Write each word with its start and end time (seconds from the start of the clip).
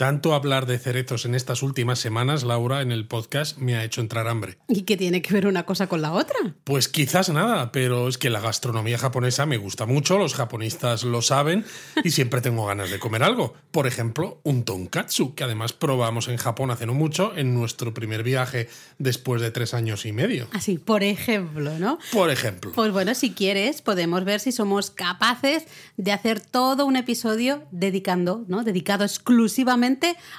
Tanto 0.00 0.32
hablar 0.32 0.64
de 0.64 0.78
cerezos 0.78 1.26
en 1.26 1.34
estas 1.34 1.62
últimas 1.62 1.98
semanas, 1.98 2.42
Laura, 2.42 2.80
en 2.80 2.90
el 2.90 3.06
podcast, 3.06 3.58
me 3.58 3.76
ha 3.76 3.84
hecho 3.84 4.00
entrar 4.00 4.28
hambre. 4.28 4.56
¿Y 4.66 4.84
qué 4.84 4.96
tiene 4.96 5.20
que 5.20 5.34
ver 5.34 5.46
una 5.46 5.66
cosa 5.66 5.88
con 5.88 6.00
la 6.00 6.12
otra? 6.12 6.38
Pues 6.64 6.88
quizás 6.88 7.28
nada, 7.28 7.70
pero 7.70 8.08
es 8.08 8.16
que 8.16 8.30
la 8.30 8.40
gastronomía 8.40 8.96
japonesa 8.96 9.44
me 9.44 9.58
gusta 9.58 9.84
mucho, 9.84 10.16
los 10.16 10.32
japonistas 10.32 11.04
lo 11.04 11.20
saben 11.20 11.66
y 12.02 12.12
siempre 12.12 12.40
tengo 12.40 12.64
ganas 12.64 12.90
de 12.90 12.98
comer 12.98 13.22
algo. 13.22 13.52
Por 13.72 13.86
ejemplo, 13.86 14.40
un 14.42 14.64
tonkatsu, 14.64 15.34
que 15.34 15.44
además 15.44 15.74
probamos 15.74 16.28
en 16.28 16.38
Japón 16.38 16.70
hace 16.70 16.86
no 16.86 16.94
mucho, 16.94 17.36
en 17.36 17.52
nuestro 17.52 17.92
primer 17.92 18.22
viaje 18.22 18.70
después 18.96 19.42
de 19.42 19.50
tres 19.50 19.74
años 19.74 20.06
y 20.06 20.12
medio. 20.12 20.48
Así, 20.54 20.78
por 20.78 21.02
ejemplo, 21.02 21.78
¿no? 21.78 21.98
Por 22.10 22.30
ejemplo. 22.30 22.72
Pues 22.74 22.90
bueno, 22.90 23.14
si 23.14 23.32
quieres, 23.32 23.82
podemos 23.82 24.24
ver 24.24 24.40
si 24.40 24.50
somos 24.50 24.90
capaces 24.90 25.66
de 25.98 26.12
hacer 26.12 26.40
todo 26.40 26.86
un 26.86 26.96
episodio 26.96 27.64
dedicando, 27.70 28.46
¿no? 28.48 28.64
Dedicado 28.64 29.04
exclusivamente 29.04 29.89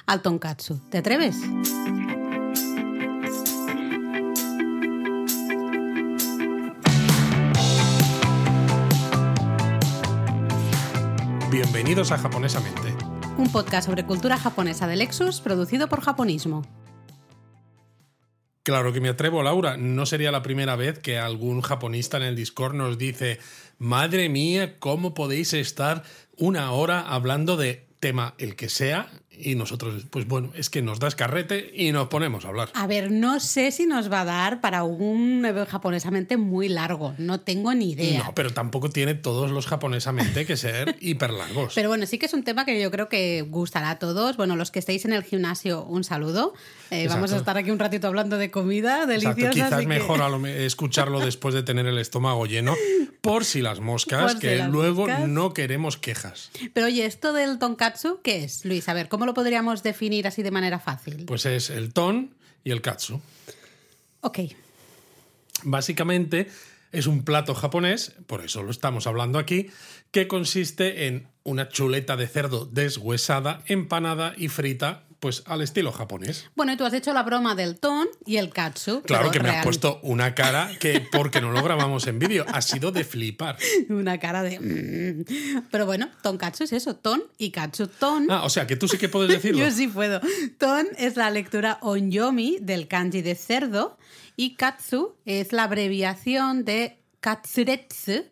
al 0.06 0.22
tonkatsu. 0.22 0.80
¿Te 0.88 0.98
atreves? 0.98 1.36
Bienvenidos 11.50 12.12
a 12.12 12.18
Japonesamente. 12.18 12.94
Un 13.36 13.50
podcast 13.52 13.88
sobre 13.88 14.06
cultura 14.06 14.38
japonesa 14.38 14.86
de 14.86 14.96
Lexus 14.96 15.40
producido 15.40 15.88
por 15.88 16.00
Japonismo. 16.00 16.62
Claro 18.62 18.92
que 18.92 19.00
me 19.00 19.08
atrevo, 19.08 19.42
Laura. 19.42 19.76
No 19.76 20.06
sería 20.06 20.30
la 20.30 20.42
primera 20.42 20.76
vez 20.76 20.98
que 21.00 21.18
algún 21.18 21.60
japonista 21.62 22.16
en 22.16 22.22
el 22.22 22.36
Discord 22.36 22.74
nos 22.74 22.96
dice, 22.96 23.40
madre 23.78 24.28
mía, 24.28 24.78
¿cómo 24.78 25.14
podéis 25.14 25.52
estar 25.52 26.04
una 26.38 26.70
hora 26.70 27.00
hablando 27.00 27.56
de 27.56 27.88
tema 27.98 28.34
el 28.38 28.56
que 28.56 28.68
sea 28.68 29.08
y 29.38 29.54
nosotros, 29.54 30.04
pues 30.10 30.26
bueno, 30.26 30.50
es 30.54 30.70
que 30.70 30.82
nos 30.82 31.00
das 31.00 31.14
carrete 31.14 31.72
y 31.74 31.92
nos 31.92 32.08
ponemos 32.08 32.44
a 32.44 32.48
hablar. 32.48 32.70
A 32.74 32.86
ver, 32.86 33.10
no 33.10 33.40
sé 33.40 33.70
si 33.70 33.86
nos 33.86 34.10
va 34.10 34.22
a 34.22 34.24
dar 34.24 34.60
para 34.60 34.84
un 34.84 35.42
japonesamente 35.68 36.36
muy 36.36 36.68
largo, 36.68 37.14
no 37.18 37.40
tengo 37.40 37.74
ni 37.74 37.92
idea. 37.92 38.24
No, 38.24 38.34
pero 38.34 38.50
tampoco 38.50 38.90
tiene 38.90 39.14
todos 39.14 39.50
los 39.50 39.66
japonesamente 39.66 40.46
que 40.46 40.56
ser 40.56 40.96
hiper 41.00 41.30
largos. 41.30 41.74
Pero 41.74 41.88
bueno, 41.88 42.06
sí 42.06 42.18
que 42.18 42.26
es 42.26 42.34
un 42.34 42.44
tema 42.44 42.64
que 42.64 42.80
yo 42.80 42.90
creo 42.90 43.08
que 43.08 43.42
gustará 43.42 43.90
a 43.90 43.98
todos. 43.98 44.36
Bueno, 44.36 44.56
los 44.56 44.70
que 44.70 44.78
estéis 44.78 45.04
en 45.04 45.12
el 45.12 45.22
gimnasio, 45.22 45.84
un 45.84 46.04
saludo. 46.04 46.54
Eh, 46.90 47.08
vamos 47.08 47.32
a 47.32 47.36
estar 47.36 47.56
aquí 47.56 47.70
un 47.70 47.78
ratito 47.78 48.06
hablando 48.06 48.36
de 48.36 48.50
comida 48.50 49.06
deliciosa. 49.06 49.50
Quizás 49.50 49.86
mejor 49.86 50.20
escucharlo 50.46 51.20
después 51.20 51.54
de 51.54 51.62
tener 51.62 51.86
el 51.86 51.98
estómago 51.98 52.46
lleno, 52.46 52.74
por 53.20 53.44
si 53.44 53.62
las 53.62 53.80
moscas, 53.80 54.34
que 54.34 54.58
luego 54.64 55.08
no 55.08 55.54
queremos 55.54 55.96
quejas. 55.96 56.50
Pero 56.72 56.86
oye, 56.86 57.06
esto 57.06 57.32
del 57.32 57.58
tonkatsu, 57.58 58.20
¿qué 58.22 58.44
es, 58.44 58.64
Luis? 58.64 58.88
A 58.88 58.94
ver, 58.94 59.08
¿cómo 59.08 59.21
lo 59.26 59.34
podríamos 59.34 59.82
definir 59.82 60.26
así 60.26 60.42
de 60.42 60.50
manera 60.50 60.78
fácil? 60.78 61.24
Pues 61.26 61.46
es 61.46 61.70
el 61.70 61.92
ton 61.92 62.34
y 62.64 62.70
el 62.70 62.80
katsu. 62.80 63.20
Ok. 64.20 64.38
Básicamente 65.64 66.48
es 66.92 67.06
un 67.06 67.24
plato 67.24 67.54
japonés, 67.54 68.14
por 68.26 68.44
eso 68.44 68.62
lo 68.62 68.70
estamos 68.70 69.06
hablando 69.06 69.38
aquí, 69.38 69.70
que 70.10 70.28
consiste 70.28 71.06
en 71.06 71.28
una 71.42 71.68
chuleta 71.68 72.16
de 72.16 72.28
cerdo 72.28 72.66
deshuesada, 72.66 73.62
empanada 73.66 74.34
y 74.36 74.48
frita 74.48 75.04
pues 75.22 75.44
al 75.46 75.62
estilo 75.62 75.92
japonés. 75.92 76.50
Bueno, 76.56 76.72
y 76.72 76.76
tú 76.76 76.84
has 76.84 76.92
hecho 76.92 77.12
la 77.12 77.22
broma 77.22 77.54
del 77.54 77.78
ton 77.78 78.08
y 78.26 78.38
el 78.38 78.50
katsu. 78.50 79.02
Claro 79.02 79.30
que 79.30 79.38
me 79.38 79.50
has 79.50 79.64
puesto 79.64 80.00
una 80.02 80.34
cara 80.34 80.72
que, 80.80 81.00
porque 81.12 81.40
no 81.40 81.52
lo 81.52 81.62
grabamos 81.62 82.08
en 82.08 82.18
vídeo, 82.18 82.44
ha 82.48 82.60
sido 82.60 82.90
de 82.90 83.04
flipar. 83.04 83.56
Una 83.88 84.18
cara 84.18 84.42
de... 84.42 84.58
Mm". 84.58 85.62
Pero 85.70 85.86
bueno, 85.86 86.08
tonkatsu 86.22 86.64
es 86.64 86.72
eso, 86.72 86.96
ton 86.96 87.22
y 87.38 87.52
katsu. 87.52 87.86
Ton... 87.86 88.28
Ah, 88.32 88.42
o 88.42 88.50
sea, 88.50 88.66
que 88.66 88.74
tú 88.74 88.88
sí 88.88 88.98
que 88.98 89.08
puedes 89.08 89.30
decirlo. 89.36 89.60
Yo 89.60 89.70
sí 89.70 89.86
puedo. 89.86 90.20
Ton 90.58 90.88
es 90.98 91.14
la 91.14 91.30
lectura 91.30 91.78
onyomi 91.82 92.58
del 92.60 92.88
kanji 92.88 93.22
de 93.22 93.36
cerdo 93.36 93.98
y 94.36 94.56
katsu 94.56 95.14
es 95.24 95.52
la 95.52 95.62
abreviación 95.62 96.64
de 96.64 96.98
katsuretsu, 97.20 98.24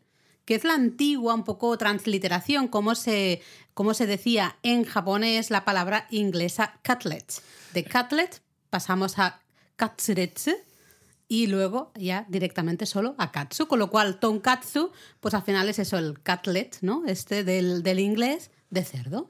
que 0.44 0.56
es 0.56 0.64
la 0.64 0.74
antigua 0.74 1.34
un 1.34 1.44
poco 1.44 1.78
transliteración, 1.78 2.66
como 2.66 2.96
se, 2.96 3.42
como 3.74 3.94
se 3.94 4.06
decía 4.06 4.56
en 4.62 4.84
japonés 4.84 5.50
la 5.50 5.64
palabra 5.64 6.06
inglesa 6.10 6.80
cutlet. 6.86 7.42
De 7.72 7.84
cutlet 7.84 8.42
pasamos 8.70 9.18
a 9.18 9.40
katsuretsu 9.76 10.52
y 11.28 11.46
luego 11.46 11.92
ya 11.94 12.26
directamente 12.28 12.86
solo 12.86 13.14
a 13.16 13.30
katsu, 13.30 13.68
con 13.68 13.78
lo 13.78 13.88
cual 13.88 14.18
tonkatsu, 14.18 14.90
pues 15.20 15.32
al 15.34 15.42
final 15.42 15.68
es 15.68 15.78
eso, 15.78 15.96
el 15.96 16.18
cutlet, 16.18 16.78
¿no? 16.80 17.04
Este 17.06 17.44
del, 17.44 17.82
del 17.82 18.00
inglés 18.00 18.50
de 18.70 18.84
cerdo. 18.84 19.28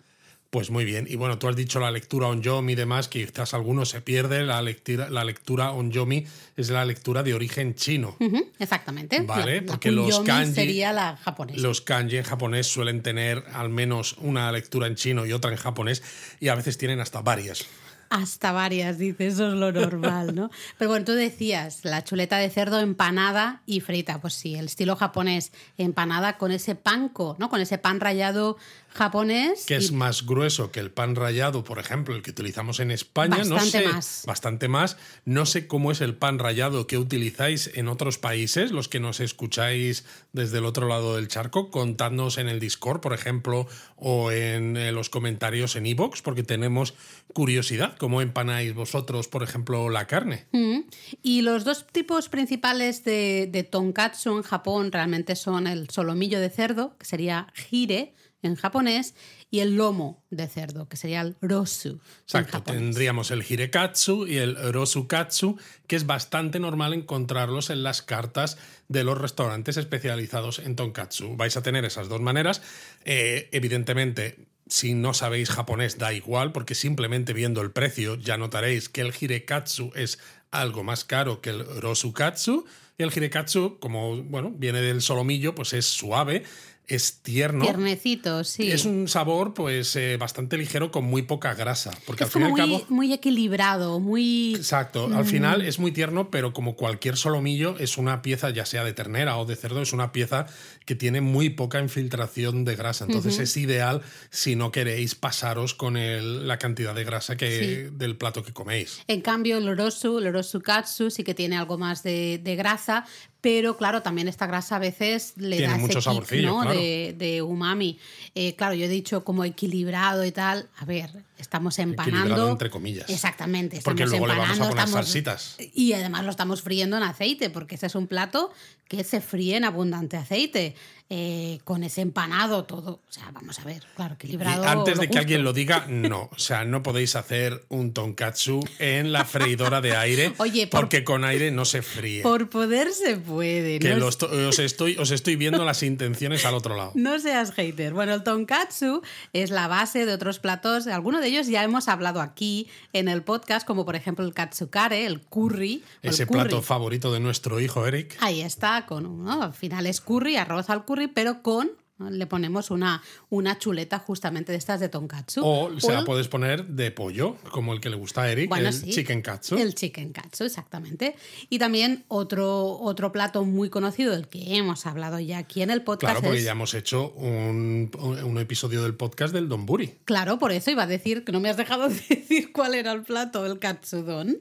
Pues 0.50 0.71
muy 0.71 0.84
bien. 0.84 1.06
Y 1.09 1.15
bueno, 1.15 1.38
tú 1.38 1.47
has 1.47 1.55
dicho 1.55 1.78
la 1.78 1.93
lectura 1.93 2.27
onyomi 2.27 2.72
y 2.72 2.77
demás, 2.77 3.06
que 3.06 3.25
quizás 3.25 3.55
algunos 3.55 3.91
se 3.91 4.00
pierde. 4.00 4.43
La 4.43 4.61
lectura, 4.62 5.09
la 5.09 5.22
lectura 5.22 5.71
onyomi 5.71 6.27
es 6.56 6.71
la 6.71 6.84
lectura 6.84 7.22
de 7.22 7.34
origen 7.34 7.77
chino. 7.77 8.16
exactamente. 8.59 9.21
Vale, 9.21 9.62
porque 9.62 9.93
los 9.93 10.19
kanji. 10.21 10.53
sería 10.53 10.93
la 10.93 11.16
japonesa. 11.16 11.61
Los 11.61 11.81
kanji 11.81 12.16
en 12.16 12.25
japonés 12.25 12.66
suelen 12.66 13.00
tener 13.00 13.44
al 13.53 13.69
menos 13.69 14.16
una 14.19 14.50
lectura 14.50 14.88
en 14.88 14.97
chino 14.97 15.25
y 15.25 15.33
otra 15.33 15.53
en 15.53 15.56
japonés, 15.56 16.03
y 16.41 16.49
a 16.49 16.56
veces 16.56 16.77
tienen 16.77 16.99
hasta 16.99 17.22
varias. 17.22 17.67
Hasta 18.11 18.50
varias, 18.50 18.99
dice, 18.99 19.28
eso 19.28 19.53
es 19.53 19.55
lo 19.55 19.71
normal, 19.71 20.34
¿no? 20.34 20.50
Pero 20.78 20.91
bueno, 20.91 21.05
tú 21.05 21.12
decías, 21.12 21.84
la 21.84 22.03
chuleta 22.03 22.38
de 22.38 22.50
cerdo 22.50 22.81
empanada 22.81 23.62
y 23.67 23.78
frita. 23.78 24.21
Pues 24.21 24.34
sí, 24.34 24.56
el 24.56 24.65
estilo 24.65 24.97
japonés, 24.97 25.53
empanada 25.78 26.37
con 26.37 26.50
ese 26.50 26.75
panko, 26.75 27.37
¿no? 27.38 27.49
Con 27.49 27.61
ese 27.61 27.78
pan 27.78 28.00
rallado 28.00 28.56
japonés. 28.92 29.64
Que 29.66 29.76
es 29.76 29.92
más 29.92 30.26
grueso 30.26 30.70
que 30.70 30.80
el 30.80 30.90
pan 30.90 31.14
rallado, 31.14 31.64
por 31.64 31.78
ejemplo, 31.78 32.14
el 32.14 32.22
que 32.22 32.30
utilizamos 32.30 32.80
en 32.80 32.90
España. 32.90 33.38
Bastante 33.38 33.84
no 33.84 33.92
más. 33.92 34.24
Bastante 34.26 34.68
más. 34.68 34.96
No 35.24 35.46
sé 35.46 35.66
cómo 35.66 35.92
es 35.92 36.00
el 36.00 36.14
pan 36.14 36.38
rallado 36.38 36.86
que 36.86 36.98
utilizáis 36.98 37.70
en 37.74 37.88
otros 37.88 38.18
países, 38.18 38.72
los 38.72 38.88
que 38.88 39.00
nos 39.00 39.20
escucháis 39.20 40.04
desde 40.32 40.58
el 40.58 40.64
otro 40.64 40.88
lado 40.88 41.16
del 41.16 41.28
charco. 41.28 41.70
Contadnos 41.70 42.38
en 42.38 42.48
el 42.48 42.60
Discord, 42.60 43.00
por 43.00 43.12
ejemplo, 43.12 43.66
o 43.96 44.30
en 44.30 44.76
eh, 44.76 44.92
los 44.92 45.10
comentarios 45.10 45.76
en 45.76 45.86
iVoox, 45.86 46.22
porque 46.22 46.42
tenemos 46.42 46.94
curiosidad. 47.32 47.96
¿Cómo 47.98 48.20
empanáis 48.22 48.74
vosotros, 48.74 49.28
por 49.28 49.42
ejemplo, 49.42 49.88
la 49.88 50.06
carne? 50.06 50.46
Mm. 50.52 50.80
Y 51.22 51.42
los 51.42 51.64
dos 51.64 51.86
tipos 51.86 52.28
principales 52.28 53.04
de, 53.04 53.48
de 53.50 53.62
tonkatsu 53.62 54.36
en 54.36 54.42
Japón 54.42 54.92
realmente 54.92 55.36
son 55.36 55.66
el 55.66 55.88
solomillo 55.90 56.40
de 56.40 56.50
cerdo, 56.50 56.96
que 56.98 57.06
sería 57.06 57.46
hire, 57.70 58.14
en 58.42 58.56
japonés 58.56 59.14
y 59.50 59.60
el 59.60 59.76
lomo 59.76 60.24
de 60.30 60.46
cerdo, 60.46 60.88
que 60.88 60.96
sería 60.96 61.20
el 61.20 61.36
rosu. 61.40 62.00
Exacto, 62.22 62.62
tendríamos 62.62 63.30
el 63.30 63.42
hirekatsu 63.42 64.26
y 64.26 64.38
el 64.38 64.72
rosukatsu, 64.72 65.58
que 65.86 65.96
es 65.96 66.06
bastante 66.06 66.60
normal 66.60 66.94
encontrarlos 66.94 67.70
en 67.70 67.82
las 67.82 68.02
cartas 68.02 68.58
de 68.88 69.04
los 69.04 69.18
restaurantes 69.18 69.76
especializados 69.76 70.58
en 70.58 70.76
tonkatsu. 70.76 71.36
Vais 71.36 71.56
a 71.56 71.62
tener 71.62 71.84
esas 71.84 72.08
dos 72.08 72.20
maneras. 72.20 72.62
Eh, 73.04 73.48
evidentemente, 73.52 74.46
si 74.66 74.94
no 74.94 75.14
sabéis 75.14 75.50
japonés, 75.50 75.98
da 75.98 76.12
igual, 76.12 76.52
porque 76.52 76.74
simplemente 76.74 77.32
viendo 77.32 77.60
el 77.60 77.72
precio 77.72 78.14
ya 78.14 78.36
notaréis 78.36 78.88
que 78.88 79.00
el 79.00 79.12
hirekatsu 79.18 79.92
es 79.96 80.18
algo 80.50 80.84
más 80.84 81.04
caro 81.04 81.40
que 81.40 81.50
el 81.50 81.80
rosukatsu. 81.80 82.64
Y 82.96 83.02
el 83.02 83.12
hirekatsu, 83.14 83.78
como 83.80 84.22
bueno, 84.22 84.52
viene 84.54 84.80
del 84.80 85.02
solomillo, 85.02 85.54
pues 85.54 85.72
es 85.72 85.86
suave 85.86 86.44
es 86.90 87.22
tierno. 87.22 87.64
Tiernecito, 87.64 88.42
sí. 88.42 88.70
Es 88.70 88.84
un 88.84 89.06
sabor 89.06 89.54
pues 89.54 89.94
eh, 89.94 90.16
bastante 90.16 90.58
ligero 90.58 90.90
con 90.90 91.04
muy 91.04 91.22
poca 91.22 91.54
grasa. 91.54 91.92
Porque 92.04 92.24
es 92.24 92.28
al 92.34 92.42
fin 92.42 92.50
muy, 92.50 92.60
cabo. 92.60 92.84
Muy 92.88 93.12
equilibrado, 93.12 94.00
muy. 94.00 94.56
Exacto. 94.56 95.08
Al 95.14 95.24
final 95.24 95.62
es 95.62 95.78
muy 95.78 95.92
tierno, 95.92 96.30
pero 96.30 96.52
como 96.52 96.74
cualquier 96.74 97.16
solomillo, 97.16 97.78
es 97.78 97.96
una 97.96 98.22
pieza, 98.22 98.50
ya 98.50 98.66
sea 98.66 98.82
de 98.82 98.92
ternera 98.92 99.38
o 99.38 99.44
de 99.44 99.54
cerdo, 99.54 99.80
es 99.82 99.92
una 99.92 100.10
pieza 100.10 100.46
que 100.84 100.96
tiene 100.96 101.20
muy 101.20 101.50
poca 101.50 101.80
infiltración 101.80 102.64
de 102.64 102.74
grasa. 102.74 103.04
Entonces 103.04 103.38
es 103.38 103.56
ideal 103.56 104.02
si 104.30 104.56
no 104.56 104.72
queréis 104.72 105.14
pasaros 105.14 105.74
con 105.74 105.96
el, 105.96 106.48
la 106.48 106.58
cantidad 106.58 106.92
de 106.92 107.04
grasa 107.04 107.36
que, 107.36 107.90
del 107.93 108.16
plato 108.16 108.43
que 108.43 108.52
coméis. 108.52 109.00
En 109.06 109.20
cambio, 109.20 109.58
el 109.58 109.69
orosu, 109.69 110.19
el 110.19 110.26
orosu 110.26 110.60
katsu, 110.60 111.10
sí 111.10 111.22
que 111.22 111.34
tiene 111.34 111.56
algo 111.56 111.78
más 111.78 112.02
de, 112.02 112.40
de 112.43 112.56
grasa, 112.56 113.06
pero 113.40 113.76
claro, 113.76 114.02
también 114.02 114.28
esta 114.28 114.46
grasa 114.46 114.76
a 114.76 114.78
veces 114.78 115.32
le 115.37 115.56
Tiene 115.56 115.72
da 115.72 115.78
mucho 115.78 115.98
ese 115.98 115.98
kick, 116.00 116.04
saborcillo, 116.04 116.48
¿no? 116.48 116.60
claro. 116.62 116.78
de, 116.78 117.14
de 117.19 117.42
umami. 117.42 117.98
Eh, 118.34 118.54
claro, 118.54 118.75
yo 118.75 118.84
he 118.84 118.88
dicho 118.88 119.25
como 119.25 119.44
equilibrado 119.44 120.25
y 120.25 120.32
tal. 120.32 120.69
A 120.76 120.84
ver, 120.84 121.10
estamos 121.38 121.78
empanando. 121.78 122.19
Equilibrado 122.19 122.50
entre 122.50 122.70
comillas. 122.70 123.08
Exactamente. 123.08 123.81
Porque 123.82 124.02
estamos 124.02 124.28
luego 124.28 124.34
le 124.34 124.38
vamos 124.40 124.56
a 124.60 124.69
poner 124.69 124.78
estamos- 124.84 125.06
salsitas. 125.06 125.56
Y 125.75 125.92
además 125.94 126.25
lo 126.25 126.31
estamos 126.31 126.60
friendo 126.62 126.96
en 126.98 127.02
aceite, 127.02 127.48
porque 127.50 127.76
ese 127.76 127.87
es 127.87 127.94
un 127.94 128.06
plato 128.06 128.52
que 128.90 129.04
se 129.04 129.20
fríe 129.20 129.56
en 129.56 129.64
abundante 129.64 130.16
aceite. 130.19 130.75
Eh, 131.12 131.58
con 131.64 131.82
ese 131.82 132.02
empanado 132.02 132.62
todo. 132.66 133.00
O 133.08 133.12
sea, 133.12 133.28
vamos 133.32 133.58
a 133.58 133.64
ver, 133.64 133.82
claro, 133.96 134.14
equilibrado. 134.14 134.62
Y 134.62 134.66
antes 134.69 134.96
de 135.00 135.10
que 135.10 135.19
alguien 135.19 135.42
lo 135.42 135.52
diga, 135.52 135.87
no. 135.88 136.28
O 136.32 136.38
sea, 136.38 136.64
no 136.64 136.84
podéis 136.84 137.16
hacer 137.16 137.64
un 137.69 137.92
tonkatsu 137.92 138.60
en 138.78 139.10
la 139.10 139.25
freidora 139.25 139.81
de 139.81 139.96
aire 139.96 140.32
Oye, 140.38 140.69
por- 140.69 140.82
porque 140.82 141.02
con 141.02 141.25
aire 141.25 141.50
no 141.50 141.64
se 141.64 141.82
fríe. 141.82 142.22
Por 142.22 142.48
poder 142.48 142.92
se 142.92 143.16
puede. 143.16 143.81
que 143.81 143.88
no 143.88 143.96
lo 143.96 144.08
es- 144.08 144.14
esto- 144.14 144.31
os, 144.48 144.60
estoy, 144.60 144.96
os 144.98 145.10
estoy 145.10 145.34
viendo 145.34 145.64
las 145.64 145.82
intenciones 145.82 146.44
al 146.46 146.54
otro 146.54 146.76
lado. 146.76 146.93
No 146.94 147.19
seas 147.19 147.50
hater. 147.54 147.93
Bueno, 147.93 148.14
el 148.14 148.22
tonkatsu 148.22 149.02
es 149.32 149.50
la 149.50 149.66
base 149.66 150.06
de 150.06 150.12
otros 150.12 150.38
platos. 150.38 150.86
Algunos 150.86 151.22
de 151.22 151.26
ellos 151.26 151.48
ya 151.48 151.64
hemos 151.64 151.88
hablado 151.88 152.20
aquí 152.20 152.69
en 152.93 153.08
el 153.08 153.25
podcast, 153.25 153.66
como 153.66 153.84
por 153.84 153.96
ejemplo 153.96 154.25
el 154.25 154.32
katsukare, 154.32 155.06
el 155.06 155.20
curry. 155.22 155.82
o 155.84 155.98
el 156.04 156.10
Ese 156.10 156.25
curry. 156.28 156.38
plato 156.43 156.62
favorito 156.62 157.12
de 157.12 157.19
nuestro 157.19 157.58
hijo 157.58 157.84
Eric. 157.84 158.16
Ahí 158.20 158.43
está, 158.43 158.80
con 158.87 159.25
¿no? 159.25 159.43
al 159.43 159.53
final 159.53 159.87
es 159.87 160.00
curry, 160.00 160.37
arroz 160.37 160.71
al 160.71 160.85
curry, 160.85 161.09
pero 161.09 161.43
con 161.43 161.71
le 162.09 162.27
ponemos 162.27 162.71
una, 162.71 163.03
una 163.29 163.59
chuleta 163.59 163.99
justamente 163.99 164.53
de 164.53 164.56
estas 164.56 164.81
de 164.81 164.88
tonkatsu. 164.88 165.43
O 165.44 165.79
se 165.79 165.93
la 165.93 166.03
puedes 166.03 166.29
poner 166.29 166.65
de 166.67 166.91
pollo, 166.91 167.37
como 167.53 167.75
el 167.75 167.81
que 167.82 167.91
le 167.91 167.97
gusta 167.97 168.23
a 168.23 168.31
Eric, 168.32 168.49
Bueno, 168.49 168.69
el 168.69 168.73
sí. 168.73 168.91
chicken 168.91 169.21
katsu. 169.21 169.59
El 169.59 169.75
chicken 169.75 170.11
katsu, 170.15 170.44
exactamente. 170.44 171.15
Y 171.50 171.59
también 171.59 172.06
otro, 172.09 172.79
otro 172.81 173.12
plato 173.12 173.44
muy 173.44 173.69
conocido 173.69 174.12
del 174.15 174.29
que 174.29 174.56
hemos 174.56 174.87
hablado 174.87 175.21
ya 175.21 175.37
aquí 175.37 175.61
en 175.61 175.69
el 175.69 175.82
podcast. 175.82 176.12
Claro, 176.12 176.23
porque 176.23 176.38
es- 176.38 176.44
ya 176.47 176.53
hemos 176.53 176.73
hecho 176.73 177.11
un, 177.11 177.91
un 178.25 178.38
episodio 178.38 178.82
del 178.82 178.94
podcast 178.94 179.35
del 179.35 179.50
Donburi. 179.50 179.99
Claro, 180.06 180.38
por 180.38 180.53
eso 180.53 180.71
iba 180.71 180.85
a 180.85 180.87
decir 180.87 181.23
que 181.23 181.32
no 181.32 181.41
me 181.41 181.50
has 181.50 181.59
dejado 181.59 181.91
de 181.91 181.94
decir 182.09 182.50
cuál 182.55 182.77
era 182.77 182.93
el 182.93 183.03
plato, 183.03 183.44
el 183.44 183.59
katsudon, 183.59 184.38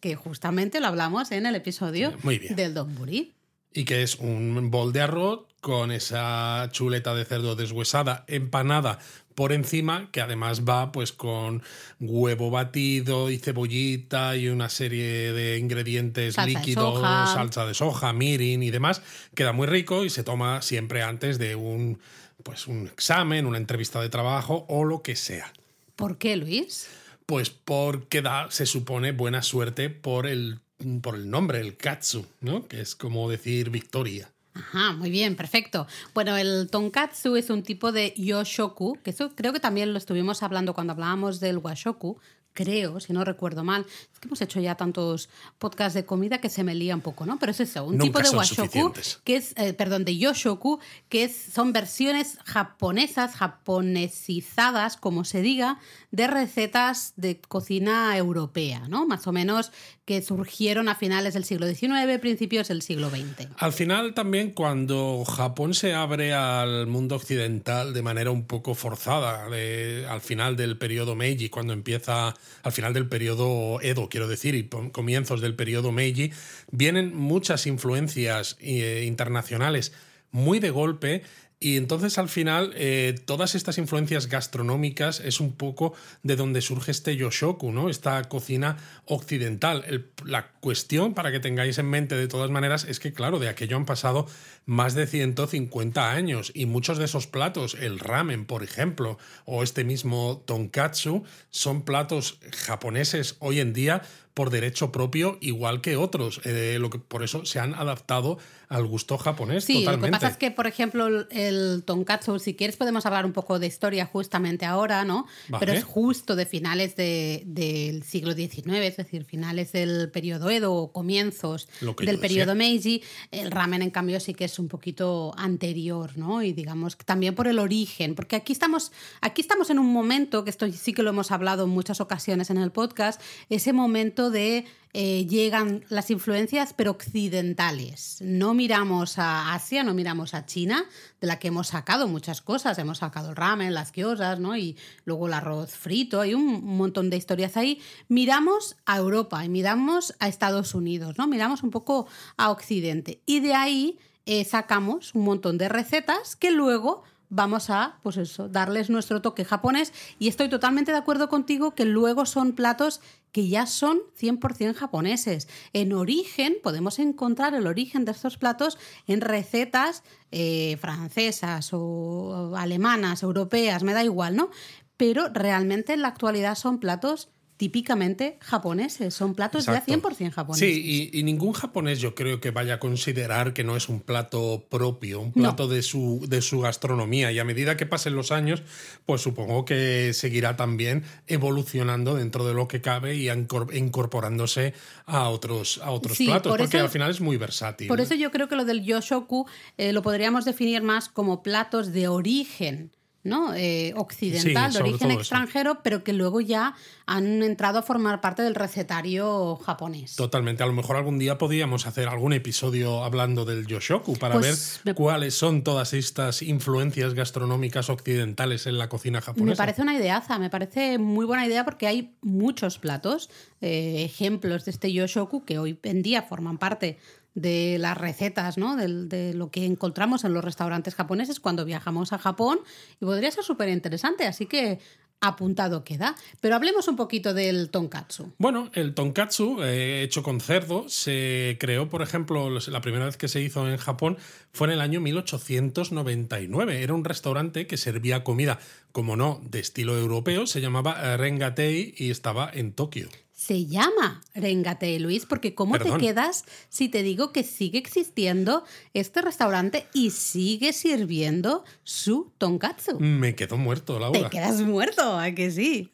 que 0.00 0.16
justamente 0.16 0.80
lo 0.80 0.86
hablamos 0.86 1.30
en 1.30 1.44
el 1.44 1.56
episodio 1.56 2.14
Muy 2.22 2.38
bien. 2.38 2.56
del 2.56 2.72
donburi. 2.72 3.34
Y 3.76 3.84
que 3.84 4.02
es 4.02 4.16
un 4.16 4.70
bol 4.70 4.92
de 4.92 5.02
arroz 5.02 5.46
con 5.60 5.92
esa 5.92 6.68
chuleta 6.72 7.14
de 7.14 7.24
cerdo 7.24 7.56
deshuesada, 7.56 8.24
empanada 8.26 8.98
por 9.34 9.52
encima, 9.52 10.08
que 10.12 10.22
además 10.22 10.62
va 10.62 10.92
pues 10.92 11.12
con 11.12 11.62
huevo 12.00 12.50
batido 12.50 13.30
y 13.30 13.36
cebollita 13.36 14.34
y 14.34 14.48
una 14.48 14.70
serie 14.70 15.34
de 15.34 15.58
ingredientes 15.58 16.36
Salsa 16.36 16.48
de 16.48 16.54
líquidos, 16.54 16.94
soja. 16.94 17.26
salsa 17.26 17.66
de 17.66 17.74
soja, 17.74 18.12
mirin 18.14 18.62
y 18.62 18.70
demás. 18.70 19.02
Queda 19.34 19.52
muy 19.52 19.66
rico 19.66 20.06
y 20.06 20.10
se 20.10 20.24
toma 20.24 20.62
siempre 20.62 21.02
antes 21.02 21.38
de 21.38 21.54
un 21.54 22.00
pues 22.42 22.66
un 22.66 22.86
examen, 22.86 23.44
una 23.44 23.58
entrevista 23.58 24.00
de 24.00 24.08
trabajo 24.08 24.64
o 24.68 24.84
lo 24.84 25.02
que 25.02 25.16
sea. 25.16 25.52
¿Por 25.96 26.16
qué, 26.16 26.36
Luis? 26.36 26.88
Pues 27.26 27.50
porque 27.50 28.22
da, 28.22 28.46
se 28.50 28.64
supone, 28.64 29.12
buena 29.12 29.42
suerte 29.42 29.90
por 29.90 30.26
el, 30.26 30.60
por 31.00 31.14
el 31.14 31.30
nombre, 31.30 31.60
el 31.60 31.76
Katsu, 31.76 32.26
¿no? 32.40 32.66
Que 32.66 32.80
es 32.80 32.94
como 32.94 33.30
decir 33.30 33.70
victoria. 33.70 34.30
Ajá, 34.54 34.92
muy 34.92 35.10
bien, 35.10 35.36
perfecto. 35.36 35.86
Bueno, 36.14 36.36
el 36.36 36.68
tonkatsu 36.70 37.36
es 37.36 37.50
un 37.50 37.62
tipo 37.62 37.92
de 37.92 38.14
yoshoku, 38.16 38.98
que 39.02 39.10
eso 39.10 39.32
creo 39.34 39.52
que 39.52 39.60
también 39.60 39.92
lo 39.92 39.98
estuvimos 39.98 40.42
hablando 40.42 40.72
cuando 40.72 40.94
hablábamos 40.94 41.40
del 41.40 41.58
washoku, 41.58 42.18
creo, 42.54 42.98
si 42.98 43.12
no 43.12 43.22
recuerdo 43.22 43.62
mal. 43.62 43.86
Es 44.12 44.18
que 44.18 44.26
hemos 44.28 44.40
hecho 44.40 44.58
ya 44.58 44.74
tantos 44.74 45.28
podcasts 45.58 45.94
de 45.94 46.06
comida 46.06 46.40
que 46.40 46.48
se 46.48 46.64
me 46.64 46.74
lía 46.74 46.94
un 46.94 47.02
poco, 47.02 47.26
¿no? 47.26 47.38
Pero 47.38 47.52
es 47.52 47.60
eso, 47.60 47.84
un 47.84 47.98
Nunca 47.98 48.20
tipo 48.20 48.30
de 48.30 48.36
washoku, 48.36 48.94
que 49.22 49.36
es, 49.36 49.52
eh, 49.56 49.74
perdón, 49.74 50.04
de 50.04 50.16
yoshoku, 50.16 50.80
que 51.08 51.24
es, 51.24 51.36
son 51.36 51.72
versiones 51.72 52.38
japonesas, 52.44 53.36
japonesizadas, 53.36 54.96
como 54.96 55.24
se 55.24 55.42
diga, 55.42 55.78
de 56.10 56.26
recetas 56.26 57.12
de 57.16 57.38
cocina 57.40 58.16
europea, 58.16 58.88
¿no? 58.88 59.06
Más 59.06 59.26
o 59.26 59.32
menos 59.32 59.70
que 60.06 60.22
surgieron 60.22 60.88
a 60.88 60.94
finales 60.94 61.34
del 61.34 61.44
siglo 61.44 61.66
XIX, 61.66 62.18
principios 62.20 62.68
del 62.68 62.80
siglo 62.80 63.10
XX. 63.10 63.48
Al 63.58 63.72
final 63.72 64.14
también 64.14 64.52
cuando 64.52 65.24
Japón 65.24 65.74
se 65.74 65.94
abre 65.94 66.32
al 66.32 66.86
mundo 66.86 67.16
occidental 67.16 67.92
de 67.92 68.02
manera 68.02 68.30
un 68.30 68.46
poco 68.46 68.76
forzada, 68.76 69.46
al 69.46 70.20
final 70.20 70.56
del 70.56 70.78
periodo 70.78 71.16
Meiji, 71.16 71.48
cuando 71.48 71.72
empieza, 71.72 72.34
al 72.62 72.72
final 72.72 72.94
del 72.94 73.08
periodo 73.08 73.80
Edo, 73.82 74.08
quiero 74.08 74.28
decir, 74.28 74.54
y 74.54 74.68
comienzos 74.92 75.40
del 75.40 75.56
periodo 75.56 75.90
Meiji, 75.90 76.30
vienen 76.70 77.14
muchas 77.16 77.66
influencias 77.66 78.56
eh, 78.60 79.04
internacionales 79.08 79.92
muy 80.30 80.60
de 80.60 80.70
golpe. 80.70 81.22
Y 81.58 81.78
entonces 81.78 82.18
al 82.18 82.28
final 82.28 82.72
eh, 82.76 83.14
todas 83.24 83.54
estas 83.54 83.78
influencias 83.78 84.28
gastronómicas 84.28 85.20
es 85.20 85.40
un 85.40 85.52
poco 85.52 85.94
de 86.22 86.36
donde 86.36 86.60
surge 86.60 86.90
este 86.90 87.16
yoshoku, 87.16 87.72
¿no? 87.72 87.88
Esta 87.88 88.22
cocina 88.24 88.76
occidental. 89.06 90.10
La 90.24 90.50
cuestión, 90.60 91.14
para 91.14 91.32
que 91.32 91.40
tengáis 91.40 91.78
en 91.78 91.86
mente 91.86 92.14
de 92.14 92.28
todas 92.28 92.50
maneras, 92.50 92.84
es 92.84 93.00
que 93.00 93.14
claro, 93.14 93.38
de 93.38 93.48
aquello 93.48 93.78
han 93.78 93.86
pasado 93.86 94.26
más 94.66 94.94
de 94.94 95.06
150 95.06 96.12
años 96.12 96.52
y 96.54 96.66
muchos 96.66 96.98
de 96.98 97.06
esos 97.06 97.26
platos, 97.26 97.74
el 97.80 98.00
ramen, 98.00 98.44
por 98.44 98.62
ejemplo, 98.62 99.16
o 99.46 99.62
este 99.62 99.82
mismo 99.82 100.42
tonkatsu, 100.44 101.24
son 101.50 101.86
platos 101.86 102.38
japoneses 102.66 103.36
hoy 103.38 103.60
en 103.60 103.72
día 103.72 104.02
por 104.36 104.50
derecho 104.50 104.92
propio, 104.92 105.38
igual 105.40 105.80
que 105.80 105.96
otros. 105.96 106.42
Eh, 106.44 106.76
lo 106.78 106.90
que, 106.90 106.98
por 106.98 107.22
eso 107.24 107.46
se 107.46 107.58
han 107.58 107.74
adaptado 107.74 108.36
al 108.68 108.84
gusto 108.84 109.16
japonés 109.16 109.64
Sí, 109.64 109.78
totalmente. 109.84 110.00
lo 110.00 110.06
que 110.08 110.12
pasa 110.12 110.28
es 110.28 110.36
que, 110.36 110.50
por 110.50 110.66
ejemplo, 110.66 111.06
el, 111.30 111.84
tonkatsu, 111.86 112.38
si 112.38 112.54
quieres 112.54 112.76
podemos 112.76 113.06
hablar 113.06 113.24
un 113.24 113.32
poco 113.32 113.58
de 113.58 113.66
historia 113.66 114.04
justamente 114.04 114.66
ahora, 114.66 115.04
¿no? 115.06 115.26
Vale. 115.48 115.64
Pero 115.64 115.78
es 115.78 115.84
justo 115.84 116.36
de 116.36 116.44
finales 116.44 116.96
de- 116.96 117.44
del 117.46 118.02
siglo 118.02 118.34
XIX, 118.34 118.84
es 118.84 118.98
decir, 118.98 119.24
finales 119.24 119.72
del 119.72 120.10
periodo 120.10 120.50
Edo 120.50 120.74
o 120.74 120.92
comienzos 120.92 121.66
del 121.80 122.18
periodo. 122.18 122.54
Meiji. 122.54 123.02
El 123.30 123.50
ramen, 123.50 123.80
en 123.80 123.90
cambio, 123.90 124.20
sí 124.20 124.34
que 124.34 124.44
es 124.44 124.58
un 124.58 124.68
poquito 124.68 125.32
anterior, 125.38 126.18
¿no? 126.18 126.42
Y 126.42 126.52
digamos 126.52 126.98
también 126.98 127.34
por 127.34 127.48
el 127.48 127.58
origen, 127.58 128.14
porque 128.14 128.36
aquí 128.36 128.52
estamos, 128.52 128.92
aquí 129.22 129.40
estamos 129.40 129.70
en 129.70 129.78
un 129.78 129.90
momento, 129.90 130.44
que 130.44 130.50
esto 130.50 130.70
sí 130.72 130.92
que 130.92 131.02
lo 131.02 131.08
hemos 131.08 131.30
hablado 131.30 131.64
en 131.64 131.70
muchas 131.70 132.02
ocasiones 132.02 132.50
en 132.50 132.58
el 132.58 132.70
podcast, 132.70 133.18
ese 133.48 133.72
momento 133.72 134.25
de 134.30 134.66
eh, 134.98 135.26
llegan 135.26 135.84
las 135.90 136.10
influencias, 136.10 136.72
pero 136.72 136.92
occidentales. 136.92 138.16
No 138.22 138.54
miramos 138.54 139.18
a 139.18 139.52
Asia, 139.52 139.84
no 139.84 139.92
miramos 139.92 140.32
a 140.32 140.46
China, 140.46 140.86
de 141.20 141.26
la 141.26 141.38
que 141.38 141.48
hemos 141.48 141.66
sacado 141.66 142.08
muchas 142.08 142.40
cosas. 142.40 142.78
Hemos 142.78 142.98
sacado 142.98 143.28
el 143.28 143.36
ramen, 143.36 143.74
las 143.74 143.92
gyozas, 143.92 144.40
¿no? 144.40 144.56
Y 144.56 144.78
luego 145.04 145.26
el 145.26 145.34
arroz 145.34 145.72
frito, 145.72 146.22
hay 146.22 146.32
un 146.32 146.64
montón 146.64 147.10
de 147.10 147.18
historias 147.18 147.58
ahí. 147.58 147.78
Miramos 148.08 148.76
a 148.86 148.96
Europa 148.96 149.44
y 149.44 149.50
miramos 149.50 150.14
a 150.18 150.28
Estados 150.28 150.74
Unidos, 150.74 151.18
¿no? 151.18 151.26
Miramos 151.26 151.62
un 151.62 151.70
poco 151.70 152.06
a 152.38 152.50
Occidente. 152.50 153.20
Y 153.26 153.40
de 153.40 153.52
ahí 153.52 153.98
eh, 154.24 154.46
sacamos 154.46 155.14
un 155.14 155.24
montón 155.24 155.58
de 155.58 155.68
recetas 155.68 156.36
que 156.36 156.50
luego 156.50 157.04
vamos 157.28 157.70
a, 157.70 157.98
pues 158.02 158.16
eso, 158.16 158.48
darles 158.48 158.90
nuestro 158.90 159.22
toque 159.22 159.44
japonés. 159.44 159.92
Y 160.18 160.28
estoy 160.28 160.48
totalmente 160.48 160.92
de 160.92 160.98
acuerdo 160.98 161.28
contigo 161.28 161.74
que 161.74 161.84
luego 161.84 162.26
son 162.26 162.52
platos 162.52 163.00
que 163.32 163.48
ya 163.48 163.66
son 163.66 163.98
100% 164.18 164.74
japoneses. 164.74 165.48
En 165.72 165.92
origen, 165.92 166.56
podemos 166.62 166.98
encontrar 166.98 167.54
el 167.54 167.66
origen 167.66 168.04
de 168.04 168.12
estos 168.12 168.38
platos 168.38 168.78
en 169.06 169.20
recetas 169.20 170.02
eh, 170.30 170.78
francesas 170.80 171.70
o 171.72 172.54
alemanas, 172.56 173.22
europeas, 173.22 173.82
me 173.82 173.92
da 173.92 174.02
igual, 174.02 174.36
¿no? 174.36 174.50
Pero 174.96 175.28
realmente 175.28 175.92
en 175.92 176.02
la 176.02 176.08
actualidad 176.08 176.54
son 176.54 176.78
platos 176.78 177.28
típicamente 177.56 178.38
japoneses, 178.40 179.14
son 179.14 179.34
platos 179.34 179.66
Exacto. 179.66 179.90
ya 179.92 179.96
100% 179.98 180.30
japoneses. 180.32 180.68
Sí, 180.68 181.10
y, 181.12 181.18
y 181.18 181.22
ningún 181.22 181.52
japonés 181.52 182.00
yo 182.00 182.14
creo 182.14 182.40
que 182.40 182.50
vaya 182.50 182.74
a 182.74 182.78
considerar 182.78 183.54
que 183.54 183.64
no 183.64 183.76
es 183.76 183.88
un 183.88 184.00
plato 184.00 184.66
propio, 184.68 185.20
un 185.20 185.32
plato 185.32 185.66
de, 185.68 185.82
su, 185.82 186.24
de 186.28 186.42
su 186.42 186.60
gastronomía. 186.60 187.32
Y 187.32 187.38
a 187.38 187.44
medida 187.44 187.76
que 187.76 187.86
pasen 187.86 188.14
los 188.14 188.30
años, 188.32 188.62
pues 189.06 189.22
supongo 189.22 189.64
que 189.64 190.12
seguirá 190.12 190.56
también 190.56 191.04
evolucionando 191.26 192.14
dentro 192.14 192.46
de 192.46 192.54
lo 192.54 192.68
que 192.68 192.80
cabe 192.80 193.14
y 193.16 193.28
incorporándose 193.30 194.74
a 195.06 195.28
otros, 195.28 195.80
a 195.82 195.90
otros 195.92 196.16
Sí, 196.16 196.26
platos, 196.26 196.50
por 196.50 196.58
porque 196.60 196.76
eso- 196.76 196.84
al 196.84 196.90
final 196.90 197.10
es 197.10 197.20
muy 197.20 197.36
versátil. 197.36 197.88
Por 197.88 198.00
eso 198.00 198.14
yo 198.14 198.30
creo 198.30 198.48
que 198.48 198.56
lo 198.56 198.64
del 198.64 198.82
yoshoku 198.84 199.46
eh, 199.78 199.92
lo 199.92 200.02
podríamos 200.02 200.44
definir 200.44 200.82
más 200.82 201.08
como 201.08 201.42
platos 201.42 201.92
de 201.92 202.08
origen. 202.08 202.90
¿No? 203.26 203.54
Eh, 203.54 203.92
occidental, 203.96 204.72
Sí, 204.72 204.78
de 204.78 204.84
origen 204.84 205.10
eso. 205.10 205.20
extranjero, 205.20 205.80
pero 205.82 206.02
que 206.04 206.12
luego 206.12 206.40
ya 206.40 206.74
han 207.06 207.42
entrado 207.42 207.78
a 207.78 207.82
formar 207.82 208.20
parte 208.20 208.42
del 208.42 208.54
recetario 208.54 209.56
japonés. 209.56 210.16
Totalmente. 210.16 210.62
A 210.62 210.66
lo 210.66 210.72
mejor 210.72 210.96
algún 210.96 211.18
día 211.18 211.38
podríamos 211.38 211.86
hacer 211.86 212.08
algún 212.08 212.32
episodio 212.32 213.04
hablando 213.04 213.44
del 213.44 213.66
Yoshoku 213.66 214.16
para 214.16 214.34
Pues 214.34 214.80
me- 214.84 214.90
ver 214.90 214.94
cuáles 214.94 215.34
son 215.34 215.62
todas 215.62 215.92
estas 215.92 216.42
influencias 216.42 217.14
gastronómicas 217.14 217.90
occidentales 217.90 218.66
en 218.66 218.78
la 218.78 218.88
cocina 218.88 219.20
japonesa. 219.20 219.50
Me 219.52 219.56
parece 219.56 219.82
una 219.82 219.94
ideaza, 219.96 220.38
me 220.38 220.50
parece 220.50 220.98
muy 220.98 221.26
buena 221.26 221.46
idea 221.46 221.64
porque 221.64 221.86
hay 221.86 222.16
muchos 222.22 222.78
platos, 222.78 223.28
eh, 223.60 224.02
ejemplos 224.04 224.64
de 224.64 224.70
este 224.70 224.92
yoshoku 224.92 225.44
que 225.44 225.58
hoy 225.58 225.78
en 225.82 226.02
día 226.02 226.22
forman 226.22 226.58
parte 226.58 226.98
de 227.36 227.76
las 227.78 227.96
recetas, 227.96 228.58
¿no? 228.58 228.74
Del- 228.76 229.08
de, 229.08 229.32
lo 229.34 229.50
que 229.50 229.64
encontramos 229.64 230.24
en 230.24 230.32
los 230.34 230.42
restaurantes 230.44 230.94
japoneses 230.96 231.38
cuando 231.38 231.64
viajamos 231.64 232.12
a 232.12 232.18
Japón 232.18 232.58
y 233.00 233.04
podría 233.04 233.30
ser 233.30 233.44
súper 233.44 233.68
interesante. 233.68 234.26
Así 234.26 234.46
que 234.46 234.80
apuntado 235.20 235.82
queda. 235.84 236.14
Pero 236.40 236.56
hablemos 236.56 236.88
un 236.88 236.96
poquito 236.96 237.32
del 237.34 237.70
tonkatsu. 237.70 238.34
Bueno, 238.38 238.70
el 238.74 238.94
tonkatsu, 238.94 239.62
eh, 239.62 240.02
hecho 240.02 240.22
con 240.22 240.40
cerdo, 240.40 240.88
se 240.88 241.56
creó, 241.60 241.88
por 241.88 242.02
ejemplo, 242.02 242.50
la 242.50 242.80
primera 242.80 243.06
vez 243.06 243.16
que 243.16 243.28
se 243.28 243.40
hizo 243.40 243.68
en 243.68 243.76
Japón 243.78 244.18
fue 244.52 244.66
en 244.68 244.74
el 244.74 244.80
año 244.80 245.00
1899. 245.00 246.82
Era 246.82 246.94
un 246.94 247.04
restaurante 247.04 247.66
que 247.66 247.76
servía 247.76 248.24
comida, 248.24 248.58
como 248.92 249.16
no, 249.16 249.40
de 249.44 249.60
estilo 249.60 249.98
europeo, 249.98 250.46
se 250.46 250.60
llamaba 250.60 251.16
Rengatei 251.16 251.94
y 251.96 252.10
estaba 252.10 252.50
en 252.52 252.72
Tokio 252.72 253.08
se 253.46 253.66
llama 253.66 254.22
Rengate 254.34 254.98
Luis, 254.98 255.24
porque 255.24 255.54
¿cómo 255.54 255.78
te 255.78 255.96
quedas 255.98 256.44
si 256.68 256.88
te 256.88 257.04
digo 257.04 257.30
que 257.30 257.44
sigue 257.44 257.78
existiendo 257.78 258.64
este 258.92 259.22
restaurante 259.22 259.86
y 259.92 260.10
sigue 260.10 260.72
sirviendo 260.72 261.64
su 261.84 262.32
tonkatsu? 262.38 262.98
Me 262.98 263.36
quedo 263.36 263.56
muerto, 263.56 264.00
Laura. 264.00 264.20
Te 264.20 264.30
quedas 264.30 264.62
muerto, 264.62 265.16
¿a 265.16 265.30
que 265.30 265.52
sí? 265.52 265.88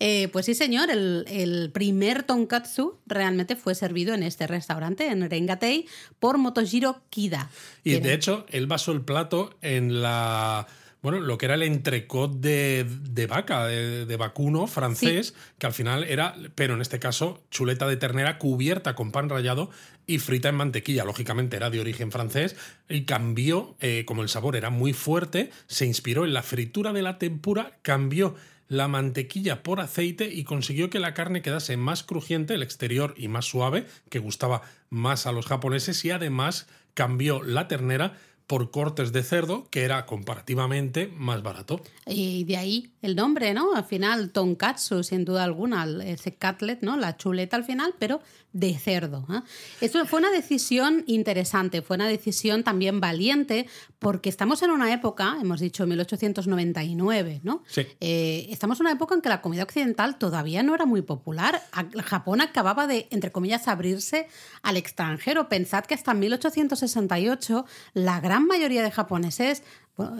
Eh, 0.00 0.26
pues 0.32 0.46
sí, 0.46 0.56
señor, 0.56 0.90
el, 0.90 1.70
primer 1.72 2.24
tonkatsu 2.24 2.98
realmente 3.06 3.54
fue 3.54 3.76
servido 3.76 4.12
en 4.12 4.24
este 4.24 4.48
restaurante, 4.48 5.06
en 5.06 5.30
Rengatei, 5.30 5.86
por 6.18 6.36
Motojiro 6.36 7.00
Kida. 7.10 7.48
Y 7.84 8.00
de 8.00 8.12
hecho, 8.12 8.44
él 8.48 8.66
basó 8.66 8.90
el 8.90 9.02
plato 9.02 9.54
en 9.62 10.02
la 10.02 10.66
bueno, 11.10 11.24
lo 11.24 11.38
que 11.38 11.46
era 11.46 11.54
el 11.54 11.62
entrecot 11.62 12.34
de, 12.34 13.26
vaca, 13.30 13.64
de, 13.64 14.16
vacuno 14.16 14.66
francés, 14.66 15.34
que 15.56 15.66
al 15.66 15.72
final 15.72 16.04
era, 16.04 16.34
pero 16.54 16.74
en 16.74 16.82
este 16.82 16.98
caso, 16.98 17.42
chuleta 17.50 17.86
de 17.86 17.96
ternera 17.96 18.36
cubierta 18.36 18.94
con 18.94 19.10
pan 19.10 19.30
rallado 19.30 19.70
y 20.06 20.18
frita 20.18 20.50
en 20.50 20.56
mantequilla. 20.56 21.06
Lógicamente 21.06 21.56
era 21.56 21.70
de 21.70 21.80
origen 21.80 22.12
francés 22.12 22.56
y 22.90 23.06
cambió, 23.06 23.74
eh, 23.80 24.04
como 24.04 24.20
el 24.20 24.28
sabor 24.28 24.54
era 24.54 24.68
muy 24.68 24.92
fuerte, 24.92 25.50
se 25.66 25.86
inspiró 25.86 26.26
en 26.26 26.34
la 26.34 26.42
fritura 26.42 26.92
de 26.92 27.00
la 27.00 27.16
tempura, 27.16 27.78
cambió 27.80 28.34
la 28.68 28.86
mantequilla 28.86 29.62
por 29.62 29.80
aceite 29.80 30.28
y 30.30 30.44
consiguió 30.44 30.90
que 30.90 31.00
la 31.00 31.14
carne 31.14 31.40
quedase 31.40 31.78
más 31.78 32.02
crujiente, 32.02 32.52
el 32.52 32.62
exterior 32.62 33.14
y 33.16 33.28
más 33.28 33.46
suave, 33.46 33.86
que 34.10 34.18
gustaba 34.18 34.60
más 34.90 35.26
a 35.26 35.32
los 35.32 35.46
japoneses 35.46 36.04
y 36.04 36.10
además 36.10 36.68
cambió 36.92 37.42
la 37.42 37.66
ternera 37.66 38.18
por 38.48 38.70
cortes 38.70 39.12
de 39.12 39.22
cerdo, 39.22 39.68
que 39.70 39.82
era 39.82 40.06
comparativamente 40.06 41.12
más 41.14 41.42
barato. 41.42 41.82
Y 42.06 42.44
de 42.44 42.56
ahí 42.56 42.92
el 43.02 43.14
nombre, 43.14 43.52
¿no? 43.52 43.74
Al 43.74 43.84
final, 43.84 44.30
tonkatsu, 44.30 45.04
sin 45.04 45.26
duda 45.26 45.44
alguna, 45.44 45.86
ese 46.02 46.34
cutlet, 46.34 46.80
¿no? 46.80 46.96
La 46.96 47.18
chuleta 47.18 47.56
al 47.56 47.64
final, 47.64 47.94
pero 47.98 48.20
de 48.58 48.76
cerdo. 48.76 49.24
¿eh? 49.30 49.40
Eso 49.80 50.04
fue 50.06 50.18
una 50.18 50.30
decisión 50.30 51.04
interesante, 51.06 51.80
fue 51.80 51.96
una 51.96 52.08
decisión 52.08 52.64
también 52.64 53.00
valiente, 53.00 53.68
porque 53.98 54.28
estamos 54.28 54.62
en 54.62 54.70
una 54.70 54.92
época, 54.92 55.38
hemos 55.40 55.60
dicho 55.60 55.86
1899, 55.86 57.40
¿no? 57.44 57.62
Sí. 57.68 57.86
Eh, 58.00 58.46
estamos 58.50 58.80
en 58.80 58.86
una 58.86 58.92
época 58.94 59.14
en 59.14 59.20
que 59.20 59.28
la 59.28 59.40
comida 59.40 59.62
occidental 59.62 60.18
todavía 60.18 60.62
no 60.62 60.74
era 60.74 60.86
muy 60.86 61.02
popular. 61.02 61.62
Japón 62.04 62.40
acababa 62.40 62.86
de, 62.86 63.06
entre 63.10 63.30
comillas, 63.30 63.68
abrirse 63.68 64.26
al 64.62 64.76
extranjero. 64.76 65.48
Pensad 65.48 65.84
que 65.84 65.94
hasta 65.94 66.14
1868 66.14 67.64
la 67.94 68.20
gran 68.20 68.46
mayoría 68.46 68.82
de 68.82 68.90
japoneses 68.90 69.62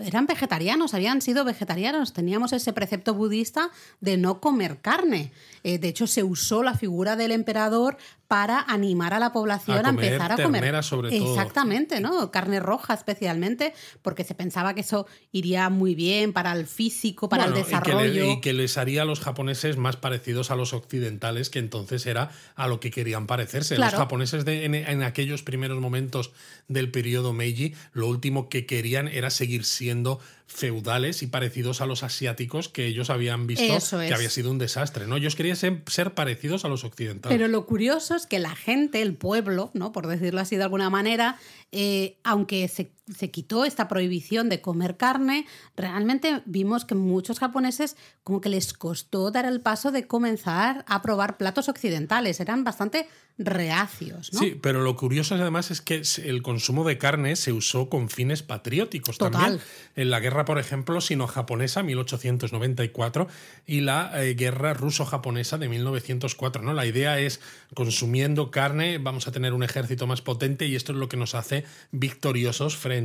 eran 0.03 0.25
vegetarianos, 0.25 0.93
habían 0.93 1.21
sido 1.21 1.45
vegetarianos, 1.45 2.13
teníamos 2.13 2.53
ese 2.53 2.73
precepto 2.73 3.13
budista 3.13 3.69
de 4.01 4.17
no 4.17 4.41
comer 4.41 4.79
carne. 4.81 5.31
Eh, 5.63 5.77
de 5.77 5.87
hecho, 5.89 6.07
se 6.07 6.23
usó 6.23 6.63
la 6.63 6.73
figura 6.73 7.15
del 7.15 7.31
emperador 7.31 7.97
para 8.27 8.61
animar 8.67 9.15
a 9.15 9.19
la 9.19 9.33
población 9.33 9.87
a, 9.87 9.89
empezar 9.89 10.31
a 10.31 10.37
comer. 10.37 10.83
Sobre 10.83 11.17
todo. 11.17 11.31
Exactamente, 11.31 11.99
¿no? 11.99 12.29
Carne 12.29 12.59
roja 12.59 12.93
especialmente, 12.93 13.73
porque 14.03 14.23
se 14.23 14.35
pensaba 14.35 14.75
que 14.75 14.81
eso 14.81 15.07
iría 15.31 15.69
muy 15.69 15.95
bien 15.95 16.31
para 16.31 16.53
el 16.53 16.67
físico, 16.67 17.27
para 17.27 17.45
el 17.45 17.55
desarrollo. 17.55 18.33
Y 18.33 18.39
que, 18.39 18.53
les 18.53 18.77
haría 18.77 19.01
a 19.01 19.05
los 19.05 19.19
japoneses 19.19 19.77
más 19.77 19.95
parecidos 19.95 20.51
a 20.51 20.55
los 20.55 20.73
occidentales, 20.73 21.49
que 21.49 21.57
entonces 21.57 22.05
era 22.05 22.29
a 22.55 22.67
lo 22.67 22.79
que 22.79 22.91
querían 22.91 23.25
parecerse. 23.25 23.77
Los 23.79 23.95
japoneses 23.95 24.45
de, 24.45 24.65
en, 24.65 24.75
en 24.75 25.01
aquellos 25.01 25.41
primeros 25.41 25.79
momentos 25.79 26.31
del 26.67 26.91
periodo 26.91 27.33
Meiji, 27.33 27.73
lo 27.93 28.07
último 28.07 28.47
que 28.47 28.67
querían 28.67 29.07
era 29.07 29.31
seguir 29.31 29.65
siendo 29.69 30.19
feudales 30.47 31.21
y 31.21 31.27
parecidos 31.27 31.79
a 31.81 31.85
los 31.85 32.03
asiáticos 32.03 32.69
que 32.69 32.87
ellos 32.87 33.09
habían 33.09 33.45
visto 33.45 33.63
que 33.99 34.13
había 34.13 34.29
sido 34.29 34.49
un 34.49 34.57
desastre, 34.57 35.05
¿no? 35.05 35.17
Ellos 35.17 35.35
querían 35.35 35.55
ser, 35.55 36.13
parecidos 36.13 36.65
a 36.65 36.69
los 36.69 36.83
occidentales. 36.83 37.37
Pero 37.37 37.47
lo 37.47 37.65
curioso 37.65 38.15
es 38.15 38.25
que 38.25 38.39
la 38.39 38.55
gente, 38.55 39.01
el 39.01 39.13
pueblo, 39.13 39.69
¿no? 39.73 39.91
Por 39.91 40.07
decirlo 40.07 40.41
así 40.41 40.55
de 40.55 40.63
alguna 40.63 40.89
manera, 40.89 41.37
eh, 41.71 42.17
aunque 42.23 42.67
se, 42.67 42.91
quitó 43.31 43.65
esta 43.65 43.87
prohibición 43.87 44.49
de 44.49 44.61
comer 44.61 44.97
carne, 44.97 45.45
realmente 45.75 46.41
vimos 46.45 46.85
que 46.85 46.95
muchos 46.95 47.39
japoneses 47.39 47.97
como 48.23 48.41
que 48.41 48.49
les 48.49 48.73
costó 48.73 49.31
dar 49.31 49.45
el 49.45 49.61
paso 49.61 49.91
de 49.91 50.07
comenzar 50.07 50.85
a 50.87 51.01
probar 51.01 51.37
platos 51.37 51.69
occidentales. 51.69 52.39
Eran 52.39 52.63
bastante 52.63 53.07
reacios. 53.39 54.33
¿no? 54.33 54.39
Sí, 54.39 54.59
pero 54.61 54.81
lo 54.81 54.95
curioso 54.97 55.35
además 55.35 55.71
es 55.71 55.81
que 55.81 56.01
el 56.23 56.41
consumo 56.41 56.83
de 56.83 56.97
carne 56.97 57.37
se 57.37 57.53
usó 57.53 57.89
con 57.89 58.09
fines 58.09 58.43
patrióticos 58.43 59.17
también. 59.17 59.59
En 59.95 60.09
la 60.09 60.19
guerra, 60.19 60.43
por 60.43 60.59
ejemplo, 60.59 60.99
sino-japonesa, 60.99 61.81
1894, 61.81 63.27
y 63.65 63.79
la 63.79 64.11
eh, 64.23 64.33
guerra 64.33 64.73
ruso-japonesa 64.73 65.57
de 65.57 65.69
1904. 65.69 66.61
¿no? 66.61 66.73
La 66.73 66.85
idea 66.85 67.19
es, 67.19 67.39
consumiendo 67.73 68.51
carne, 68.51 68.97
vamos 68.97 69.27
a 69.27 69.31
tener 69.31 69.53
un 69.53 69.63
ejército 69.63 70.05
más 70.05 70.21
potente 70.21 70.67
y 70.67 70.75
esto 70.75 70.91
es 70.91 70.97
lo 70.97 71.07
que 71.07 71.17
nos 71.17 71.33
hace 71.33 71.63
victoriosos 71.91 72.75
frente 72.75 72.98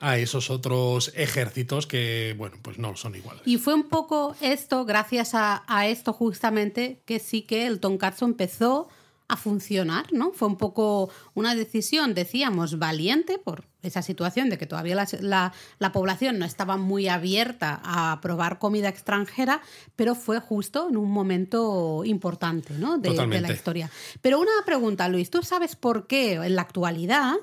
a 0.00 0.18
esos 0.18 0.50
otros 0.50 1.12
ejércitos 1.14 1.86
que, 1.86 2.34
bueno, 2.38 2.56
pues 2.62 2.78
no 2.78 2.96
son 2.96 3.14
iguales. 3.14 3.42
Y 3.44 3.58
fue 3.58 3.74
un 3.74 3.88
poco 3.88 4.36
esto, 4.40 4.84
gracias 4.84 5.34
a, 5.34 5.64
a 5.66 5.86
esto 5.86 6.12
justamente, 6.12 7.00
que 7.04 7.18
sí 7.18 7.42
que 7.42 7.66
el 7.66 7.80
tonkatsu 7.80 8.24
empezó 8.24 8.88
a 9.28 9.36
funcionar, 9.36 10.12
¿no? 10.12 10.32
Fue 10.32 10.48
un 10.48 10.56
poco 10.56 11.10
una 11.34 11.54
decisión, 11.54 12.14
decíamos, 12.14 12.78
valiente 12.78 13.38
por 13.38 13.64
esa 13.82 14.02
situación 14.02 14.50
de 14.50 14.58
que 14.58 14.66
todavía 14.66 14.94
la, 15.20 15.52
la, 15.78 15.92
población 15.92 16.38
no 16.38 16.44
estaba 16.44 16.76
muy 16.76 17.08
abierta 17.08 17.80
a 17.84 18.20
probar 18.20 18.58
comida 18.58 18.88
extranjera, 18.88 19.62
pero 19.96 20.14
fue 20.14 20.40
justo 20.40 20.88
en 20.88 20.96
un 20.96 21.10
momento 21.10 22.02
importante 22.04 22.74
¿no? 22.74 22.98
de, 22.98 23.10
de 23.10 23.40
la 23.40 23.52
historia. 23.52 23.90
Pero 24.20 24.40
una 24.40 24.52
pregunta, 24.66 25.08
Luis, 25.08 25.30
¿tú 25.30 25.42
sabes 25.42 25.74
por 25.76 26.06
qué 26.06 26.34
en 26.34 26.54
la 26.54 26.62
actualidad 26.62 27.34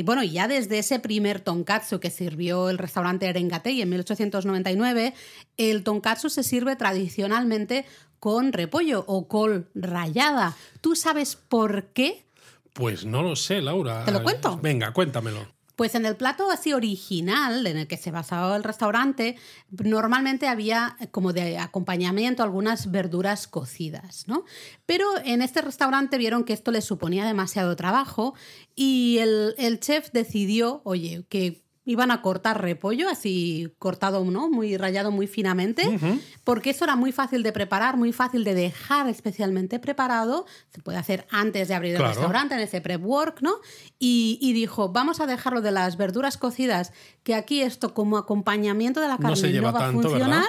y 0.00 0.02
bueno, 0.02 0.24
ya 0.24 0.48
desde 0.48 0.78
ese 0.78 0.98
primer 0.98 1.40
tonkatsu 1.40 2.00
que 2.00 2.08
sirvió 2.08 2.70
el 2.70 2.78
restaurante 2.78 3.28
Arengatei 3.28 3.82
en 3.82 3.90
1899, 3.90 5.12
el 5.58 5.84
tonkatsu 5.84 6.30
se 6.30 6.42
sirve 6.42 6.74
tradicionalmente 6.74 7.84
con 8.18 8.54
repollo 8.54 9.04
o 9.06 9.28
col 9.28 9.68
rallada. 9.74 10.56
¿Tú 10.80 10.96
sabes 10.96 11.36
por 11.36 11.88
qué? 11.88 12.24
Pues 12.72 13.04
no 13.04 13.22
lo 13.22 13.36
sé, 13.36 13.60
Laura. 13.60 14.06
¿Te 14.06 14.12
lo 14.12 14.22
cuento? 14.22 14.58
Venga, 14.62 14.94
cuéntamelo. 14.94 15.46
Pues 15.80 15.94
en 15.94 16.04
el 16.04 16.14
plato 16.14 16.50
así 16.50 16.74
original 16.74 17.66
en 17.66 17.78
el 17.78 17.86
que 17.86 17.96
se 17.96 18.10
basaba 18.10 18.54
el 18.54 18.64
restaurante, 18.64 19.36
normalmente 19.70 20.46
había 20.46 20.98
como 21.10 21.32
de 21.32 21.56
acompañamiento 21.56 22.42
algunas 22.42 22.90
verduras 22.90 23.48
cocidas, 23.48 24.28
¿no? 24.28 24.44
Pero 24.84 25.06
en 25.24 25.40
este 25.40 25.62
restaurante 25.62 26.18
vieron 26.18 26.44
que 26.44 26.52
esto 26.52 26.70
les 26.70 26.84
suponía 26.84 27.24
demasiado 27.24 27.76
trabajo 27.76 28.34
y 28.74 29.20
el, 29.20 29.54
el 29.56 29.80
chef 29.80 30.10
decidió, 30.12 30.82
oye, 30.84 31.24
que 31.30 31.64
iban 31.90 32.12
a 32.12 32.22
cortar 32.22 32.62
repollo, 32.62 33.08
así 33.08 33.74
cortado, 33.80 34.24
¿no? 34.24 34.48
Muy 34.48 34.76
rayado 34.76 35.10
muy 35.10 35.26
finamente, 35.26 35.98
porque 36.44 36.70
eso 36.70 36.84
era 36.84 36.94
muy 36.94 37.10
fácil 37.10 37.42
de 37.42 37.50
preparar, 37.50 37.96
muy 37.96 38.12
fácil 38.12 38.44
de 38.44 38.54
dejar 38.54 39.08
especialmente 39.08 39.80
preparado. 39.80 40.46
Se 40.72 40.80
puede 40.82 40.98
hacer 40.98 41.26
antes 41.30 41.66
de 41.66 41.74
abrir 41.74 41.96
el 41.96 42.02
restaurante, 42.02 42.54
en 42.54 42.60
ese 42.60 42.80
prep 42.80 43.04
work, 43.04 43.42
¿no? 43.42 43.54
Y, 43.98 44.52
dijo, 44.52 44.90
vamos 44.90 45.18
a 45.18 45.26
dejarlo 45.26 45.62
de 45.62 45.72
las 45.72 45.96
verduras 45.96 46.36
cocidas, 46.36 46.92
que 47.24 47.34
aquí 47.34 47.60
esto 47.60 47.92
como 47.92 48.18
acompañamiento 48.18 49.00
de 49.00 49.08
la 49.08 49.18
carne 49.18 49.60
no, 49.60 49.72
va 49.72 49.88
a 49.88 49.92
funcionar. 49.92 50.46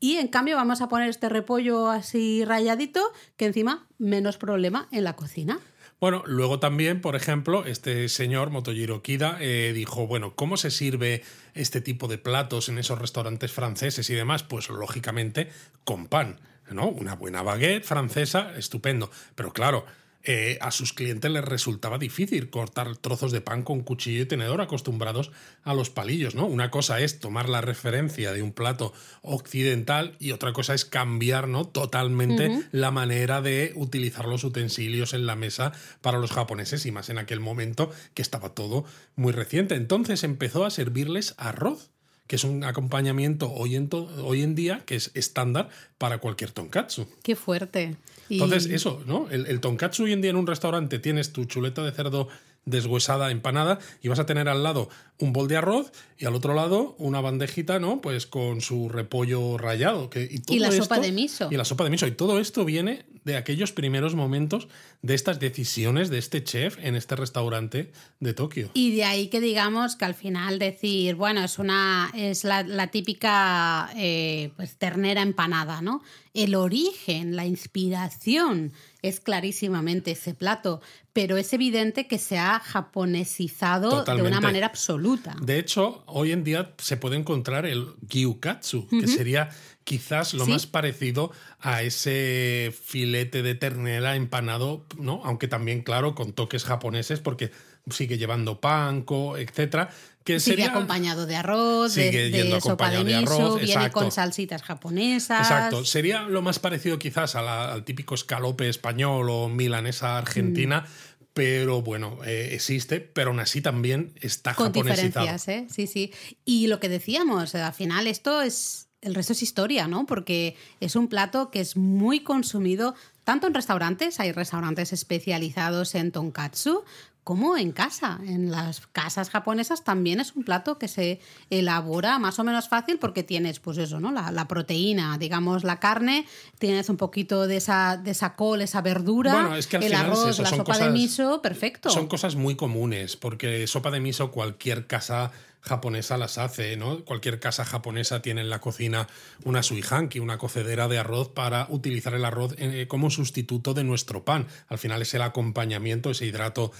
Y 0.00 0.16
en 0.16 0.26
cambio 0.26 0.56
vamos 0.56 0.80
a 0.80 0.88
poner 0.88 1.08
este 1.08 1.28
repollo 1.28 1.88
así 1.88 2.44
rayadito, 2.44 3.12
que 3.36 3.46
encima 3.46 3.86
menos 3.98 4.38
problema 4.38 4.88
en 4.90 5.04
la 5.04 5.14
cocina. 5.14 5.60
Bueno, 6.00 6.22
luego 6.24 6.58
también, 6.60 7.02
por 7.02 7.14
ejemplo, 7.14 7.66
este 7.66 8.08
señor 8.08 8.48
Motojiro 8.48 9.02
Kida 9.02 9.36
eh, 9.38 9.72
dijo, 9.74 10.06
bueno, 10.06 10.34
¿cómo 10.34 10.56
se 10.56 10.70
sirve 10.70 11.22
este 11.52 11.82
tipo 11.82 12.08
de 12.08 12.16
platos 12.16 12.70
en 12.70 12.78
esos 12.78 12.98
restaurantes 12.98 13.52
franceses 13.52 14.08
y 14.08 14.14
demás? 14.14 14.42
Pues 14.42 14.70
lógicamente 14.70 15.50
con 15.84 16.06
pan, 16.06 16.40
¿no? 16.70 16.88
Una 16.88 17.16
buena 17.16 17.42
baguette 17.42 17.84
francesa, 17.84 18.56
estupendo. 18.56 19.10
Pero 19.34 19.52
claro, 19.52 19.84
eh, 20.22 20.58
a 20.60 20.70
sus 20.70 20.92
clientes 20.92 21.30
les 21.30 21.44
resultaba 21.44 21.96
difícil 21.96 22.50
cortar 22.50 22.96
trozos 22.96 23.32
de 23.32 23.40
pan 23.40 23.62
con 23.62 23.80
cuchillo 23.80 24.22
y 24.22 24.26
tenedor 24.26 24.60
acostumbrados 24.60 25.30
a 25.62 25.72
los 25.72 25.88
palillos, 25.88 26.34
¿no? 26.34 26.46
Una 26.46 26.70
cosa 26.70 27.00
es 27.00 27.20
tomar 27.20 27.48
la 27.48 27.62
referencia 27.62 28.32
de 28.32 28.42
un 28.42 28.52
plato 28.52 28.92
occidental 29.22 30.16
y 30.18 30.32
otra 30.32 30.52
cosa 30.52 30.74
es 30.74 30.84
cambiar, 30.84 31.48
¿no? 31.48 31.66
Totalmente 31.66 32.64
la 32.72 32.90
manera 32.90 33.40
de 33.40 33.72
utilizar 33.76 34.26
los 34.26 34.44
utensilios 34.44 35.14
en 35.14 35.26
la 35.26 35.36
mesa 35.36 35.72
para 36.02 36.18
los 36.18 36.32
japoneses 36.32 36.84
y 36.84 36.92
más 36.92 37.08
en 37.08 37.18
aquel 37.18 37.40
momento 37.40 37.90
que 38.14 38.22
estaba 38.22 38.50
todo 38.50 38.84
muy 39.16 39.32
reciente. 39.32 39.74
Entonces 39.74 40.22
empezó 40.22 40.64
a 40.66 40.70
servirles 40.70 41.34
arroz 41.38 41.90
que 42.30 42.36
es 42.36 42.44
un 42.44 42.62
acompañamiento 42.62 43.50
hoy 43.50 43.74
en, 43.74 43.90
hoy 44.22 44.42
en 44.42 44.54
día 44.54 44.84
que 44.86 44.94
es 44.94 45.10
estándar 45.14 45.68
para 45.98 46.18
cualquier 46.18 46.52
tonkatsu. 46.52 47.08
Qué 47.24 47.34
fuerte. 47.34 47.96
Y- 48.28 48.34
Entonces, 48.34 48.66
eso, 48.66 49.02
¿no? 49.04 49.28
El, 49.30 49.46
el 49.48 49.58
tonkatsu 49.58 50.04
hoy 50.04 50.12
en 50.12 50.20
día 50.20 50.30
en 50.30 50.36
un 50.36 50.46
restaurante 50.46 51.00
tienes 51.00 51.32
tu 51.32 51.44
chuleta 51.46 51.82
de 51.82 51.90
cerdo 51.90 52.28
deshuesada, 52.66 53.32
empanada, 53.32 53.80
y 54.00 54.06
vas 54.06 54.20
a 54.20 54.26
tener 54.26 54.48
al 54.48 54.62
lado 54.62 54.88
un 55.20 55.32
bol 55.32 55.48
de 55.48 55.56
arroz 55.56 55.92
y 56.18 56.26
al 56.26 56.34
otro 56.34 56.54
lado 56.54 56.96
una 56.98 57.20
bandejita, 57.20 57.78
¿no? 57.78 58.00
Pues 58.00 58.26
con 58.26 58.60
su 58.60 58.88
repollo 58.88 59.56
rallado. 59.56 60.10
Que, 60.10 60.28
y, 60.30 60.40
todo 60.40 60.58
la 60.58 60.72
sopa 60.72 60.98
de 60.98 61.12
miso. 61.12 61.48
Y 61.50 61.56
la 61.56 61.64
sopa 61.64 61.84
de 61.84 61.90
miso. 61.90 62.06
Y 62.06 62.12
todo 62.12 62.40
esto 62.40 62.64
viene 62.64 63.04
de 63.24 63.36
aquellos 63.36 63.72
primeros 63.72 64.14
momentos 64.14 64.68
de 65.02 65.14
estas 65.14 65.40
decisiones 65.40 66.08
de 66.10 66.18
este 66.18 66.42
chef 66.42 66.78
en 66.82 66.94
este 66.96 67.16
restaurante 67.16 67.92
de 68.18 68.34
Tokio. 68.34 68.70
Y 68.74 68.94
de 68.96 69.04
ahí 69.04 69.28
que 69.28 69.40
digamos 69.40 69.96
que 69.96 70.04
al 70.04 70.14
final 70.14 70.58
decir, 70.58 71.14
bueno, 71.14 71.44
es 71.44 71.58
una 71.58 72.10
es 72.14 72.44
la, 72.44 72.62
la 72.62 72.88
típica 72.88 73.90
eh, 73.96 74.52
pues, 74.56 74.76
ternera 74.76 75.22
empanada, 75.22 75.82
¿no? 75.82 76.02
El 76.32 76.54
origen, 76.54 77.34
la 77.34 77.44
inspiración 77.44 78.72
es 79.02 79.20
clarísimamente 79.20 80.12
ese 80.12 80.34
plato, 80.34 80.80
pero 81.12 81.36
es 81.36 81.52
evidente 81.52 82.06
que 82.06 82.18
se 82.18 82.38
ha 82.38 82.60
japonesizado 82.60 84.04
de 84.04 84.22
una 84.22 84.40
manera 84.40 84.66
absoluta. 84.66 85.09
De 85.40 85.58
hecho, 85.58 86.02
hoy 86.06 86.32
en 86.32 86.44
día 86.44 86.72
se 86.78 86.96
puede 86.96 87.16
encontrar 87.16 87.66
el 87.66 87.86
gyukatsu, 88.08 88.86
que 88.88 89.06
sería 89.06 89.50
quizás 89.84 90.34
lo 90.34 90.44
Sí. 90.44 90.50
más 90.52 90.66
parecido 90.66 91.32
a 91.58 91.82
ese 91.82 92.72
filete 92.84 93.42
de 93.42 93.54
ternera 93.54 94.16
empanado, 94.16 94.84
¿no? 94.98 95.20
Aunque 95.24 95.48
también, 95.48 95.82
claro, 95.82 96.14
con 96.14 96.32
toques 96.32 96.64
japoneses, 96.64 97.20
porque 97.20 97.50
sigue 97.90 98.18
llevando 98.18 98.60
panko, 98.60 99.36
etcétera. 99.36 99.90
Que 100.22 100.38
Sigue 100.38 100.56
sería, 100.58 100.70
acompañado 100.70 101.24
de 101.24 101.34
arroz, 101.34 101.94
Sigue 101.94 102.30
de 102.30 102.30
yendo 102.30 102.60
sopa 102.60 102.90
de 102.90 103.02
miso, 103.02 103.18
arroz, 103.34 103.56
viene 103.56 103.72
exacto. 103.72 104.00
con 104.00 104.12
salsitas 104.12 104.62
japonesas. 104.62 105.40
Exacto. 105.40 105.84
Sería 105.86 106.22
lo 106.22 106.42
más 106.42 106.58
parecido 106.58 106.98
quizás 106.98 107.36
a 107.36 107.42
la- 107.42 107.72
al 107.72 107.84
típico 107.84 108.14
escalope 108.14 108.68
español 108.68 109.28
o 109.30 109.48
milanesa 109.48 110.18
argentina. 110.18 110.82
Mm. 110.82 111.09
Pero 111.32 111.82
bueno, 111.82 112.18
eh, 112.24 112.50
existe, 112.52 113.00
pero 113.00 113.30
aún 113.30 113.40
así 113.40 113.60
también 113.60 114.12
está 114.20 114.54
Con 114.54 114.66
japonesizado. 114.66 115.06
diferencias, 115.26 115.48
¿eh? 115.48 115.66
Sí, 115.70 115.86
sí. 115.86 116.12
Y 116.44 116.66
lo 116.66 116.80
que 116.80 116.88
decíamos, 116.88 117.54
al 117.54 117.72
final 117.72 118.06
esto 118.06 118.42
es. 118.42 118.86
El 119.00 119.14
resto 119.14 119.32
es 119.32 119.42
historia, 119.42 119.88
¿no? 119.88 120.04
Porque 120.04 120.56
es 120.80 120.94
un 120.94 121.08
plato 121.08 121.50
que 121.50 121.60
es 121.60 121.74
muy 121.74 122.20
consumido 122.20 122.94
tanto 123.24 123.46
en 123.46 123.54
restaurantes, 123.54 124.18
hay 124.18 124.32
restaurantes 124.32 124.92
especializados 124.92 125.94
en 125.94 126.10
tonkatsu, 126.10 126.84
como 127.24 127.56
en 127.56 127.72
casa. 127.72 128.18
En 128.26 128.50
las 128.50 128.86
casas 128.88 129.30
japonesas 129.30 129.84
también 129.84 130.20
es 130.20 130.34
un 130.34 130.44
plato 130.44 130.78
que 130.78 130.88
se 130.88 131.20
elabora 131.50 132.18
más 132.18 132.38
o 132.38 132.44
menos 132.44 132.68
fácil 132.68 132.98
porque 132.98 133.22
tienes, 133.22 133.60
pues 133.60 133.78
eso, 133.78 134.00
¿no? 134.00 134.10
La, 134.10 134.32
la 134.32 134.48
proteína, 134.48 135.18
digamos, 135.18 135.64
la 135.64 135.78
carne, 135.78 136.26
tienes 136.58 136.88
un 136.88 136.96
poquito 136.96 137.46
de 137.46 137.58
esa, 137.58 137.96
de 137.96 138.12
esa 138.12 138.34
col, 138.34 138.62
esa 138.62 138.80
verdura, 138.80 139.32
Bueno, 139.32 139.56
es 139.56 139.66
que 139.66 139.76
al 139.76 139.82
el 139.84 139.92
es 139.92 139.98
arroz, 139.98 140.28
eso, 140.30 140.42
la 140.42 140.48
son 140.48 140.58
sopa 140.58 140.78
de 140.78 140.90
miso, 140.90 141.42
perfecto. 141.42 141.90
Son 141.90 142.06
cosas 142.06 142.36
muy 142.36 142.56
comunes, 142.56 143.16
porque 143.16 143.66
sopa 143.66 143.90
de 143.90 144.00
miso 144.00 144.30
cualquier 144.30 144.86
casa 144.86 145.30
japonesa 145.62 146.16
las 146.16 146.38
hace, 146.38 146.76
¿no? 146.76 147.04
Cualquier 147.04 147.38
casa 147.38 147.64
japonesa 147.64 148.22
tiene 148.22 148.40
en 148.40 148.50
la 148.50 148.60
cocina 148.60 149.08
una 149.44 149.62
suihanki, 149.62 150.18
una 150.18 150.38
cocedera 150.38 150.88
de 150.88 150.98
arroz 150.98 151.28
para 151.28 151.66
utilizar 151.68 152.14
el 152.14 152.24
arroz 152.24 152.54
eh, 152.58 152.86
como 152.88 153.10
sustituto 153.10 153.74
de 153.74 153.84
nuestro 153.84 154.24
pan. 154.24 154.46
Al 154.68 154.78
final 154.78 155.02
es 155.02 155.14
el 155.14 155.22
acompañamiento, 155.22 156.10
ese 156.10 156.26
hidrato 156.26 156.72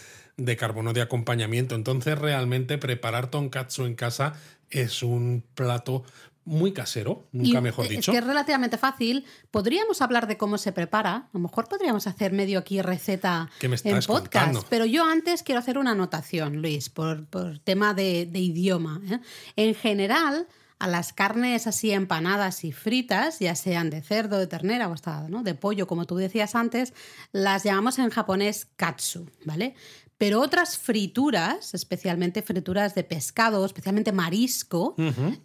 de 0.45 0.57
carbono 0.57 0.93
de 0.93 1.03
acompañamiento. 1.03 1.75
Entonces 1.75 2.19
realmente 2.19 2.79
preparar 2.79 3.31
tonkatsu 3.31 3.85
en 3.85 3.95
casa 3.95 4.35
es 4.71 5.03
un 5.03 5.45
plato 5.55 6.05
muy 6.45 6.73
casero, 6.73 7.29
nunca 7.33 7.59
Y 7.59 7.63
mejor 7.63 7.85
es 7.85 7.91
dicho. 7.91 8.13
que 8.13 8.19
es 8.19 8.25
relativamente 8.25 8.79
fácil. 8.79 9.25
Podríamos 9.51 10.01
hablar 10.03 10.27
de 10.27 10.37
cómo 10.37 10.59
se 10.59 10.73
prepara. 10.73 11.15
A 11.17 11.29
lo 11.33 11.41
mejor 11.41 11.69
podríamos 11.69 12.07
hacer 12.07 12.33
medio 12.33 12.59
aquí 12.59 12.81
receta 12.83 13.51
¿Qué 13.61 13.69
me 13.69 13.77
en 13.77 14.01
podcast. 14.01 14.07
contando? 14.07 14.65
Pero 14.69 14.85
yo 14.87 15.05
antes 15.05 15.43
quiero 15.43 15.59
hacer 15.61 15.79
una 15.79 15.93
anotación, 15.93 16.57
Luis, 16.57 16.89
por, 16.89 17.27
por 17.27 17.59
tema 17.59 17.95
de, 17.95 18.27
de 18.27 18.39
idioma. 18.39 19.01
¿eh? 19.11 19.21
En 19.57 19.75
general, 19.75 20.49
a 20.81 20.89
las 20.89 21.13
carnes 21.13 21.67
así 21.67 21.93
empanadas 21.93 22.65
y 22.65 22.73
fritas, 22.73 23.39
ya 23.39 23.55
sean 23.55 23.91
de 23.91 24.01
cerdo, 24.01 24.39
de 24.39 24.47
ternera 24.47 24.89
o 24.89 24.95
hasta 24.95 25.29
¿no? 25.29 25.43
de 25.43 25.55
pollo, 25.55 25.87
como 25.87 26.07
tú 26.07 26.17
decías 26.17 26.55
antes, 26.55 26.95
las 27.33 27.65
llamamos 27.65 27.99
en 27.99 28.09
japonés 28.09 28.67
katsu, 28.77 29.29
¿vale? 29.45 29.75
Pero 30.21 30.43
otras 30.43 30.77
frituras, 30.77 31.73
especialmente 31.73 32.43
frituras 32.43 32.95
de 32.95 33.05
pescado, 33.05 33.65
especialmente 33.65 34.13
marisco, 34.13 34.95